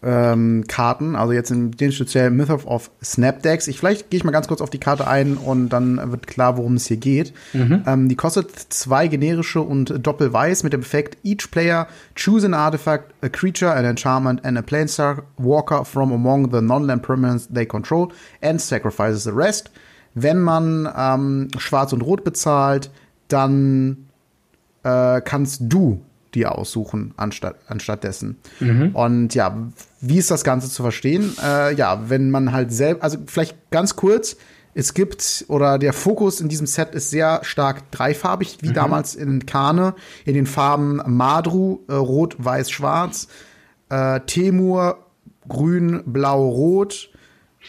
[0.04, 3.68] ähm, Karten, also jetzt in den speziell Myth of Snapdecks.
[3.68, 6.56] Ich vielleicht gehe ich mal ganz kurz auf die Karte ein und dann wird klar,
[6.56, 7.32] worum es hier geht.
[7.52, 7.82] Mhm.
[7.86, 13.14] Ähm, die kostet zwei generische und doppelweiß mit dem Effekt Each player choose an artifact,
[13.22, 18.12] a creature, an enchantment and a planestar walker from among the non-land permanents they control
[18.42, 19.70] and sacrifices the rest.
[20.14, 22.90] Wenn man ähm, Schwarz und Rot bezahlt,
[23.28, 24.08] dann
[24.82, 26.02] äh, kannst du
[26.34, 28.38] die aussuchen anstatt, anstattdessen.
[28.60, 28.90] Mhm.
[28.94, 29.68] Und ja,
[30.00, 31.34] wie ist das Ganze zu verstehen?
[31.42, 34.36] Äh, ja, wenn man halt selbst, also vielleicht ganz kurz,
[34.74, 38.74] es gibt, oder der Fokus in diesem Set ist sehr stark dreifarbig, wie mhm.
[38.74, 43.28] damals in Kane, in den Farben Madru, äh, Rot, Weiß, Schwarz,
[43.88, 44.98] äh, Temur,
[45.48, 47.10] Grün, Blau, Rot,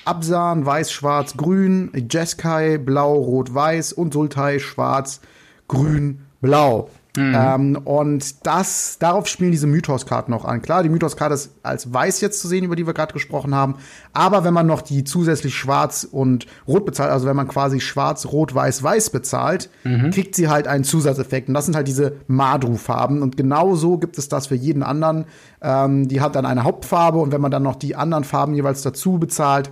[0.04, 5.22] Absan, Weiß, Schwarz, Grün, Jeskai, Blau, Rot, Weiß und Sultai, Schwarz,
[5.68, 6.90] Grün, Blau.
[7.16, 7.36] Mhm.
[7.36, 10.62] Ähm, und das, darauf spielen diese Mythos-Karten noch an.
[10.62, 13.76] Klar, die Mythos-Karte ist als weiß jetzt zu sehen, über die wir gerade gesprochen haben.
[14.14, 18.26] Aber wenn man noch die zusätzlich schwarz und rot bezahlt, also wenn man quasi schwarz,
[18.28, 20.12] rot, weiß, weiß bezahlt, mhm.
[20.12, 21.48] kriegt sie halt einen Zusatzeffekt.
[21.48, 23.22] Und das sind halt diese Madru-Farben.
[23.22, 25.26] Und genau so gibt es das für jeden anderen.
[25.62, 28.82] Ähm, die hat dann eine Hauptfarbe und wenn man dann noch die anderen Farben jeweils
[28.82, 29.72] dazu bezahlt,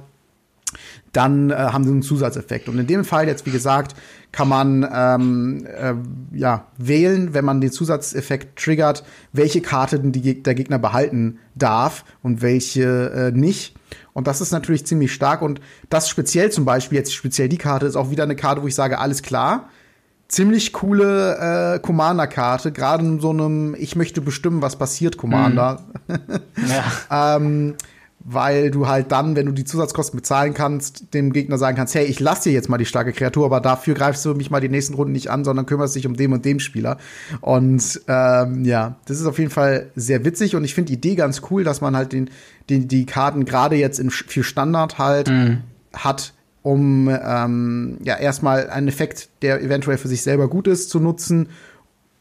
[1.11, 2.69] dann äh, haben sie einen Zusatzeffekt.
[2.69, 3.95] Und in dem Fall jetzt, wie gesagt,
[4.31, 5.93] kann man ähm, äh,
[6.35, 12.41] ja, wählen, wenn man den Zusatzeffekt triggert, welche Karte die, der Gegner behalten darf und
[12.41, 13.75] welche äh, nicht.
[14.13, 15.41] Und das ist natürlich ziemlich stark.
[15.41, 18.67] Und das speziell zum Beispiel, jetzt speziell die Karte, ist auch wieder eine Karte, wo
[18.67, 19.69] ich sage, alles klar.
[20.27, 25.81] Ziemlich coole äh, Commander-Karte, gerade in so einem Ich möchte bestimmen, was passiert, Commander.
[26.07, 26.17] Mhm.
[27.09, 27.35] Ja.
[27.37, 27.75] ähm,
[28.25, 32.05] weil du halt dann, wenn du die Zusatzkosten bezahlen kannst, dem Gegner sagen kannst, hey,
[32.05, 34.69] ich lass dir jetzt mal die starke Kreatur, aber dafür greifst du mich mal die
[34.69, 36.97] nächsten Runden nicht an, sondern kümmerst dich um dem und dem Spieler.
[37.41, 41.15] Und ähm, ja, das ist auf jeden Fall sehr witzig und ich finde die Idee
[41.15, 42.29] ganz cool, dass man halt den,
[42.69, 45.59] den die Karten gerade jetzt in für Standard halt mhm.
[45.93, 50.99] hat, um ähm, ja erstmal einen Effekt, der eventuell für sich selber gut ist, zu
[50.99, 51.49] nutzen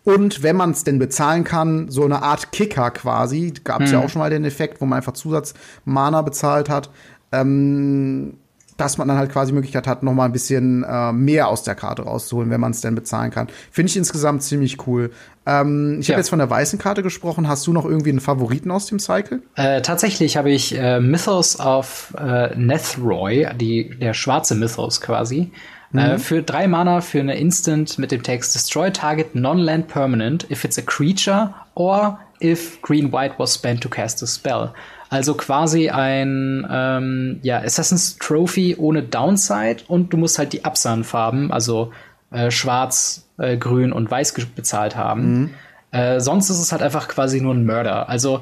[0.05, 3.99] und wenn man es denn bezahlen kann, so eine Art Kicker quasi, gab es hm.
[3.99, 6.91] ja auch schon mal den Effekt, wo man einfach Zusatz-Mana bezahlt hat,
[7.31, 8.35] ähm,
[8.77, 11.75] dass man dann halt quasi Möglichkeit hat, noch mal ein bisschen äh, mehr aus der
[11.75, 13.49] Karte rauszuholen, wenn man es denn bezahlen kann.
[13.71, 15.11] Finde ich insgesamt ziemlich cool.
[15.47, 16.15] Ähm, ich ja.
[16.15, 17.49] habe jetzt von der weißen Karte gesprochen.
[17.49, 19.43] Hast du noch irgendwie einen Favoriten aus dem Cycle?
[19.55, 25.53] Äh, tatsächlich habe ich äh, Mythos of äh, Nethroy, die, der schwarze Mythos quasi.
[25.95, 26.19] Äh, mhm.
[26.19, 30.79] für drei Mana für eine Instant mit dem Text Destroy Target Non-Land Permanent if it's
[30.79, 34.73] a creature or if Green White was spent to cast a spell.
[35.11, 41.53] Also quasi ein ähm, ja, Assassin's Trophy ohne Downside und du musst halt die Absan-Farben,
[41.53, 41.93] also
[42.31, 45.41] äh, Schwarz, äh, Grün und Weiß bezahlt haben.
[45.41, 45.51] Mhm.
[45.91, 48.09] Äh, sonst ist es halt einfach quasi nur ein Mörder.
[48.09, 48.41] Also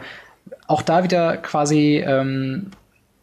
[0.69, 2.71] auch da wieder quasi ähm,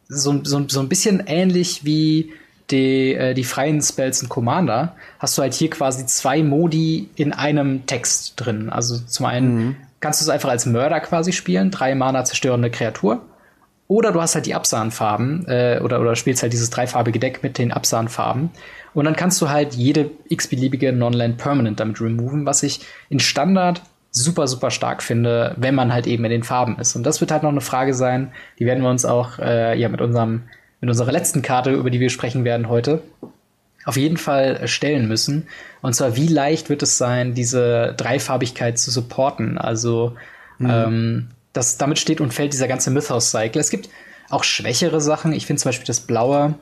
[0.10, 2.34] so, so, so ein bisschen ähnlich wie
[2.72, 7.34] die, äh, die freien Spells in Commander, hast du halt hier quasi zwei Modi in
[7.34, 8.70] einem Text drin.
[8.70, 9.76] Also zum einen mhm.
[9.99, 13.22] kannst du es einfach als Mörder quasi spielen, drei Mana zerstörende Kreatur.
[13.89, 17.57] Oder du hast halt die Absahnfarben äh, oder, oder spielst halt dieses dreifarbige Deck mit
[17.57, 18.49] den Absahnfarben.
[18.93, 23.82] Und dann kannst du halt jede x-beliebige Non-Land Permanent damit removen, was ich in Standard
[24.11, 26.95] super, super stark finde, wenn man halt eben in den Farben ist.
[26.95, 29.89] Und das wird halt noch eine Frage sein, die werden wir uns auch äh, ja
[29.89, 30.43] mit unserem,
[30.82, 33.02] mit unserer letzten Karte, über die wir sprechen werden heute,
[33.86, 35.48] auf jeden Fall stellen müssen.
[35.82, 39.58] Und zwar, wie leicht wird es sein, diese Dreifarbigkeit zu supporten?
[39.58, 40.16] Also,
[40.60, 40.70] mhm.
[40.70, 43.60] ähm, das, damit steht und fällt dieser ganze Mythos-Cycle.
[43.60, 43.90] Es gibt
[44.30, 45.34] auch schwächere Sachen.
[45.34, 46.56] Ich finde zum Beispiel das Blaue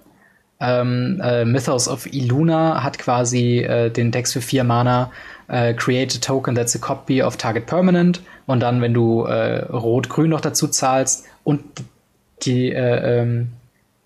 [0.60, 5.12] ähm, äh, Mythos of Iluna hat quasi äh, den Text für vier Mana
[5.48, 9.66] äh, Create a Token that's a copy of Target Permanent und dann, wenn du äh,
[9.66, 11.62] Rot-Grün noch dazu zahlst und
[12.44, 13.50] die, äh, ähm,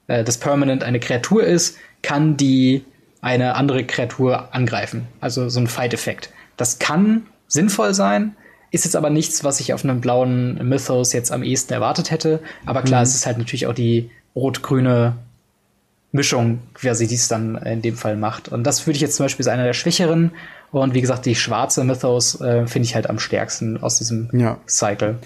[0.10, 2.84] äh, das Permanent eine Kreatur ist, kann die
[3.22, 5.08] eine andere Kreatur angreifen.
[5.22, 6.30] Also so ein Fight-Effekt.
[6.58, 8.36] Das kann sinnvoll sein,
[8.72, 12.42] ist jetzt aber nichts, was ich auf einem blauen Mythos jetzt am ehesten erwartet hätte.
[12.66, 13.04] Aber klar, mhm.
[13.04, 15.16] es ist halt natürlich auch die rot-grüne
[16.12, 18.50] Mischung, quasi die es dann in dem Fall macht.
[18.50, 20.32] Und das würde ich jetzt zum Beispiel als einer der schwächeren.
[20.72, 24.58] Und wie gesagt, die schwarze Mythos äh, finde ich halt am stärksten aus diesem ja.
[24.68, 25.18] Cycle.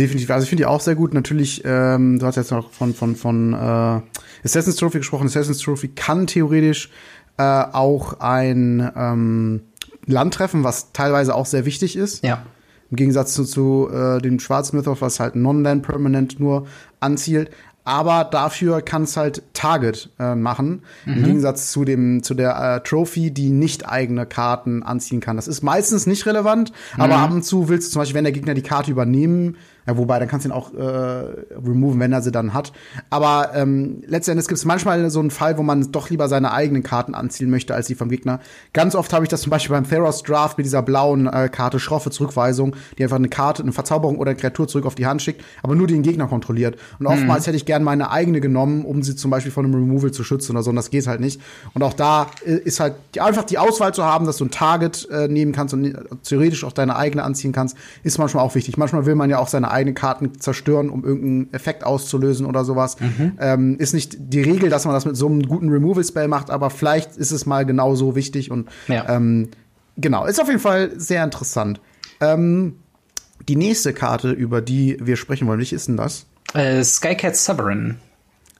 [0.00, 0.30] Definitiv.
[0.30, 1.12] Also ich finde die auch sehr gut.
[1.12, 4.00] Natürlich, ähm, du hast jetzt noch von, von, von äh,
[4.42, 5.26] Assassin's Trophy gesprochen.
[5.26, 6.88] Assassin's Trophy kann theoretisch
[7.36, 9.60] äh, auch ein ähm,
[10.06, 12.24] Land treffen, was teilweise auch sehr wichtig ist.
[12.24, 12.46] Ja.
[12.90, 16.66] Im Gegensatz zu, zu äh, dem schwarzen Mythos, was halt Non-Land Permanent nur
[17.00, 17.50] anzielt
[17.84, 21.12] aber dafür kann es halt Target äh, machen, mhm.
[21.14, 25.36] im Gegensatz zu dem zu der äh, Trophy, die nicht eigene Karten anziehen kann.
[25.36, 27.02] Das ist meistens nicht relevant, mhm.
[27.02, 29.56] aber ab und zu willst du zum Beispiel, wenn der Gegner die Karte übernehmen
[29.86, 32.72] ja, wobei, dann kannst du ihn auch äh, removen, wenn er sie dann hat.
[33.08, 36.82] Aber ähm, letztendlich gibt es manchmal so einen Fall, wo man doch lieber seine eigenen
[36.82, 38.40] Karten anziehen möchte als die vom Gegner.
[38.72, 41.80] Ganz oft habe ich das zum Beispiel beim Theros Draft mit dieser blauen äh, Karte
[41.80, 45.22] schroffe Zurückweisung, die einfach eine Karte, eine Verzauberung oder eine Kreatur zurück auf die Hand
[45.22, 46.76] schickt, aber nur den Gegner kontrolliert.
[46.98, 47.12] Und mhm.
[47.12, 50.24] oftmals hätte ich gern meine eigene genommen, um sie zum Beispiel von einem Removal zu
[50.24, 50.70] schützen oder so.
[50.70, 51.40] Und das geht halt nicht.
[51.74, 54.50] Und auch da äh, ist halt die, einfach die Auswahl zu haben, dass du ein
[54.50, 58.54] Target äh, nehmen kannst und äh, theoretisch auch deine eigene anziehen kannst, ist manchmal auch
[58.54, 58.76] wichtig.
[58.76, 62.98] Manchmal will man ja auch seine eigene Karten zerstören, um irgendeinen Effekt auszulösen oder sowas.
[63.00, 63.32] Mhm.
[63.40, 66.70] Ähm, ist nicht die Regel, dass man das mit so einem guten Removal-Spell macht, aber
[66.70, 69.08] vielleicht ist es mal genau so wichtig und ja.
[69.08, 69.50] ähm,
[69.96, 71.80] genau, ist auf jeden Fall sehr interessant.
[72.20, 72.76] Ähm,
[73.48, 76.26] die nächste Karte, über die wir sprechen wollen, welche ist denn das?
[76.54, 77.96] Äh, Skycat Sovereign.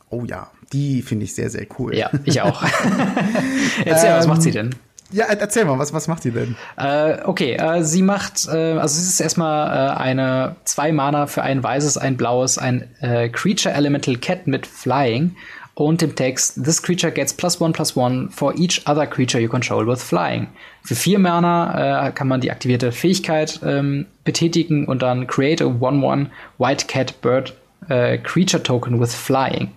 [0.08, 1.94] Oh ja, die finde ich sehr, sehr cool.
[1.94, 2.62] Ja, ich auch.
[3.84, 4.74] Erzähl, was macht sie denn?
[5.12, 6.56] Ja, erzähl mal, was, was macht die denn?
[6.76, 11.42] Äh, okay, äh, sie macht, äh, also sie ist erstmal äh, eine zwei Mana für
[11.42, 15.34] ein weißes, ein blaues, ein äh, Creature Elemental Cat mit Flying
[15.74, 19.48] und dem Text This creature gets plus one plus one for each other creature you
[19.48, 20.46] control with flying.
[20.84, 25.66] Für vier Mana äh, kann man die aktivierte Fähigkeit ähm, betätigen und dann create a
[25.66, 27.54] one one White Cat Bird
[27.88, 29.70] Creature Token with Flying.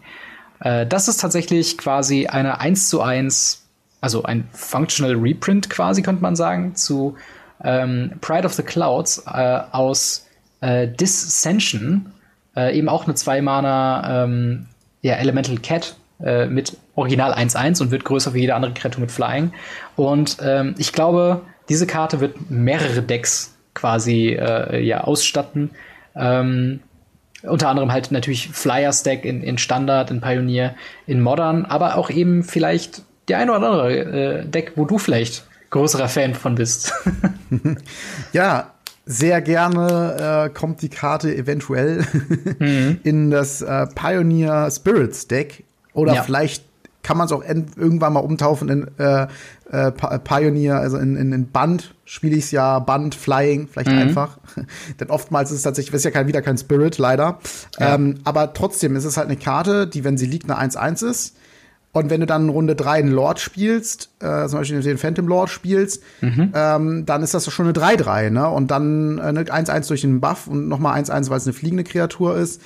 [0.59, 3.62] das ist tatsächlich quasi eine 1 zu 1
[4.03, 7.15] also ein Functional Reprint quasi, könnte man sagen, zu
[7.63, 10.27] ähm, Pride of the Clouds äh, aus
[10.59, 12.11] äh, Dissension,
[12.55, 14.65] äh, eben auch eine 2-Mana ähm,
[15.01, 19.11] ja, Elemental Cat äh, mit Original 1-1 und wird größer wie jede andere Kreatur mit
[19.11, 19.53] Flying.
[19.95, 25.71] Und ähm, ich glaube, diese Karte wird mehrere Decks quasi äh, ja, ausstatten.
[26.13, 26.81] Ähm,
[27.43, 30.75] unter anderem halt natürlich Flyer Stack in, in Standard, in Pioneer,
[31.07, 35.45] in Modern, aber auch eben vielleicht die eine oder andere äh, Deck, wo du vielleicht
[35.69, 36.93] größerer Fan von bist.
[38.33, 38.71] ja,
[39.05, 42.05] sehr gerne äh, kommt die Karte eventuell
[42.59, 42.99] mhm.
[43.03, 45.63] in das äh, Pioneer Spirits Deck.
[45.93, 46.23] Oder ja.
[46.23, 46.63] vielleicht
[47.03, 49.27] kann man es auch irgendwann mal umtaufen in äh,
[49.71, 53.97] äh, Pioneer, also in, in, in Band spiele ich es ja, Band, Flying, vielleicht mhm.
[53.97, 54.37] einfach.
[54.99, 57.39] Denn oftmals ist es tatsächlich, ist ja kein, wieder kein Spirit, leider.
[57.77, 57.95] Ja.
[57.95, 61.35] Ähm, aber trotzdem ist es halt eine Karte, die, wenn sie liegt, eine 1-1 ist.
[61.93, 65.49] Und wenn du dann Runde 3 einen Lord spielst, äh, zum Beispiel den Phantom Lord
[65.49, 66.51] spielst, mhm.
[66.55, 68.49] ähm, dann ist das schon eine 3-3, ne?
[68.49, 72.35] Und dann äh, 1-1 durch den Buff und nochmal 1-1, weil es eine fliegende Kreatur
[72.35, 72.61] ist.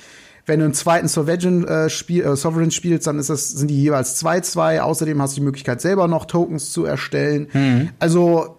[0.46, 3.82] Wenn du einen zweiten Sovereign, äh, spiel, äh, Sovereign spielst, dann ist das, sind die
[3.82, 4.80] jeweils 2-2.
[4.80, 7.48] Außerdem hast du die Möglichkeit, selber noch Tokens zu erstellen.
[7.52, 7.90] Mhm.
[7.98, 8.57] Also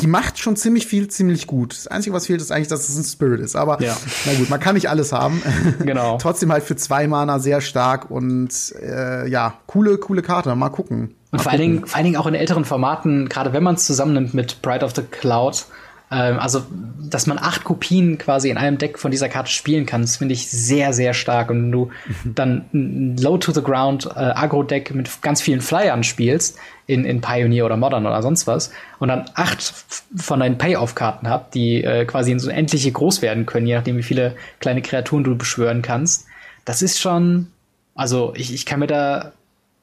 [0.00, 1.72] die macht schon ziemlich viel, ziemlich gut.
[1.72, 3.56] Das Einzige, was fehlt, ist eigentlich, dass es ein Spirit ist.
[3.56, 3.96] Aber ja.
[4.26, 5.42] na gut, man kann nicht alles haben.
[5.78, 6.18] Genau.
[6.20, 10.54] Trotzdem halt für zwei Mana sehr stark und äh, ja, coole, coole Karte.
[10.54, 11.14] Mal gucken.
[11.30, 13.84] Und vor allen, Dingen, vor allen Dingen auch in älteren Formaten, gerade wenn man es
[13.84, 15.66] zusammennimmt mit Bride of the Cloud,
[16.10, 16.64] ähm, also,
[17.10, 20.34] dass man acht Kopien quasi in einem Deck von dieser Karte spielen kann, das finde
[20.34, 21.50] ich sehr, sehr stark.
[21.50, 21.90] Und wenn du
[22.24, 22.34] mhm.
[22.34, 28.06] dann ein Low-to-the-Ground äh, Agro-Deck mit ganz vielen Flyern spielst, in, in Pioneer oder Modern
[28.06, 29.74] oder sonst was, und dann acht
[30.16, 33.98] von deinen Payoff-Karten habt, die äh, quasi in so endliche groß werden können, je nachdem,
[33.98, 36.26] wie viele kleine Kreaturen du beschwören kannst,
[36.64, 37.48] das ist schon,
[37.94, 39.32] also ich, ich kann mir da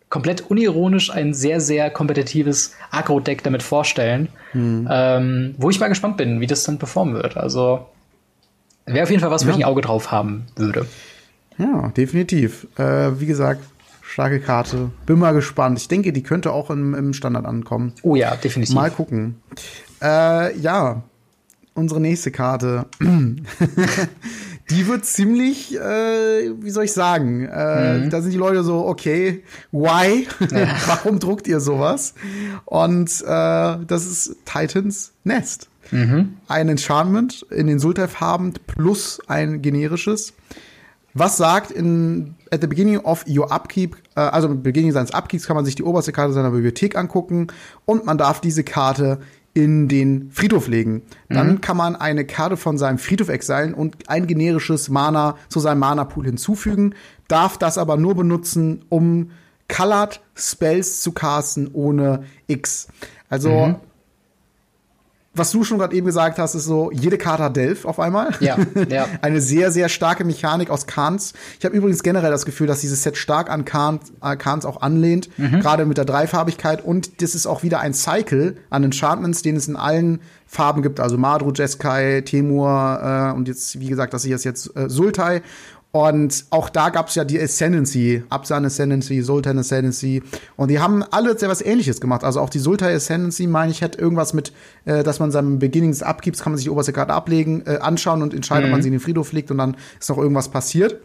[0.09, 4.87] komplett unironisch ein sehr, sehr kompetitives Agro-Deck damit vorstellen, mhm.
[4.89, 7.37] ähm, wo ich mal gespannt bin, wie das dann performen wird.
[7.37, 7.87] Also
[8.85, 9.47] wäre auf jeden Fall was, ja.
[9.47, 10.85] wo ich ein Auge drauf haben würde.
[11.57, 12.67] Ja, definitiv.
[12.77, 13.61] Äh, wie gesagt,
[14.01, 14.91] starke Karte.
[15.05, 15.79] Bin mal gespannt.
[15.79, 17.93] Ich denke, die könnte auch im, im Standard ankommen.
[18.03, 18.75] Oh ja, definitiv.
[18.75, 19.41] Mal gucken.
[20.01, 21.03] Äh, ja,
[21.73, 22.85] unsere nächste Karte.
[24.69, 28.09] die wird ziemlich, äh, wie soll ich sagen, äh, mhm.
[28.09, 30.27] da sind die Leute so, okay, why?
[30.51, 30.75] Ja.
[30.87, 32.15] Warum druckt ihr sowas?
[32.65, 35.69] Und äh, das ist Titans Nest.
[35.91, 36.37] Mhm.
[36.47, 40.33] Ein Enchantment in den Sultai-Farben plus ein generisches.
[41.13, 45.45] Was sagt in at the beginning of your upkeep, äh, also am Beginn seines Upkeeps
[45.45, 47.47] kann man sich die oberste Karte seiner Bibliothek angucken
[47.85, 49.19] und man darf diese Karte
[49.55, 51.01] in den Friedhof legen.
[51.29, 51.61] Dann mhm.
[51.61, 56.25] kann man eine Karte von seinem Friedhof exilen und ein generisches Mana zu seinem Mana-Pool
[56.25, 56.93] hinzufügen,
[57.27, 59.31] darf das aber nur benutzen, um
[59.67, 62.87] Colored Spells zu casten ohne X.
[63.29, 63.75] Also mhm
[65.35, 68.29] was du schon gerade eben gesagt hast, ist so, jede Karte hat Delph auf einmal.
[68.39, 68.57] Ja,
[68.89, 69.07] ja.
[69.21, 71.33] Eine sehr, sehr starke Mechanik aus Khans.
[71.59, 74.81] Ich habe übrigens generell das Gefühl, dass dieses Set stark an Khans, äh, Khans auch
[74.81, 75.59] anlehnt, mhm.
[75.59, 76.83] gerade mit der Dreifarbigkeit.
[76.83, 80.99] Und das ist auch wieder ein Cycle an Enchantments, den es in allen Farben gibt.
[80.99, 85.41] Also Madru, Jeskai, Temur äh, und jetzt, wie gesagt, das hier ist jetzt äh, Sultai.
[85.95, 90.21] Und auch da gab es ja die Ascendancy, Absan Ascendancy, Sultan Ascendancy.
[90.57, 92.25] Und die haben alle sehr was ähnliches gemacht.
[92.25, 94.51] Also auch die Sultan Ascendancy, meine ich, hat irgendwas mit,
[94.83, 97.77] äh, dass man seinem Beginning des Abgibs, kann man sich die oberste Karte ablegen, äh,
[97.77, 98.67] anschauen und entscheiden, mhm.
[98.67, 98.83] ob man mhm.
[98.83, 100.99] sie in den Friedhof legt und dann ist noch irgendwas passiert.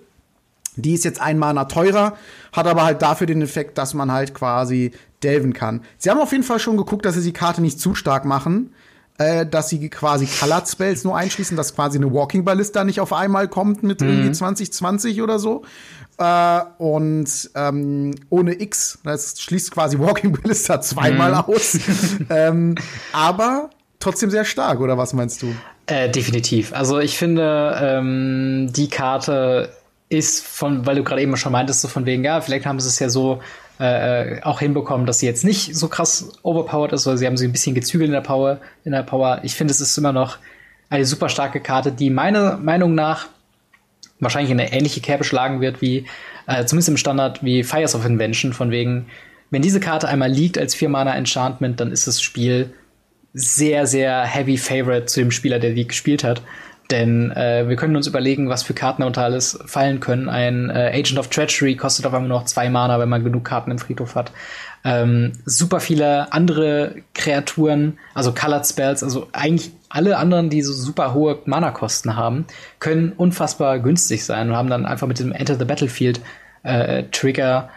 [0.74, 2.16] Die ist jetzt ein Mana teurer,
[2.53, 4.91] hat aber halt dafür den Effekt, dass man halt quasi
[5.22, 5.82] delven kann.
[5.99, 8.72] Sie haben auf jeden Fall schon geguckt, dass sie die Karte nicht zu stark machen
[9.20, 13.12] äh, dass sie quasi Colored Spells nur einschließen, dass quasi eine Walking Ballista nicht auf
[13.12, 14.08] einmal kommt mit mhm.
[14.08, 15.62] irgendwie 2020 oder so.
[16.16, 21.38] Äh, und ähm, ohne X, das schließt quasi Walking Ballista zweimal mhm.
[21.38, 21.78] aus.
[22.30, 22.76] ähm,
[23.12, 23.68] aber
[23.98, 25.54] trotzdem sehr stark, oder was meinst du?
[25.84, 26.72] Äh, definitiv.
[26.72, 29.68] Also ich finde, ähm, die Karte
[30.08, 32.88] ist von, weil du gerade eben schon meintest, so von wegen, ja, vielleicht haben sie
[32.88, 33.40] es ja so
[33.81, 37.47] äh, auch hinbekommen, dass sie jetzt nicht so krass overpowered ist, weil sie haben sie
[37.47, 38.61] ein bisschen gezügelt in der Power.
[38.85, 39.41] In der Power.
[39.43, 40.39] Ich finde, es ist immer noch
[40.91, 43.28] eine super starke Karte, die meiner Meinung nach
[44.18, 46.07] wahrscheinlich in eine ähnliche Kerbe schlagen wird wie
[46.47, 49.07] äh, zumindest im Standard wie Fires of Invention, von wegen,
[49.51, 52.74] wenn diese Karte einmal liegt als 4-Mana Enchantment, dann ist das Spiel
[53.33, 56.43] sehr, sehr heavy Favorite zu dem Spieler, der die gespielt hat.
[56.91, 60.28] Denn äh, wir können uns überlegen, was für Karten unter alles fallen können.
[60.28, 63.70] Ein äh, Agent of Treachery kostet auf einmal noch zwei Mana, wenn man genug Karten
[63.70, 64.32] im Friedhof hat.
[64.82, 71.12] Ähm, super viele andere Kreaturen, also Colored Spells, also eigentlich alle anderen, die so super
[71.12, 72.47] hohe Mana-Kosten haben,
[72.78, 76.20] können unfassbar günstig sein und haben dann einfach mit dem Enter the Battlefield
[76.62, 77.68] äh, Trigger,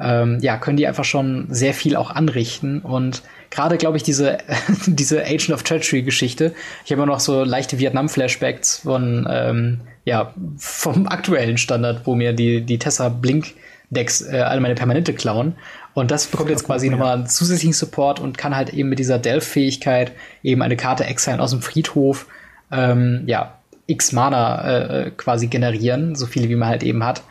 [0.00, 4.38] ähm, ja, können die einfach schon sehr viel auch anrichten und gerade, glaube ich, diese,
[4.86, 6.54] diese Agent of Treachery Geschichte.
[6.84, 12.32] Ich habe immer noch so leichte Vietnam-Flashbacks von, ähm, ja, vom aktuellen Standard, wo mir
[12.32, 13.54] die, die Tessa Blink
[13.90, 15.56] Decks äh, alle meine Permanente klauen.
[15.94, 16.92] Und das bekommt jetzt quasi ja.
[16.92, 21.40] nochmal einen zusätzlichen Support und kann halt eben mit dieser Delph-Fähigkeit eben eine Karte exile
[21.40, 22.26] aus dem Friedhof,
[22.70, 27.22] ähm, ja, X Mana äh, äh, quasi generieren, so viele wie man halt eben hat.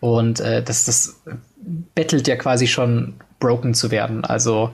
[0.00, 1.20] Und äh, das, das
[1.94, 4.24] bettelt ja quasi schon broken zu werden.
[4.24, 4.70] Also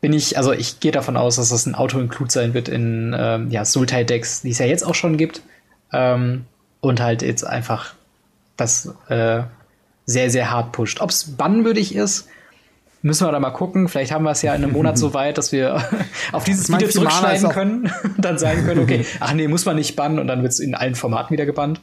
[0.00, 3.50] bin ich, also ich gehe davon aus, dass das ein Auto-Include sein wird in ähm,
[3.50, 5.42] ja, Sultai-Decks, die es ja jetzt auch schon gibt.
[5.92, 6.44] Ähm,
[6.80, 7.94] und halt jetzt einfach
[8.56, 9.42] das äh,
[10.06, 11.00] sehr, sehr hart pusht.
[11.00, 12.28] Ob es bannwürdig ist,
[13.02, 13.88] müssen wir da mal gucken.
[13.88, 15.82] Vielleicht haben wir es ja in einem Monat so weit, dass wir
[16.32, 19.96] auf dieses Video zurückschneiden können und dann sagen können, okay, ach nee, muss man nicht
[19.96, 21.80] bannen und dann wird es in allen Formaten wieder gebannt.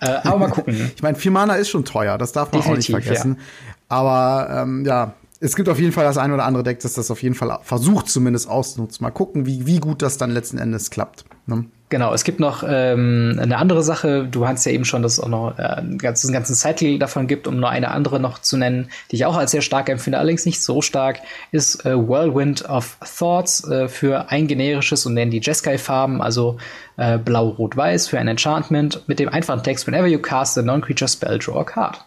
[0.00, 0.90] Äh, aber mal gucken.
[0.96, 3.36] ich meine, vier Mana ist schon teuer, das darf man Definitiv, auch nicht vergessen.
[3.38, 3.44] Ja.
[3.88, 7.10] Aber ähm, ja, es gibt auf jeden Fall das ein oder andere Deck, das das
[7.10, 9.02] auf jeden Fall versucht zumindest auszunutzen.
[9.02, 11.24] Mal gucken, wie, wie gut das dann letzten Endes klappt.
[11.46, 11.64] Ne?
[11.90, 14.24] Genau, es gibt noch ähm, eine andere Sache.
[14.24, 17.26] Du hast ja eben schon, dass es auch noch äh, einen ganzen, ganzen Cycle davon
[17.26, 20.16] gibt, um nur eine andere noch zu nennen, die ich auch als sehr stark empfinde,
[20.16, 21.18] allerdings nicht so stark,
[21.50, 26.58] ist äh, Whirlwind of Thoughts äh, für ein generisches und nennen die Jeskai-Farben, also
[26.96, 30.62] äh, blau, rot, weiß für ein Enchantment mit dem einfachen Text, whenever you cast a
[30.62, 31.98] non-creature spell, draw a card.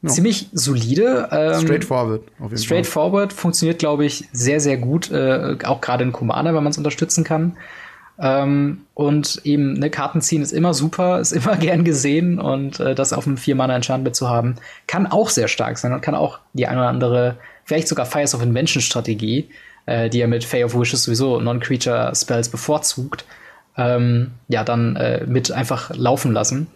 [0.00, 0.08] ja.
[0.08, 1.28] ziemlich solide.
[1.32, 2.22] Ähm, straightforward.
[2.38, 3.40] Auf jeden straightforward Fall.
[3.42, 7.24] funktioniert, glaube ich, sehr, sehr gut, äh, auch gerade in Commander, wenn man es unterstützen
[7.24, 7.58] kann.
[8.20, 12.94] Ähm, und eben, ne, Karten ziehen ist immer super, ist immer gern gesehen und äh,
[12.94, 14.56] das auf einem Vier-Mana-Enchantment zu haben,
[14.86, 18.34] kann auch sehr stark sein und kann auch die eine oder andere, vielleicht sogar Fires
[18.34, 19.48] of Invention-Strategie,
[19.86, 23.24] äh, die ja mit Fay of Wishes sowieso Non-Creature-Spells bevorzugt,
[23.76, 26.66] ähm, ja, dann äh, mit einfach laufen lassen.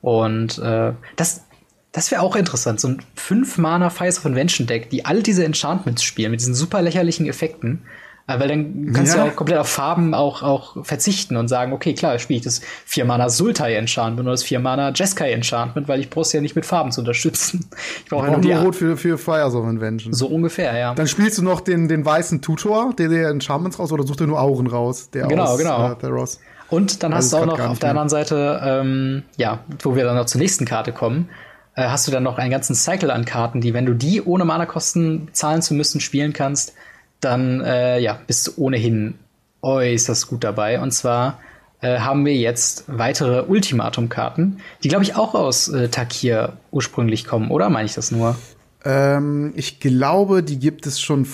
[0.00, 1.44] Und äh, das,
[1.92, 2.80] das wäre auch interessant.
[2.80, 6.80] So ein 5-Mana Fires of Invention Deck, die all diese Enchantments spielen, mit diesen super
[6.80, 7.82] lächerlichen Effekten.
[8.28, 9.24] Äh, weil dann kannst ja.
[9.24, 12.60] du auch komplett auf Farben auch, auch verzichten und sagen, okay, klar, spiele ich das
[12.88, 16.66] 4-Mana Sultai Enchantment oder das 4-Mana Jeskai Enchantment, weil ich brauche es ja nicht mit
[16.66, 17.66] Farben zu unterstützen.
[18.04, 20.12] Ich brauche brauch nur Rot für, für Fires of Invention.
[20.12, 20.94] So ungefähr, ja.
[20.94, 24.26] Dann spielst du noch den, den weißen Tutor, der dir Enchantments raus, oder suchst du
[24.26, 25.92] nur Auren raus, der genau, aus genau.
[25.92, 26.40] Äh, Theros.
[26.68, 30.16] Und dann hast du auch noch auf der anderen Seite, ähm, ja, wo wir dann
[30.16, 31.28] noch zur nächsten Karte kommen,
[31.74, 34.44] äh, hast du dann noch einen ganzen Cycle an Karten, die, wenn du die ohne
[34.44, 36.74] Mana-Kosten zahlen zu müssen, spielen kannst,
[37.20, 39.14] dann äh, ja, bist du ohnehin
[39.62, 40.80] äußerst gut dabei.
[40.80, 41.40] Und zwar
[41.80, 47.50] äh, haben wir jetzt weitere Ultimatum-Karten, die, glaube ich, auch aus äh, Takir ursprünglich kommen,
[47.50, 48.36] oder meine ich das nur?
[48.84, 51.26] Ähm, ich glaube, die gibt es schon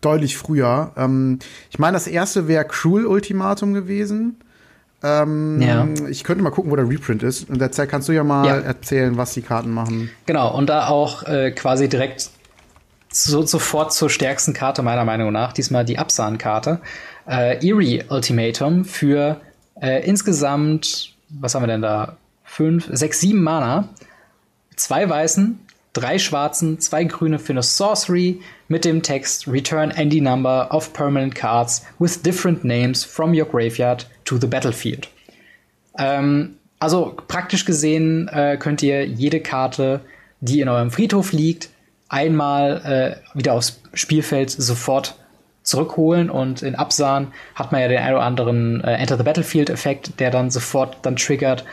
[0.00, 0.92] deutlich früher.
[0.96, 1.38] Ähm,
[1.70, 4.36] ich meine, das erste wäre Cruel Ultimatum gewesen.
[5.02, 5.86] Ähm, ja.
[6.08, 7.50] Ich könnte mal gucken, wo der Reprint ist.
[7.50, 8.56] In der Zeit kannst du ja mal ja.
[8.56, 10.10] erzählen, was die Karten machen.
[10.24, 12.30] Genau, und da auch äh, quasi direkt
[13.24, 16.80] so, sofort zur stärksten Karte meiner Meinung nach, diesmal die Absan-Karte.
[17.26, 19.40] Äh, Eerie Ultimatum für
[19.80, 22.16] äh, insgesamt, was haben wir denn da?
[22.44, 23.88] Fünf, sechs, sieben Mana.
[24.76, 25.58] Zwei weißen,
[25.92, 31.34] drei schwarzen, zwei grüne für eine Sorcery mit dem Text Return any number of permanent
[31.34, 35.08] cards with different names from your graveyard to the battlefield.
[35.98, 40.02] Ähm, also praktisch gesehen äh, könnt ihr jede Karte,
[40.40, 41.70] die in eurem Friedhof liegt,
[42.08, 45.16] einmal äh, wieder aufs Spielfeld sofort
[45.62, 49.68] zurückholen und in Absahn hat man ja den einen oder anderen äh, Enter the Battlefield
[49.68, 51.64] Effekt, der dann sofort dann triggert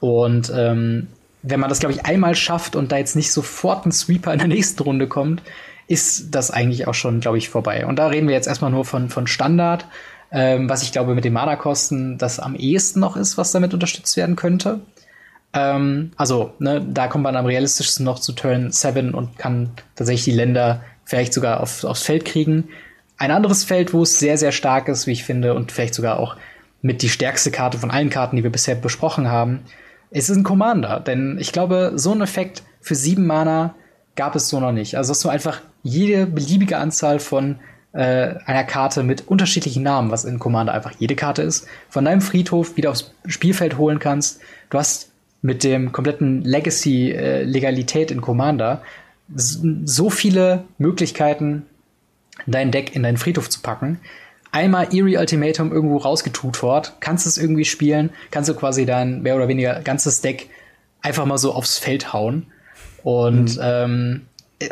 [0.00, 1.08] und ähm,
[1.42, 4.38] wenn man das glaube ich einmal schafft und da jetzt nicht sofort ein Sweeper in
[4.38, 5.42] der nächsten Runde kommt,
[5.86, 7.84] ist das eigentlich auch schon glaube ich vorbei.
[7.84, 9.86] Und da reden wir jetzt erstmal nur von von Standard,
[10.30, 14.16] ähm, was ich glaube mit den Mana-Kosten das am ehesten noch ist, was damit unterstützt
[14.16, 14.80] werden könnte.
[15.54, 20.24] Ähm, also, ne, da kommt man am realistischsten noch zu Turn 7 und kann tatsächlich
[20.24, 22.68] die Länder vielleicht sogar auf, aufs Feld kriegen.
[23.18, 26.18] Ein anderes Feld, wo es sehr, sehr stark ist, wie ich finde, und vielleicht sogar
[26.18, 26.36] auch
[26.80, 29.60] mit die stärkste Karte von allen Karten, die wir bisher besprochen haben,
[30.10, 31.00] ist ein Commander.
[31.00, 33.74] Denn ich glaube, so ein Effekt für sieben Mana
[34.16, 34.96] gab es so noch nicht.
[34.96, 37.58] Also, dass du einfach jede beliebige Anzahl von
[37.92, 42.20] äh, einer Karte mit unterschiedlichen Namen, was in Commander einfach jede Karte ist, von deinem
[42.20, 44.40] Friedhof wieder aufs Spielfeld holen kannst.
[44.70, 45.11] Du hast
[45.42, 48.82] mit dem kompletten Legacy-Legalität äh, in Commander
[49.34, 51.66] so viele Möglichkeiten,
[52.46, 54.00] dein Deck in deinen Friedhof zu packen.
[54.50, 59.48] Einmal Eerie Ultimatum irgendwo rausgetutort, kannst es irgendwie spielen, kannst du quasi dein mehr oder
[59.48, 60.50] weniger ganzes Deck
[61.00, 62.46] einfach mal so aufs Feld hauen.
[63.02, 63.62] Und mhm.
[63.62, 64.20] ähm,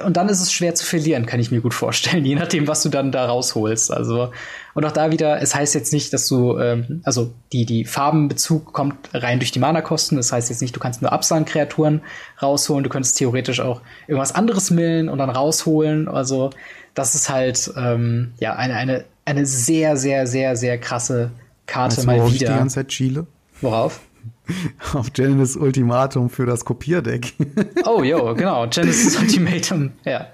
[0.04, 2.82] und dann ist es schwer zu verlieren, kann ich mir gut vorstellen, je nachdem, was
[2.82, 3.92] du dann da rausholst.
[3.92, 4.30] Also,
[4.74, 8.72] und auch da wieder, es heißt jetzt nicht, dass du, ähm, also die, die Farbenbezug
[8.72, 10.16] kommt rein durch die Mana-Kosten.
[10.16, 12.02] Das heißt jetzt nicht, du kannst nur Absahn-Kreaturen
[12.40, 16.08] rausholen, du könntest theoretisch auch irgendwas anderes millen und dann rausholen.
[16.08, 16.50] Also,
[16.94, 21.30] das ist halt ähm, ja eine, eine, eine sehr, sehr, sehr, sehr krasse
[21.66, 22.52] Karte weißt mal wieder.
[22.52, 23.26] Die ganze Zeit Chile?
[23.60, 24.00] Worauf?
[24.94, 27.34] auf Genesis Ultimatum für das Kopierdeck.
[27.84, 28.66] Oh, jo, genau.
[28.68, 30.26] Genesis Ultimatum, ja.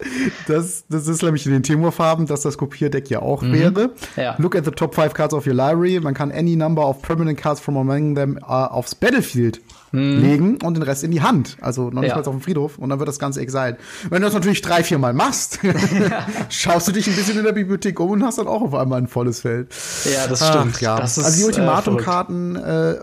[0.46, 3.52] Das, das ist nämlich in den Timur-Farben, dass das Kopierdeck ja auch mhm.
[3.52, 3.90] wäre.
[4.16, 4.34] Ja.
[4.38, 5.98] Look at the top five cards of your library.
[6.00, 9.60] Man kann any number of permanent cards from among them uh, aufs Battlefield
[9.92, 10.22] mhm.
[10.22, 11.56] legen und den Rest in die Hand.
[11.60, 12.16] Also noch nicht ja.
[12.16, 12.78] mal auf dem Friedhof.
[12.78, 13.76] Und dann wird das Ganze exiled.
[14.10, 15.58] Wenn du das natürlich drei, vier Mal machst,
[16.48, 19.00] schaust du dich ein bisschen in der Bibliothek um und hast dann auch auf einmal
[19.00, 19.68] ein volles Feld.
[20.04, 20.74] Ja, das stimmt.
[20.76, 21.00] Ach, ja.
[21.00, 22.94] Das ist, also die Ultimatum-Karten äh,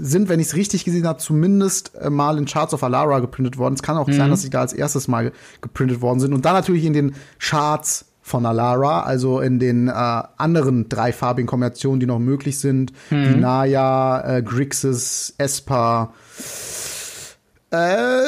[0.00, 3.58] sind, wenn ich es richtig gesehen habe, zumindest äh, mal in Charts of Alara geprintet
[3.58, 3.74] worden.
[3.74, 4.12] Es kann auch mhm.
[4.12, 6.32] sein, dass sie da als erstes mal geprintet worden sind.
[6.32, 12.00] Und dann natürlich in den Charts von Alara, also in den äh, anderen dreifarbigen Kombinationen,
[12.00, 13.34] die noch möglich sind, mhm.
[13.34, 16.12] wie Naya, äh, Grixis, Espa,
[17.70, 18.20] äh,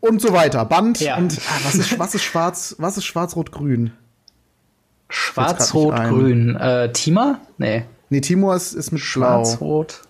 [0.00, 0.64] und so weiter.
[0.64, 1.16] Band ja.
[1.16, 3.92] und ah, was ist was ist schwarz, was ist schwarz-rot-grün?
[5.08, 6.56] Schwarz-rot-grün.
[6.56, 7.40] Äh, Tima?
[7.56, 7.84] Nee.
[8.10, 10.02] Nee, Timor ist, ist mit Schwarz-rot.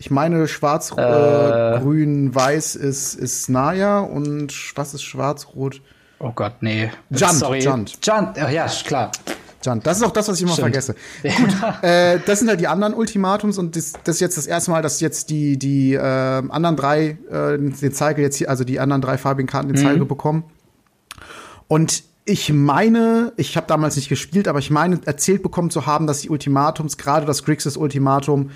[0.00, 0.94] Ich meine, schwarz, äh,
[1.78, 5.82] grün, weiß ist, ist Naya und was ist schwarz-rot?
[6.18, 6.90] Oh Gott, nee.
[7.10, 7.58] Junt, Sorry.
[7.58, 7.98] Junt.
[8.02, 9.12] Junt, oh, ja, klar.
[9.62, 10.74] Jan, das ist auch das, was ich immer Stimmt.
[10.74, 10.94] vergesse.
[11.22, 14.70] Gut, äh, das sind halt die anderen Ultimatums und das, das ist jetzt das erste
[14.70, 18.80] Mal, dass jetzt die, die äh, anderen drei äh, den Cycle jetzt hier, also die
[18.80, 20.08] anderen drei farbigen Karten den mhm.
[20.08, 20.44] bekommen.
[21.68, 26.06] Und ich meine, ich habe damals nicht gespielt, aber ich meine, erzählt bekommen zu haben,
[26.06, 28.50] dass die Ultimatums, gerade das Grixis Ultimatum,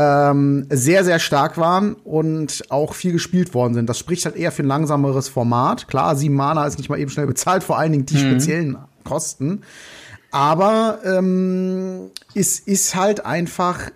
[0.00, 3.86] ähm, sehr, sehr stark waren und auch viel gespielt worden sind.
[3.86, 5.88] Das spricht halt eher für ein langsameres Format.
[5.88, 8.30] Klar, sieben Mana ist nicht mal eben schnell bezahlt, vor allen Dingen die mhm.
[8.30, 9.62] speziellen Kosten.
[10.30, 13.90] Aber ähm, es ist halt einfach,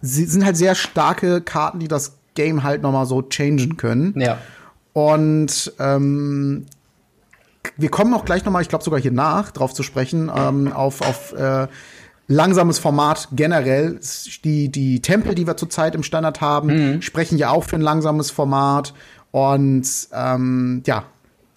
[0.00, 4.14] sie sind halt sehr starke Karten, die das Game halt noch mal so changen können.
[4.20, 4.38] Ja.
[4.92, 6.66] Und ähm,
[7.76, 10.72] wir kommen auch gleich noch mal, ich glaube sogar hier nach, drauf zu sprechen, ähm,
[10.72, 11.66] auf, auf äh,
[12.28, 13.98] langsames Format generell.
[14.44, 17.02] Die, die Tempel, die wir zurzeit im Standard haben, mhm.
[17.02, 18.94] sprechen ja auch für ein langsames Format.
[19.32, 21.04] Und ähm, ja,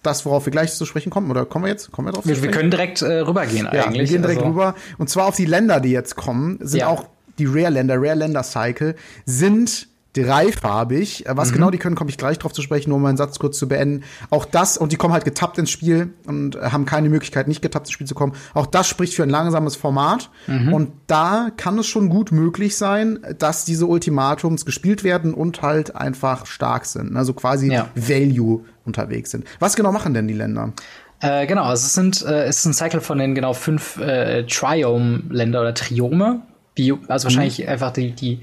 [0.02, 1.92] das, worauf wir gleich zu sprechen kommen, oder kommen wir jetzt?
[1.92, 2.26] Kommen wir drauf?
[2.26, 4.10] Wir, wir können direkt äh, rübergehen ja, eigentlich.
[4.10, 4.50] Wir gehen direkt also.
[4.50, 4.74] rüber.
[4.98, 6.88] Und zwar auf die Länder, die jetzt kommen, sind ja.
[6.88, 7.04] auch
[7.38, 8.96] die Rare-Länder, Rare-Länder-Cycle,
[9.26, 11.26] sind dreifarbig.
[11.26, 11.54] Äh, was mhm.
[11.54, 13.68] genau die können, komme ich gleich drauf zu sprechen, nur um meinen Satz kurz zu
[13.68, 14.04] beenden.
[14.30, 17.62] Auch das, und die kommen halt getappt ins Spiel und äh, haben keine Möglichkeit, nicht
[17.62, 18.34] getappt ins Spiel zu kommen.
[18.54, 20.30] Auch das spricht für ein langsames Format.
[20.46, 20.72] Mhm.
[20.72, 25.96] Und da kann es schon gut möglich sein, dass diese Ultimatums gespielt werden und halt
[25.96, 27.16] einfach stark sind.
[27.16, 27.88] Also quasi ja.
[27.94, 29.46] Value unterwegs sind.
[29.58, 30.72] Was genau machen denn die Länder?
[31.20, 34.44] Äh, genau, also es sind äh, es ist ein Cycle von den genau fünf äh,
[34.44, 36.42] Triome-Länder oder Triome.
[36.74, 37.32] Bio, also mhm.
[37.32, 38.40] wahrscheinlich einfach die, die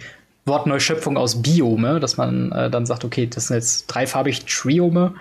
[0.50, 5.14] Wortneuschöpfung aus Biome, dass man äh, dann sagt, okay, das sind jetzt dreifarbig Triome.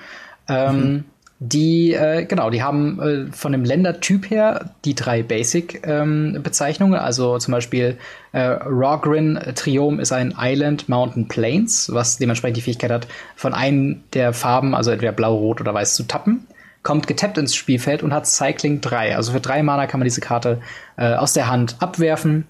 [0.48, 1.04] Ähm, mhm.
[1.40, 6.94] Die, äh, genau, die haben äh, von dem Ländertyp her die drei Basic-Bezeichnungen.
[6.94, 7.96] Ähm, also zum Beispiel
[8.32, 13.06] äh, Rogrin Triom ist ein Island Mountain Plains, was dementsprechend die Fähigkeit hat,
[13.36, 16.48] von einem der Farben, also entweder blau, rot oder weiß, zu tappen.
[16.82, 19.14] Kommt getappt ins Spielfeld und hat Cycling 3.
[19.14, 20.60] Also für drei Mana kann man diese Karte
[20.96, 22.48] äh, aus der Hand abwerfen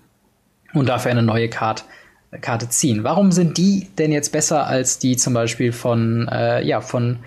[0.72, 1.84] und dafür eine neue Karte
[2.40, 3.04] Karte ziehen.
[3.04, 7.18] Warum sind die denn jetzt besser als die zum Beispiel von, äh, ja, von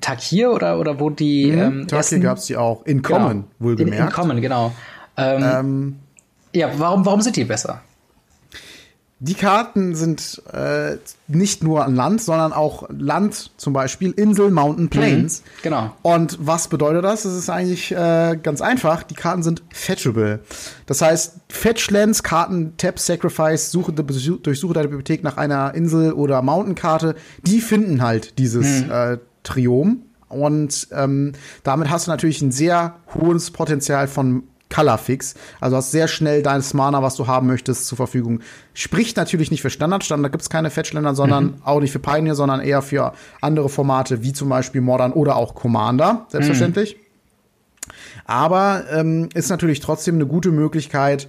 [0.00, 1.52] Takir oder, oder wo die.
[1.52, 2.84] Mhm, ähm, Takir gab es die auch.
[2.84, 4.00] In Common, genau, wohlgemerkt.
[4.00, 4.72] In, in Common, genau.
[5.16, 5.96] Ähm, ähm,
[6.52, 7.80] ja, warum, warum sind die besser?
[9.18, 14.90] Die Karten sind äh, nicht nur an Land, sondern auch Land, zum Beispiel Insel, Mountain,
[14.90, 15.40] Plains.
[15.40, 15.96] Mhm, genau.
[16.02, 17.22] Und was bedeutet das?
[17.22, 19.04] Das ist eigentlich äh, ganz einfach.
[19.04, 20.40] Die Karten sind fetchable.
[20.84, 27.14] Das heißt, Fetchlands, Karten, Tap, Sacrifice, suche, durchsuche deine Bibliothek nach einer Insel- oder Mountain-Karte.
[27.42, 28.90] Die finden halt dieses mhm.
[28.90, 30.02] äh, Triom.
[30.28, 35.34] Und ähm, damit hast du natürlich ein sehr hohes Potenzial von Color Fix.
[35.60, 38.40] Also hast sehr schnell deines Mana, was du haben möchtest, zur Verfügung.
[38.74, 40.04] Spricht natürlich nicht für Standard.
[40.04, 41.54] Standard gibt es keine Fetchländer, sondern mhm.
[41.64, 45.54] auch nicht für Pioneer, sondern eher für andere Formate, wie zum Beispiel Modern oder auch
[45.54, 46.96] Commander, selbstverständlich.
[46.96, 47.00] Mhm.
[48.26, 51.28] Aber ähm, ist natürlich trotzdem eine gute Möglichkeit,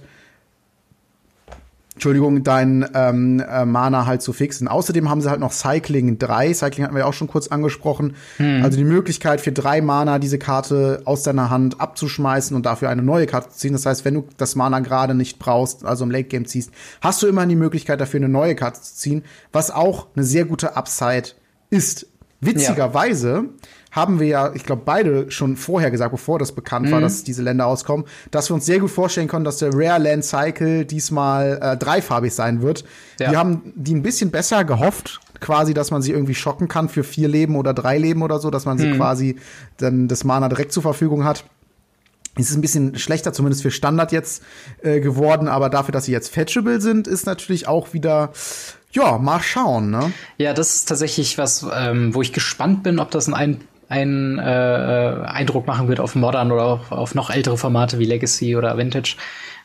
[1.98, 4.68] Entschuldigung, dein ähm, äh, Mana halt zu fixen.
[4.68, 6.54] Außerdem haben sie halt noch Cycling 3.
[6.54, 8.14] Cycling hatten wir ja auch schon kurz angesprochen.
[8.36, 8.62] Hm.
[8.62, 13.02] Also die Möglichkeit für drei Mana diese Karte aus deiner Hand abzuschmeißen und dafür eine
[13.02, 13.72] neue Karte zu ziehen.
[13.72, 16.70] Das heißt, wenn du das Mana gerade nicht brauchst, also im Late Game ziehst,
[17.00, 20.44] hast du immerhin die Möglichkeit dafür eine neue Karte zu ziehen, was auch eine sehr
[20.44, 21.30] gute Upside
[21.68, 22.06] ist.
[22.40, 23.42] Witzigerweise ja
[23.98, 26.92] haben wir ja, ich glaube, beide schon vorher gesagt, bevor das bekannt mhm.
[26.92, 30.00] war, dass diese Länder auskommen, dass wir uns sehr gut vorstellen können, dass der Rare
[30.00, 32.84] Land Cycle diesmal äh, dreifarbig sein wird.
[33.20, 33.30] Ja.
[33.30, 37.04] Wir haben die ein bisschen besser gehofft, quasi, dass man sie irgendwie schocken kann für
[37.04, 38.96] vier Leben oder drei Leben oder so, dass man sie mhm.
[38.96, 39.36] quasi
[39.76, 41.44] dann das Mana direkt zur Verfügung hat.
[42.36, 44.44] Es ist ein bisschen schlechter, zumindest für Standard jetzt
[44.82, 48.30] äh, geworden, aber dafür, dass sie jetzt fetchable sind, ist natürlich auch wieder
[48.92, 50.12] ja, mal schauen, ne?
[50.38, 54.42] Ja, das ist tatsächlich was, ähm, wo ich gespannt bin, ob das ein einen äh,
[54.42, 58.76] äh, Eindruck machen wird auf Modern oder auf, auf noch ältere Formate wie Legacy oder
[58.76, 59.16] Vintage.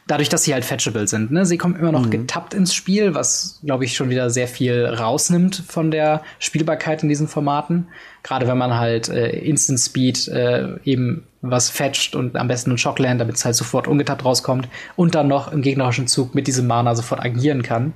[0.06, 1.32] Dadurch, dass sie halt fetchable sind.
[1.32, 1.46] Ne?
[1.46, 2.12] Sie kommen immer noch mhm.
[2.12, 7.10] getappt ins Spiel, was, glaube ich, schon wieder sehr viel rausnimmt von der Spielbarkeit in
[7.10, 7.88] diesen Formaten.
[8.22, 12.78] Gerade wenn man halt äh, Instant Speed äh, eben was fetcht und am besten ein
[12.78, 14.68] Shockland, damit es halt sofort ungetappt rauskommt
[14.98, 17.94] und dann noch im gegnerischen Zug mit diesem Mana sofort agieren kann.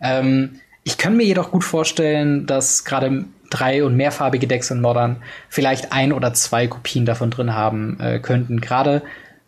[0.00, 5.16] Ähm, ich kann mir jedoch gut vorstellen, dass gerade drei- und mehrfarbige Decks in Modern
[5.50, 8.58] vielleicht ein oder zwei Kopien davon drin haben äh, könnten.
[8.58, 9.02] Gerade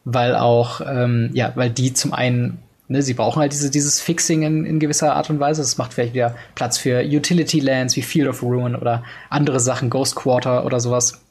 [0.04, 4.42] weil auch, ähm, ja, weil die zum einen, ne, sie brauchen halt diese, dieses Fixing
[4.42, 5.62] in, in gewisser Art und Weise.
[5.62, 9.88] Das macht vielleicht wieder Platz für Utility Lands wie Field of Ruin oder andere Sachen,
[9.88, 11.22] Ghost Quarter oder sowas.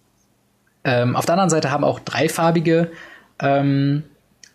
[0.85, 2.89] Ähm, auf der anderen Seite haben auch dreifarbige
[3.39, 4.01] ähm,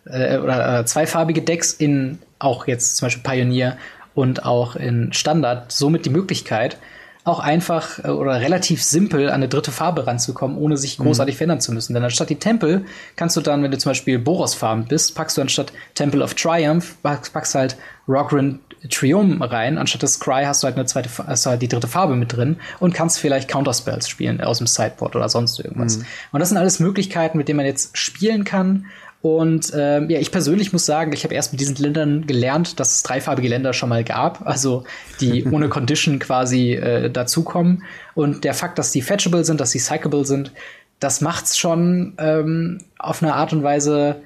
[0.03, 3.77] äh, oder äh, zweifarbige Decks in auch jetzt zum Beispiel Pioneer
[4.15, 6.77] und auch in Standard somit die Möglichkeit,
[7.25, 11.37] auch einfach äh, oder relativ simpel an eine dritte Farbe ranzukommen, ohne sich großartig mhm.
[11.37, 11.93] verändern zu müssen.
[11.93, 12.85] Denn anstatt die Tempel
[13.15, 16.95] kannst du dann, wenn du zum Beispiel Boros-Farben bist, packst du anstatt Temple of Triumph,
[17.01, 18.59] packst halt Rockrin
[18.89, 19.79] Triumph rein.
[19.79, 22.35] Anstatt des Cry hast du halt eine zweite, hast du halt die dritte Farbe mit
[22.35, 25.97] drin und kannst vielleicht Counterspells spielen aus dem Sideboard oder sonst irgendwas.
[25.97, 26.05] Mhm.
[26.31, 28.85] Und das sind alles Möglichkeiten, mit denen man jetzt spielen kann.
[29.25, 32.97] Und ähm, ja, ich persönlich muss sagen, ich habe erst mit diesen Ländern gelernt, dass
[32.97, 34.83] es dreifarbige Länder schon mal gab, also
[35.19, 37.81] die ohne Condition quasi äh, dazukommen.
[38.13, 40.51] Und der Fakt, dass die fetchable sind, dass sie cyclable sind,
[40.99, 44.17] das macht's schon ähm, auf eine Art und Weise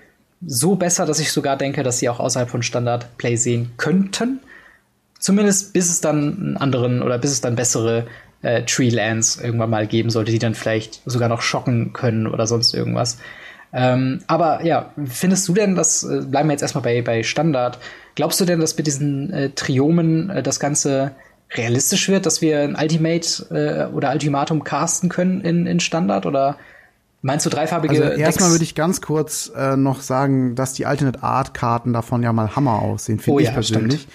[0.46, 4.42] so besser, dass ich sogar denke, dass sie auch außerhalb von Standard Play sehen könnten.
[5.18, 8.06] Zumindest bis es dann einen anderen oder bis es dann bessere
[8.42, 12.48] äh, Tree Lands irgendwann mal geben sollte, die dann vielleicht sogar noch schocken können oder
[12.48, 13.18] sonst irgendwas.
[13.72, 17.78] Ähm, aber ja, findest du denn, das äh, bleiben wir jetzt erstmal bei, bei Standard,
[18.16, 21.12] glaubst du denn, dass mit diesen äh, Triomen äh, das Ganze
[21.52, 26.58] realistisch wird, dass wir ein Ultimate äh, oder Ultimatum casten können in, in Standard oder
[27.22, 31.22] Meinst du dreifarbige Also erstmal würde ich ganz kurz äh, noch sagen, dass die Alternate
[31.22, 34.02] Art Karten davon ja mal Hammer aussehen, finde oh, ich ja, persönlich.
[34.04, 34.14] Stimmt.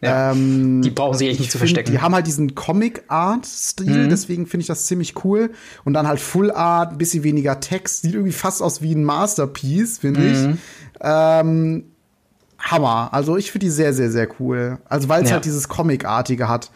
[0.00, 1.92] Ja, ähm, die brauchen sie echt nicht zu find, verstecken.
[1.92, 4.08] Die haben halt diesen Comic-Art-Stil, mhm.
[4.08, 5.50] deswegen finde ich das ziemlich cool.
[5.84, 9.98] Und dann halt Full Art, bisschen weniger Text, sieht irgendwie fast aus wie ein Masterpiece,
[9.98, 10.26] finde mhm.
[10.26, 10.58] ich.
[11.02, 11.84] Ähm,
[12.58, 13.10] Hammer.
[13.12, 14.78] Also ich finde die sehr, sehr, sehr cool.
[14.88, 15.34] Also weil es ja.
[15.34, 16.70] halt dieses Comic-artige hat.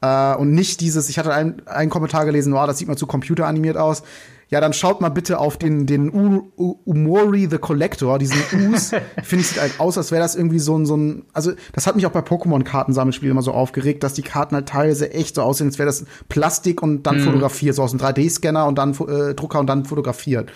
[0.00, 3.06] Äh, und nicht dieses, ich hatte einen, einen Kommentar gelesen, wow, das sieht mal zu
[3.06, 4.02] computeranimiert aus
[4.50, 8.38] ja, dann schaut mal bitte auf den, den U U Umori the Collector, diesen
[8.70, 8.90] Us.
[9.22, 11.86] Finde ich, sieht halt aus, als wäre das irgendwie so ein, so ein, also das
[11.86, 15.42] hat mich auch bei Pokémon-Kartensammelspielen immer so aufgeregt, dass die Karten halt teilweise echt so
[15.42, 17.24] aussehen, als wäre das Plastik und dann mm.
[17.24, 20.50] fotografiert, so aus einem 3D-Scanner und dann äh, Drucker und dann fotografiert.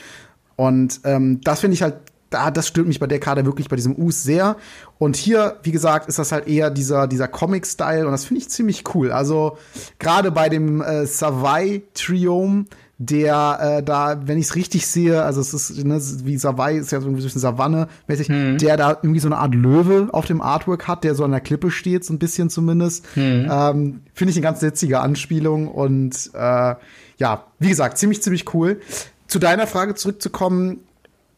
[0.56, 1.96] Und ähm, das finde ich halt
[2.32, 4.56] da, das stört mich bei der Karte wirklich bei diesem Us sehr.
[4.98, 8.48] Und hier, wie gesagt, ist das halt eher dieser, dieser Comic-Style und das finde ich
[8.48, 9.12] ziemlich cool.
[9.12, 9.58] Also
[9.98, 12.64] gerade bei dem äh, Savai Triome
[13.06, 16.92] der äh, da, wenn ich es richtig sehe, also es ist ne, wie Savai ist
[16.92, 18.58] ja so ein bisschen Savanne, mäßig, hm.
[18.58, 21.40] der da irgendwie so eine Art Löwe auf dem Artwork hat, der so an der
[21.40, 23.04] Klippe steht, so ein bisschen zumindest.
[23.14, 23.48] Hm.
[23.50, 26.74] Ähm, Finde ich eine ganz witzige Anspielung und äh,
[27.18, 28.80] ja, wie gesagt, ziemlich, ziemlich cool.
[29.26, 30.80] Zu deiner Frage zurückzukommen,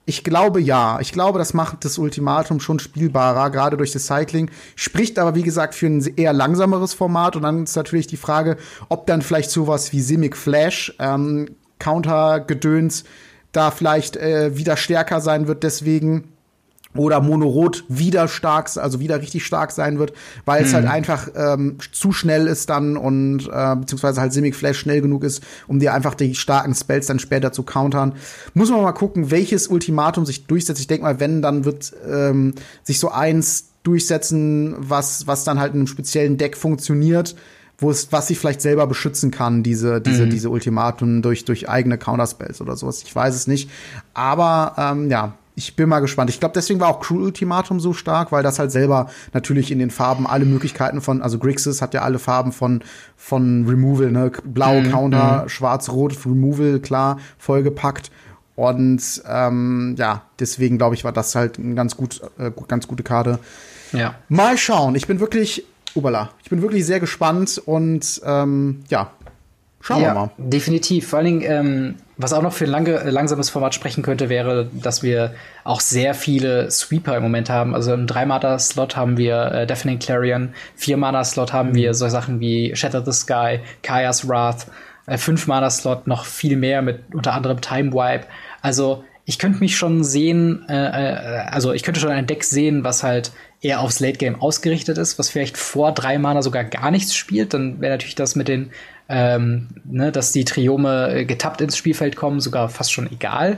[0.06, 0.98] ich glaube ja.
[1.00, 4.50] Ich glaube, das macht das Ultimatum schon spielbarer, gerade durch das Cycling.
[4.76, 7.36] Spricht aber, wie gesagt, für ein eher langsameres Format.
[7.36, 8.56] Und dann ist natürlich die Frage,
[8.88, 13.04] ob dann vielleicht sowas wie Simic Flash, ähm, Counter-Gedöns
[13.52, 15.62] da vielleicht äh, wieder stärker sein wird.
[15.62, 16.33] Deswegen
[16.96, 20.12] oder Monorot wieder stark, also wieder richtig stark sein wird,
[20.44, 20.66] weil mhm.
[20.66, 25.00] es halt einfach ähm, zu schnell ist dann und äh, beziehungsweise halt Simic Flash schnell
[25.00, 28.14] genug ist, um dir einfach die starken Spells dann später zu countern.
[28.54, 30.80] Muss man mal gucken, welches Ultimatum sich durchsetzt.
[30.80, 35.74] Ich denke mal, wenn, dann wird ähm, sich so eins durchsetzen, was, was dann halt
[35.74, 37.36] in einem speziellen Deck funktioniert,
[37.78, 40.30] wo es, was sich vielleicht selber beschützen kann, diese, diese, mhm.
[40.30, 43.02] diese Ultimatum durch, durch eigene Counterspells oder sowas.
[43.02, 43.68] Ich weiß es nicht.
[44.14, 46.30] Aber ähm, ja, ich bin mal gespannt.
[46.30, 49.78] Ich glaube, deswegen war auch Crew Ultimatum so stark, weil das halt selber natürlich in
[49.78, 52.82] den Farben alle Möglichkeiten von, also Grixis hat ja alle Farben von,
[53.16, 54.32] von Removal, ne?
[54.44, 54.90] Blau, mhm.
[54.90, 55.48] Counter, mhm.
[55.48, 58.10] Schwarz, Rot, Removal, klar, vollgepackt.
[58.56, 63.02] Und ähm, ja, deswegen glaube ich, war das halt eine ganz, gut, äh, ganz gute
[63.02, 63.38] Karte.
[63.92, 64.16] Ja.
[64.28, 64.94] Mal schauen.
[64.96, 69.10] Ich bin wirklich, ubala, ich bin wirklich sehr gespannt und ähm, ja,
[69.84, 70.30] Schauen ja, wir mal.
[70.38, 71.08] Definitiv.
[71.08, 74.28] Vor allen Dingen, ähm, was auch noch für ein lange, äh, langsames Format sprechen könnte,
[74.28, 75.34] wäre, dass wir
[75.64, 77.74] auch sehr viele Sweeper im Moment haben.
[77.74, 81.74] Also im 3-Mana-Slot haben wir äh, Deafening Clarion, 4-Mana-Slot haben mhm.
[81.74, 84.66] wir so Sachen wie Shatter the Sky, Kaya's Wrath,
[85.06, 88.26] äh, 5-Mana-Slot noch viel mehr mit unter anderem Time Wipe.
[88.62, 92.84] Also ich könnte mich schon sehen, äh, äh, also ich könnte schon ein Deck sehen,
[92.84, 93.32] was halt
[93.64, 97.54] eher aufs Late Game ausgerichtet ist, was vielleicht vor drei Mana sogar gar nichts spielt.
[97.54, 98.70] Dann wäre natürlich das mit den
[99.08, 103.56] ähm, ne, dass die Triome äh, getappt ins Spielfeld kommen, sogar fast schon egal.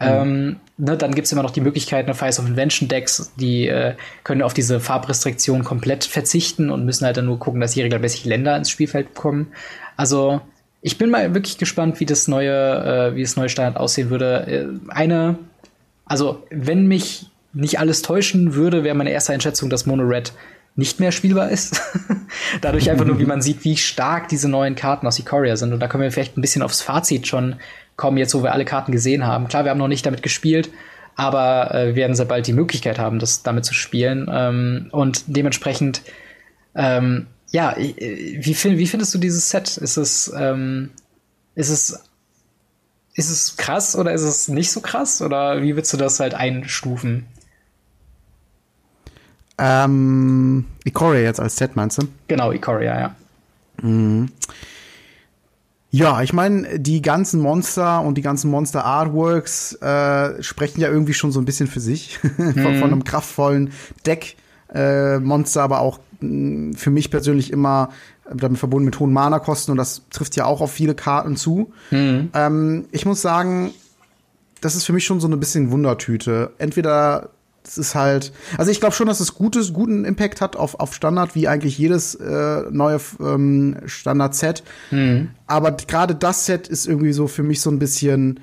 [0.00, 0.06] Mhm.
[0.06, 3.68] Ähm, ne, dann gibt es immer noch die Möglichkeit, eine Fires of Invention Decks, die
[3.68, 7.82] äh, können auf diese Farbrestriktion komplett verzichten und müssen halt dann nur gucken, dass sie
[7.82, 9.52] regelmäßig Länder ins Spielfeld kommen.
[9.96, 10.40] Also
[10.80, 14.46] ich bin mal wirklich gespannt, wie das neue, äh, wie das neue Standard aussehen würde.
[14.48, 15.38] Äh, eine,
[16.04, 20.32] also wenn mich nicht alles täuschen würde, wäre meine erste Einschätzung, dass Mono Red
[20.74, 21.80] nicht mehr spielbar ist.
[22.60, 25.72] Dadurch einfach nur, wie man sieht, wie stark diese neuen Karten aus Ikoria sind.
[25.72, 27.56] Und da können wir vielleicht ein bisschen aufs Fazit schon
[27.96, 29.48] kommen, jetzt wo wir alle Karten gesehen haben.
[29.48, 30.70] Klar, wir haben noch nicht damit gespielt,
[31.14, 34.30] aber äh, wir werden sehr bald die Möglichkeit haben, das damit zu spielen.
[34.32, 36.00] Ähm, und dementsprechend,
[36.74, 39.76] ähm, ja, wie, find, wie findest du dieses Set?
[39.76, 40.88] Ist es, ähm,
[41.54, 42.02] ist es,
[43.14, 45.20] ist es krass oder ist es nicht so krass?
[45.20, 47.26] Oder wie würdest du das halt einstufen?
[49.58, 52.08] Ähm, Ikoria jetzt als Set, meinst du?
[52.28, 53.14] Genau, Ikoria, ja.
[53.82, 54.28] Mhm.
[55.90, 61.32] Ja, ich meine, die ganzen Monster und die ganzen Monster-Artworks äh, sprechen ja irgendwie schon
[61.32, 62.18] so ein bisschen für sich.
[62.36, 62.82] von, von, mhm.
[62.82, 63.72] einem kraftvollen
[64.06, 64.36] Deck.
[64.72, 66.28] Äh, Monster, aber auch mh,
[66.70, 67.90] mm, für mich persönlich immer
[68.34, 71.72] damit verbunden mit hohen Mana-Kosten und das trifft ja auch auf viele Karten zu.
[71.90, 72.30] Mhm.
[72.32, 73.72] Ähm, ich muss sagen,
[74.62, 76.52] das ist für mich schon so ein bisschen Wundertüte.
[76.56, 77.30] Entweder
[77.64, 80.94] es ist halt, also ich glaube schon, dass es gutes, guten Impact hat auf, auf
[80.94, 84.62] Standard, wie eigentlich jedes äh, neue ähm, Standard-Set.
[84.90, 85.30] Mhm.
[85.46, 88.40] Aber gerade das Set ist irgendwie so für mich so ein bisschen,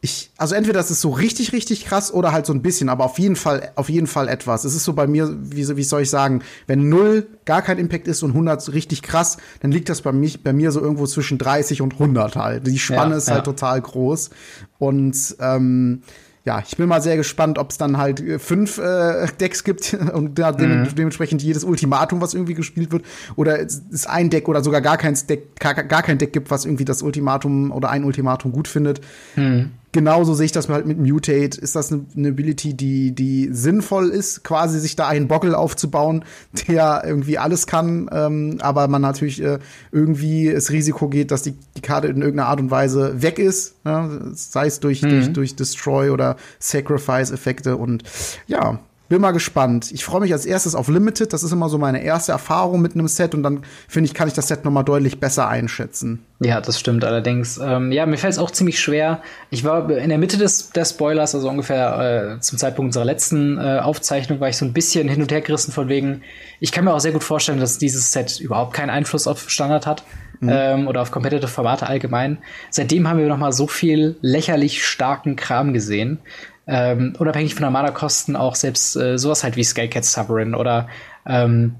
[0.00, 3.04] ich, also entweder das ist so richtig, richtig krass oder halt so ein bisschen, aber
[3.04, 4.64] auf jeden Fall, auf jeden Fall etwas.
[4.64, 8.06] Es ist so bei mir, wie, wie soll ich sagen, wenn null gar kein Impact
[8.06, 11.38] ist und 100 richtig krass, dann liegt das bei, mich, bei mir so irgendwo zwischen
[11.38, 12.66] 30 und 100 halt.
[12.66, 14.30] Die Spanne ja, ist halt total groß
[14.78, 16.02] und ähm,
[16.44, 19.94] ja, ich bin mal sehr gespannt, ob es dann halt äh, fünf äh, Decks gibt
[20.12, 20.88] und da mhm.
[20.94, 23.04] dementsprechend jedes Ultimatum, was irgendwie gespielt wird,
[23.36, 26.50] oder es ist ein Deck oder sogar gar kein Deck, gar, gar kein Deck gibt,
[26.50, 29.00] was irgendwie das Ultimatum oder ein Ultimatum gut findet.
[29.36, 31.58] Mhm genauso sehe ich das halt mit Mutate.
[31.58, 36.24] Ist das eine, Ability, die, die sinnvoll ist, quasi sich da einen Bockel aufzubauen,
[36.68, 39.60] der irgendwie alles kann, ähm, aber man natürlich äh,
[39.92, 43.82] irgendwie das Risiko geht, dass die, die Karte in irgendeiner Art und Weise weg ist,
[43.84, 44.32] ne?
[44.34, 45.10] sei es durch, mhm.
[45.10, 48.02] durch, durch Destroy oder Sacrifice-Effekte und
[48.48, 49.92] ja, bin mal gespannt.
[49.92, 51.32] Ich freue mich als erstes auf Limited.
[51.32, 54.28] Das ist immer so meine erste Erfahrung mit einem Set und dann finde ich, kann
[54.28, 56.24] ich das Set noch mal deutlich besser einschätzen.
[56.40, 57.58] Ja, das stimmt allerdings.
[57.62, 59.22] Ähm, ja, mir fällt es auch ziemlich schwer.
[59.50, 63.58] Ich war in der Mitte des der Spoilers, also ungefähr äh, zum Zeitpunkt unserer letzten
[63.58, 66.22] äh, Aufzeichnung, war ich so ein bisschen hin und her gerissen von wegen.
[66.60, 69.86] Ich kann mir auch sehr gut vorstellen, dass dieses Set überhaupt keinen Einfluss auf Standard
[69.86, 70.04] hat.
[70.40, 70.50] Mhm.
[70.52, 72.38] Ähm, oder auf Competitive Formate allgemein.
[72.70, 76.18] Seitdem haben wir noch mal so viel lächerlich starken Kram gesehen
[76.66, 80.88] ähm, unabhängig von der Mana-Kosten auch selbst äh, sowas halt wie Skullcat Sovereign oder
[81.26, 81.76] ähm,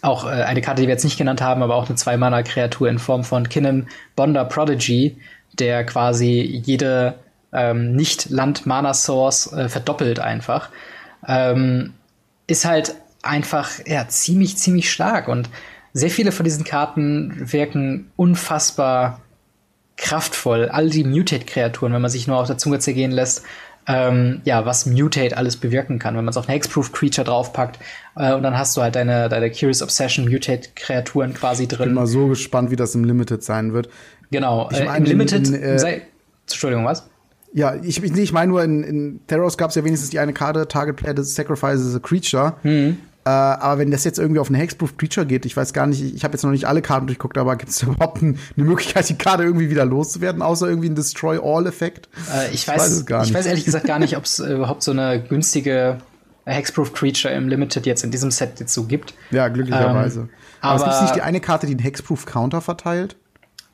[0.00, 2.98] auch äh, eine Karte, die wir jetzt nicht genannt haben, aber auch eine Zwei-Mana-Kreatur in
[2.98, 5.16] Form von Kinnan Bonder Prodigy,
[5.58, 7.14] der quasi jede
[7.52, 10.70] ähm, Nicht-Land-Mana-Source äh, verdoppelt einfach,
[11.26, 11.94] ähm,
[12.46, 15.28] ist halt einfach ja, ziemlich, ziemlich stark.
[15.28, 15.48] Und
[15.92, 19.20] sehr viele von diesen Karten wirken unfassbar
[19.96, 20.68] kraftvoll.
[20.68, 23.44] All die Mutate-Kreaturen, wenn man sich nur auf der Zunge zergehen lässt,
[23.86, 27.78] ähm, ja, was Mutate alles bewirken kann, wenn man es auf eine Hexproof Creature draufpackt
[28.16, 31.80] äh, und dann hast du halt deine, deine Curious Obsession Mutate Kreaturen quasi drin.
[31.80, 33.88] Ich bin mal so gespannt, wie das im Limited sein wird.
[34.30, 36.00] Genau, ich mein, äh, im Limited, in, in, äh,
[36.46, 37.08] Entschuldigung, was?
[37.54, 40.32] Ja, ich, ich, ich meine nur, in, in Theros gab es ja wenigstens die eine
[40.32, 42.54] Karte, Target Player Sacrifices a Creature.
[42.62, 42.98] Mhm.
[43.24, 46.02] Äh, aber wenn das jetzt irgendwie auf eine Hexproof Creature geht, ich weiß gar nicht,
[46.02, 48.66] ich, ich habe jetzt noch nicht alle Karten durchguckt, aber gibt es überhaupt ein, eine
[48.66, 52.08] Möglichkeit, die Karte irgendwie wieder loszuwerden, außer irgendwie ein Destroy All-Effekt?
[52.34, 53.30] Äh, ich, ich, weiß, weiß es gar nicht.
[53.30, 55.98] Ich weiß ehrlich gesagt gar nicht, ob es äh, überhaupt so eine günstige
[56.44, 59.14] Hexproof Creature im Limited jetzt in diesem Set jetzt so gibt.
[59.30, 60.20] Ja, glücklicherweise.
[60.20, 60.28] Ähm,
[60.60, 63.16] aber, aber es gibt nicht die eine Karte, die einen Hexproof Counter verteilt?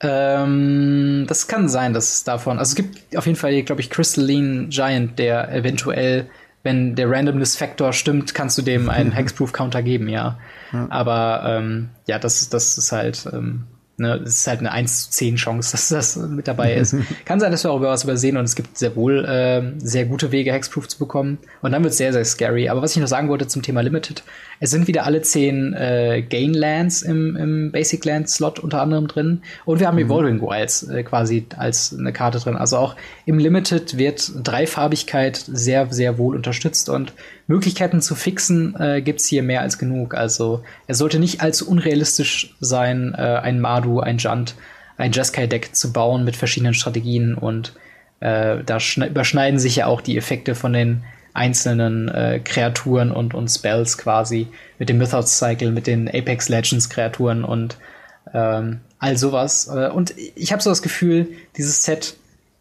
[0.00, 2.58] Ähm, das kann sein, dass es davon.
[2.58, 6.28] Also es gibt auf jeden Fall, glaube ich, Crystalline Giant, der eventuell
[6.68, 10.38] wenn der Randomness-Faktor stimmt, kannst du dem einen Hexproof-Counter geben, ja.
[10.70, 10.86] ja.
[10.90, 13.64] Aber ähm, ja, das, das ist halt ähm,
[14.00, 16.94] Ne, es ist halt eine 1 zu 10 Chance, dass das mit dabei ist.
[17.24, 20.04] Kann sein, dass wir auch über was übersehen und es gibt sehr wohl äh, sehr
[20.04, 21.38] gute Wege, Hexproof zu bekommen.
[21.62, 22.68] Und dann wird es sehr, sehr scary.
[22.68, 24.22] Aber was ich noch sagen wollte zum Thema Limited,
[24.60, 29.06] es sind wieder alle 10 äh, Gain Lands im, im Basic Land Slot unter anderem
[29.06, 29.42] drin.
[29.64, 30.06] Und wir haben mhm.
[30.06, 32.56] Evolving Wilds äh, quasi als eine Karte drin.
[32.56, 37.12] Also auch im Limited wird Dreifarbigkeit sehr, sehr wohl unterstützt und
[37.46, 40.14] Möglichkeiten zu fixen äh, gibt es hier mehr als genug.
[40.14, 44.54] Also es sollte nicht allzu unrealistisch sein, äh, ein Mardu, ein Junt,
[44.96, 47.74] ein Jeskai-Deck zu bauen mit verschiedenen Strategien und
[48.20, 51.04] äh, da überschneiden sich ja auch die Effekte von den
[51.38, 54.48] einzelnen äh, Kreaturen und, und Spells quasi
[54.78, 57.78] mit dem Mythos Cycle, mit den Apex Legends Kreaturen und
[58.34, 59.68] ähm, all sowas.
[59.68, 62.16] Äh, und ich habe so das Gefühl, dieses Set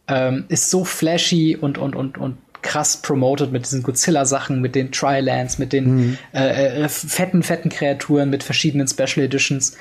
[0.08, 4.92] ähm, ist so flashy und, und, und, und krass promoted mit diesen Godzilla-Sachen, mit den
[4.92, 6.18] Trilands, mit den mhm.
[6.34, 9.76] äh, äh, fetten, fetten Kreaturen, mit verschiedenen Special Editions.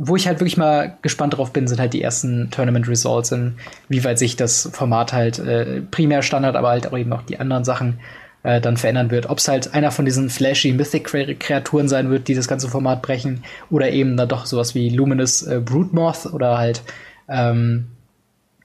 [0.00, 3.34] Wo ich halt wirklich mal gespannt drauf bin, sind halt die ersten Tournament Results,
[3.88, 7.40] wie weit sich das Format halt äh, primär Standard, aber halt auch eben auch die
[7.40, 7.98] anderen Sachen
[8.44, 9.28] äh, dann verändern wird.
[9.28, 13.42] Ob es halt einer von diesen flashy Mythic-Kreaturen sein wird, die das ganze Format brechen,
[13.70, 16.82] oder eben dann doch sowas wie Luminous äh, Broodmoth oder halt
[17.28, 17.88] ähm,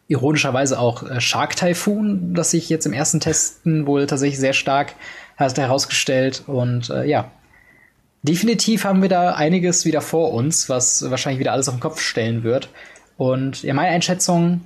[0.07, 4.93] ironischerweise auch äh, Shark Typhoon, das sich jetzt im ersten Testen wohl tatsächlich sehr stark
[5.37, 6.43] hat herausgestellt.
[6.47, 7.31] Und äh, ja,
[8.23, 12.01] definitiv haben wir da einiges wieder vor uns, was wahrscheinlich wieder alles auf den Kopf
[12.01, 12.69] stellen wird.
[13.17, 14.61] Und ja, meine Einschätzung,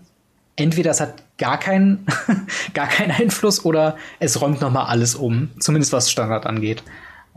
[0.55, 2.05] entweder es hat gar keinen,
[2.73, 6.83] gar keinen Einfluss oder es räumt noch mal alles um, zumindest was Standard angeht.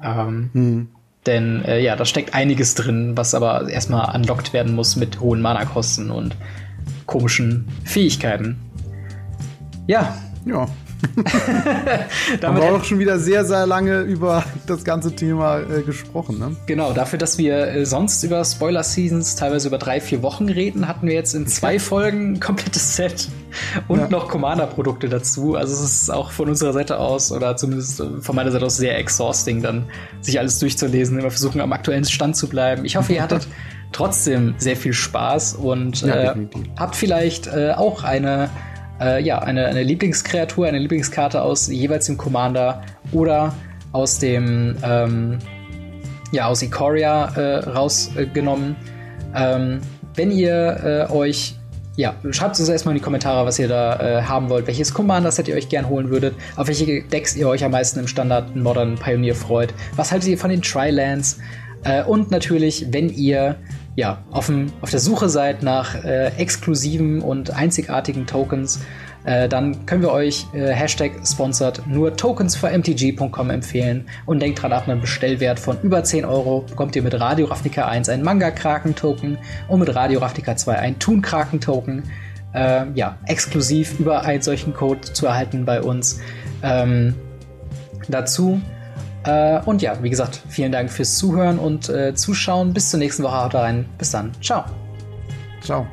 [0.02, 0.88] Ähm, hm.
[1.26, 5.42] Denn äh, ja, da steckt einiges drin, was aber erstmal unlockt werden muss mit hohen
[5.42, 6.36] Mana-Kosten und
[7.06, 8.58] komischen Fähigkeiten.
[9.86, 10.16] Ja.
[10.46, 10.66] Ja.
[12.40, 16.38] Da haben wir auch schon wieder sehr, sehr lange über das ganze Thema äh, gesprochen.
[16.38, 16.56] Ne?
[16.66, 21.06] Genau, dafür, dass wir äh, sonst über Spoiler-Seasons teilweise über drei, vier Wochen reden, hatten
[21.06, 23.28] wir jetzt in zwei Folgen ein komplettes Set
[23.88, 24.08] und ja.
[24.08, 25.54] noch Commander-Produkte dazu.
[25.54, 28.76] Also es ist auch von unserer Seite aus oder zumindest äh, von meiner Seite aus
[28.76, 29.86] sehr exhausting, dann
[30.20, 32.84] sich alles durchzulesen, immer versuchen am aktuellen Stand zu bleiben.
[32.84, 33.46] Ich hoffe, ihr hattet
[33.92, 36.48] trotzdem sehr viel Spaß und ja, äh,
[36.78, 38.50] habt vielleicht äh, auch eine
[39.00, 42.82] äh, ja, eine, eine Lieblingskreatur, eine Lieblingskarte aus jeweils dem Commander
[43.12, 43.54] oder
[43.92, 45.38] aus dem ähm,
[46.32, 48.76] ja, aus Ikoria äh, rausgenommen.
[49.34, 49.80] Ähm,
[50.14, 51.56] wenn ihr äh, euch
[51.96, 55.48] ja, schreibt uns erstmal in die Kommentare, was ihr da äh, haben wollt, welches Commander-Set
[55.48, 58.94] ihr euch gern holen würdet, auf welche Decks ihr euch am meisten im Standard Modern
[58.94, 61.38] Pioneer freut, was haltet ihr von den Tri-Lands
[61.84, 63.56] äh, und natürlich, wenn ihr
[63.96, 68.80] ja, auf, dem, auf der Suche seid nach äh, exklusiven und einzigartigen Tokens,
[69.24, 74.62] äh, dann können wir euch äh, Hashtag sponsored nur Tokens für MTG.com empfehlen und denkt
[74.62, 78.22] dran, ab einem Bestellwert von über 10 Euro bekommt ihr mit Radio Ravnica 1 ein
[78.22, 79.36] Manga-Kraken-Token
[79.68, 82.04] und mit Radio Ravnica 2 ein Toon-Kraken-Token.
[82.54, 86.20] Äh, ja, exklusiv über einen solchen Code zu erhalten bei uns.
[86.62, 87.14] Ähm,
[88.08, 88.60] dazu
[89.24, 92.72] äh, und ja, wie gesagt, vielen Dank fürs Zuhören und äh, Zuschauen.
[92.72, 93.44] Bis zur nächsten Woche.
[93.44, 93.86] Haut rein.
[93.98, 94.32] Bis dann.
[94.40, 94.64] Ciao.
[95.62, 95.86] Ciao.